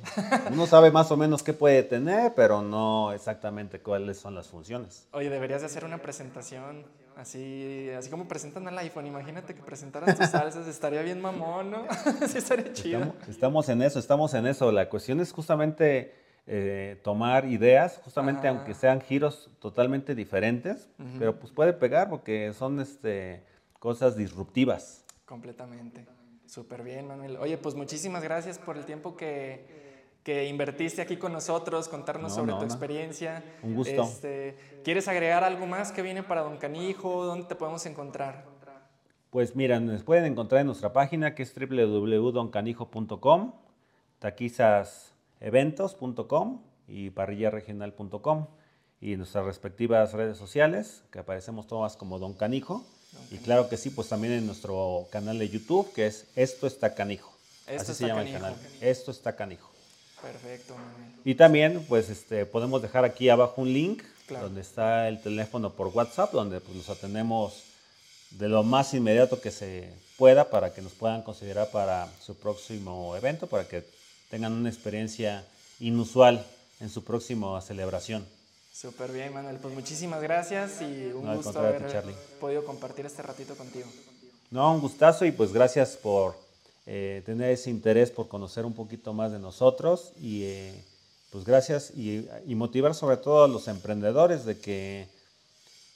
Uno 0.52 0.66
sabe 0.66 0.90
más 0.90 1.10
o 1.10 1.16
menos 1.16 1.42
qué 1.42 1.52
puede 1.52 1.82
tener, 1.82 2.34
pero 2.34 2.62
no 2.62 3.12
exactamente 3.12 3.80
cuáles 3.80 4.18
son 4.18 4.34
las 4.34 4.48
funciones. 4.48 5.06
Oye, 5.12 5.30
deberías 5.30 5.60
de 5.60 5.66
hacer 5.66 5.84
una 5.84 5.98
presentación 5.98 6.84
así, 7.16 7.90
así 7.96 8.10
como 8.10 8.26
presentan 8.26 8.66
al 8.68 8.78
iPhone. 8.78 9.06
Imagínate 9.06 9.54
que 9.54 9.62
presentaras 9.62 10.16
tus 10.16 10.28
salsas, 10.28 10.66
estaría 10.66 11.02
bien 11.02 11.20
mamón, 11.20 11.70
¿no? 11.70 11.86
sí, 12.28 12.38
estaría 12.38 12.72
chido. 12.72 13.00
Estamos, 13.00 13.28
estamos 13.28 13.68
en 13.68 13.82
eso, 13.82 13.98
estamos 13.98 14.34
en 14.34 14.46
eso. 14.46 14.72
La 14.72 14.88
cuestión 14.88 15.20
es 15.20 15.32
justamente 15.32 16.14
eh, 16.46 17.00
tomar 17.02 17.46
ideas, 17.46 18.00
justamente 18.04 18.48
aunque 18.48 18.74
sean 18.74 19.00
giros 19.00 19.50
totalmente 19.60 20.14
diferentes, 20.14 20.88
pero 21.18 21.38
pues 21.38 21.52
puede 21.52 21.72
pegar 21.72 22.10
porque 22.10 22.52
son 22.52 22.80
este, 22.80 23.42
cosas 23.78 24.16
disruptivas. 24.16 25.04
Completamente. 25.24 26.04
Súper 26.54 26.84
bien, 26.84 27.08
Manuel. 27.08 27.36
Oye, 27.38 27.58
pues 27.58 27.74
muchísimas 27.74 28.22
gracias 28.22 28.60
por 28.60 28.76
el 28.76 28.84
tiempo 28.84 29.16
que, 29.16 29.66
que 30.22 30.46
invertiste 30.46 31.02
aquí 31.02 31.16
con 31.16 31.32
nosotros, 31.32 31.88
contarnos 31.88 32.30
No, 32.30 32.36
sobre 32.36 32.52
no, 32.52 32.58
tu 32.58 32.64
no. 32.64 32.68
experiencia. 32.68 33.42
Un 33.64 33.74
gusto. 33.74 34.04
Este, 34.04 34.56
¿Quieres 34.84 35.08
agregar 35.08 35.42
algo 35.42 35.66
más 35.66 35.90
que 35.90 36.00
viene 36.00 36.22
para 36.22 36.42
Don 36.42 36.58
Canijo? 36.58 37.24
¿Dónde 37.24 37.48
te 37.48 37.56
podemos 37.56 37.84
encontrar? 37.86 38.44
Pues 39.30 39.56
mira, 39.56 39.80
nos 39.80 40.04
pueden 40.04 40.26
encontrar 40.26 40.60
en 40.60 40.68
nuestra 40.68 40.92
página 40.92 41.34
que 41.34 41.42
es 41.42 41.52
www.doncanijo.com, 41.52 43.52
taquizaseventos.com 44.20 46.62
y 46.86 47.10
parrillaregional.com 47.10 48.46
y 49.00 49.14
en 49.14 49.18
nuestras 49.18 49.44
respectivas 49.44 50.12
redes 50.12 50.38
sociales, 50.38 51.04
que 51.10 51.18
aparecemos 51.18 51.66
todas 51.66 51.96
como 51.96 52.20
Don 52.20 52.34
Canijo. 52.34 52.84
Y 53.30 53.38
claro 53.38 53.68
que 53.68 53.76
sí, 53.76 53.90
pues 53.90 54.08
también 54.08 54.34
en 54.34 54.46
nuestro 54.46 55.06
canal 55.10 55.38
de 55.38 55.48
YouTube, 55.48 55.92
que 55.92 56.06
es 56.06 56.24
Esto 56.36 56.66
está 56.66 56.94
Canijo. 56.94 57.32
Esto 57.66 57.82
Así 57.82 57.92
está 57.92 57.94
se 57.94 58.06
llama 58.06 58.20
canijo. 58.20 58.36
el 58.36 58.42
canal. 58.42 58.56
Esto 58.80 59.10
está 59.10 59.34
Canijo. 59.36 59.70
Perfecto. 60.22 60.74
Y 61.24 61.34
también, 61.34 61.84
pues, 61.88 62.08
este, 62.10 62.46
podemos 62.46 62.80
dejar 62.82 63.04
aquí 63.04 63.28
abajo 63.28 63.62
un 63.62 63.72
link 63.72 64.02
Claro. 64.26 64.46
donde 64.46 64.62
está 64.62 65.06
el 65.08 65.20
teléfono 65.20 65.74
por 65.74 65.88
WhatsApp, 65.88 66.32
donde 66.32 66.58
pues, 66.60 66.76
los 66.76 66.88
atendemos 66.88 67.62
de 68.30 68.48
lo 68.48 68.62
más 68.62 68.94
inmediato 68.94 69.38
que 69.40 69.50
se 69.50 69.90
pueda 70.16 70.48
para 70.48 70.72
que 70.72 70.80
nos 70.80 70.92
puedan 70.92 71.20
considerar 71.22 71.70
para 71.70 72.08
su 72.24 72.34
próximo 72.34 73.14
evento, 73.16 73.46
para 73.46 73.68
que 73.68 73.84
tengan 74.30 74.52
una 74.52 74.70
experiencia 74.70 75.44
inusual 75.78 76.44
en 76.80 76.88
su 76.88 77.04
próxima 77.04 77.60
celebración. 77.60 78.26
Súper 78.74 79.12
bien, 79.12 79.32
Manuel. 79.32 79.56
Pues 79.58 79.72
muchísimas 79.72 80.20
gracias 80.20 80.82
y 80.82 81.12
un 81.14 81.26
No, 81.26 81.36
gusto 81.36 81.56
haber 81.60 81.86
Charlie. 81.92 82.14
podido 82.40 82.64
compartir 82.64 83.06
este 83.06 83.22
ratito 83.22 83.54
contigo. 83.54 83.86
No, 84.50 84.74
un 84.74 84.80
gustazo 84.80 85.24
y 85.24 85.30
pues 85.30 85.52
gracias 85.52 85.90
por 85.96 86.36
eh, 86.84 87.22
tener 87.24 87.50
ese 87.50 87.70
interés 87.70 88.10
por 88.10 88.26
conocer 88.26 88.64
un 88.64 88.74
poquito 88.74 89.12
más 89.12 89.30
de 89.30 89.38
nosotros 89.38 90.12
y 90.20 90.42
eh, 90.42 90.84
pues 91.30 91.44
gracias 91.44 91.92
y, 91.94 92.28
y 92.46 92.56
motivar 92.56 92.96
sobre 92.96 93.16
todo 93.16 93.44
a 93.44 93.48
los 93.48 93.68
emprendedores 93.68 94.44
de 94.44 94.58
que 94.58 95.06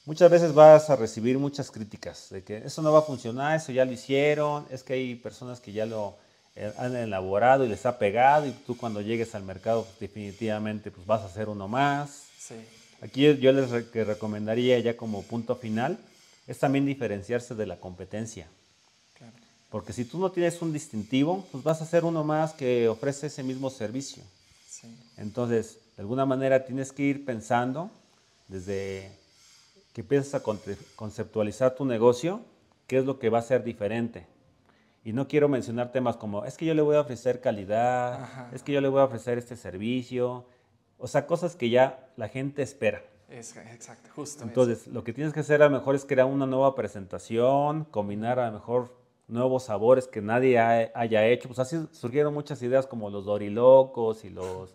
muchas 0.07 0.31
veces 0.31 0.55
vas 0.55 0.89
a 0.89 0.95
recibir 0.95 1.37
muchas 1.37 1.73
críticas 1.73 2.29
de 2.31 2.45
que 2.45 2.59
eso 2.59 2.81
no 2.83 2.93
va 2.93 3.01
a 3.01 3.03
funcionar, 3.03 3.57
eso 3.57 3.73
ya 3.73 3.85
lo 3.85 3.91
hicieron, 3.93 4.65
es 4.71 4.85
que 4.85 4.93
hay 4.93 5.17
personas 5.17 5.59
que 5.61 5.73
ya 5.73 5.85
lo 5.85 6.15
eh, 6.55 6.73
han 6.79 6.95
elaborado 6.95 7.65
y 7.65 7.69
les 7.69 7.85
ha 7.87 7.99
pegado 7.99 8.47
y 8.47 8.53
tú 8.53 8.77
cuando 8.77 9.01
llegues 9.01 9.35
al 9.35 9.43
mercado 9.43 9.83
pues, 9.83 9.99
definitivamente 9.99 10.93
pues 10.93 11.05
vas 11.09 11.23
a 11.23 11.27
hacer 11.27 11.49
uno 11.49 11.67
más. 11.67 12.28
Sí, 12.39 12.55
Aquí 13.01 13.23
yo- 13.39 13.53
les 13.53 13.71
re- 13.71 13.89
que 13.91 14.05
recomendaría 14.05 14.79
ya 14.81 14.97
como 14.97 15.23
punto 15.23 15.55
final 15.57 15.99
es 16.47 16.59
también 16.59 16.87
diferenciarse 16.87 17.55
de 17.55 17.67
la 17.67 17.79
competencia. 17.79 18.49
claro. 19.17 19.33
Porque 19.71 19.93
si 19.93 20.05
tú 20.05 20.19
no 20.19 20.33
tienes 20.33 20.61
un 20.63 20.73
distintivo, 20.73 21.47
pues 21.53 21.63
vas 21.63 21.81
a 21.83 21.87
ser 21.87 22.05
uno 22.05 22.25
más 22.25 22.53
que 22.55 22.89
ofrece 22.89 23.27
ese 23.27 23.43
mismo 23.43 23.71
servicio. 23.71 24.23
Sí, 24.69 24.89
Entonces, 25.17 25.79
de 25.97 26.03
alguna 26.03 26.25
manera 26.27 26.65
tienes 26.65 26.91
que 26.93 27.03
ir 27.03 27.25
pensando 27.25 27.91
desde 28.49 29.11
que 29.93 30.01
empiezas 30.03 30.35
a 30.35 30.43
conceptualizar 30.97 31.75
tu 31.75 31.85
negocio, 31.85 32.41
qué 32.87 32.99
es 32.99 33.05
lo 33.05 33.19
que 33.19 33.29
va 33.29 33.39
a 33.41 33.43
ser 33.43 33.63
diferente. 33.65 34.27
Y 35.05 35.13
no 35.13 35.29
quiero 35.29 35.49
mencionar 35.49 35.93
temas 35.93 36.17
como, 36.17 36.45
es 36.45 36.57
que 36.57 36.65
yo 36.67 36.75
le 36.75 36.83
voy 36.83 36.97
a 36.97 37.01
ofrecer 37.03 37.41
calidad, 37.41 38.23
Ajá. 38.23 38.51
es 38.55 38.63
que 38.63 38.73
yo 38.73 38.81
le 38.81 38.89
voy 38.89 39.01
a 39.01 39.05
ofrecer 39.05 39.39
este 39.39 39.57
servicio, 39.57 40.45
o 40.99 41.07
sea, 41.07 41.27
cosas 41.27 41.57
que 41.57 41.71
ya 41.71 42.09
la 42.17 42.29
gente 42.29 42.63
espera. 42.63 43.03
es, 43.29 43.57
exacto, 43.57 44.11
justo. 44.15 44.43
Entonces, 44.45 44.87
lo 44.89 45.05
que 45.05 45.13
tienes 45.13 45.33
que 45.33 45.41
hacer 45.41 45.63
a 45.63 45.69
lo 45.69 45.79
mejor 45.79 45.95
es 45.95 46.05
crear 46.05 46.27
una 46.27 46.47
nueva 46.47 46.75
presentación, 46.75 47.85
combinar 47.85 48.39
a 48.39 48.47
lo 48.47 48.53
mejor 48.55 48.97
nuevos 49.29 49.65
sabores 49.65 50.07
que 50.09 50.23
nadie 50.23 50.59
ha- 50.59 50.91
haya 50.95 51.27
hecho. 51.27 51.49
Pues 51.49 51.59
así 51.59 51.77
surgieron 51.93 52.33
muchas 52.35 52.63
ideas 52.63 52.87
como 52.87 53.11
los 53.11 53.27
dorilocos 53.27 54.25
y 54.25 54.31
los, 54.31 54.75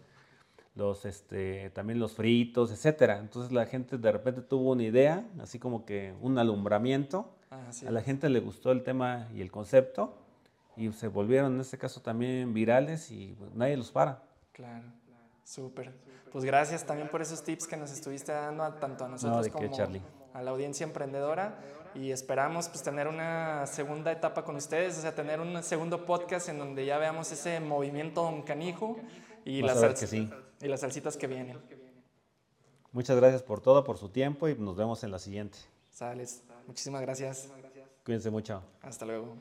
los 0.75 1.05
este, 1.05 1.71
también 1.71 1.99
los 1.99 2.13
fritos, 2.13 2.71
etcétera. 2.71 3.17
Entonces 3.19 3.51
la 3.51 3.65
gente 3.65 3.97
de 3.97 4.11
repente 4.11 4.41
tuvo 4.41 4.71
una 4.71 4.83
idea, 4.83 5.25
así 5.41 5.57
como 5.59 5.85
que 5.85 6.13
un 6.21 6.37
alumbramiento. 6.37 7.29
Ah. 7.51 7.69
A 7.87 7.91
la 7.91 8.01
gente 8.01 8.29
le 8.29 8.39
gustó 8.39 8.71
el 8.71 8.83
tema 8.83 9.27
y 9.33 9.41
el 9.41 9.51
concepto 9.51 10.15
y 10.77 10.91
se 10.91 11.07
volvieron 11.07 11.55
en 11.55 11.61
este 11.61 11.77
caso 11.77 12.01
también 12.01 12.53
virales 12.53 13.11
y 13.11 13.35
pues, 13.37 13.53
nadie 13.55 13.77
los 13.77 13.91
para. 13.91 14.23
Claro. 14.53 14.85
Súper. 15.43 15.93
Pues 16.31 16.45
gracias 16.45 16.85
también 16.85 17.09
por 17.09 17.21
esos 17.21 17.43
tips 17.43 17.67
que 17.67 17.77
nos 17.77 17.91
estuviste 17.91 18.31
dando 18.31 18.73
tanto 18.75 19.05
a 19.05 19.07
nosotros 19.07 19.47
como 19.49 19.75
a 20.33 20.41
la 20.41 20.51
audiencia 20.51 20.83
emprendedora 20.83 21.59
y 21.95 22.11
esperamos 22.11 22.69
pues 22.69 22.81
tener 22.81 23.07
una 23.07 23.67
segunda 23.67 24.11
etapa 24.11 24.43
con 24.43 24.55
ustedes, 24.55 24.97
o 24.97 25.01
sea, 25.01 25.13
tener 25.13 25.39
un 25.39 25.61
segundo 25.61 26.05
podcast 26.05 26.49
en 26.49 26.57
donde 26.57 26.85
ya 26.85 26.97
veamos 26.97 27.31
ese 27.31 27.59
movimiento 27.59 28.23
don 28.23 28.41
canijo 28.41 28.97
y, 29.45 29.61
las, 29.61 30.13
y 30.13 30.67
las 30.67 30.79
salsitas 30.79 31.17
que 31.17 31.27
vienen. 31.27 31.59
Muchas 32.91 33.17
gracias 33.17 33.43
por 33.43 33.61
todo, 33.61 33.83
por 33.83 33.97
su 33.97 34.09
tiempo 34.09 34.47
y 34.47 34.55
nos 34.55 34.75
vemos 34.75 35.03
en 35.03 35.11
la 35.11 35.19
siguiente. 35.19 35.57
Sales. 35.91 36.43
Muchísimas 36.67 37.01
gracias. 37.01 37.49
Cuídense 38.03 38.29
mucho. 38.29 38.63
Hasta 38.81 39.05
luego. 39.05 39.35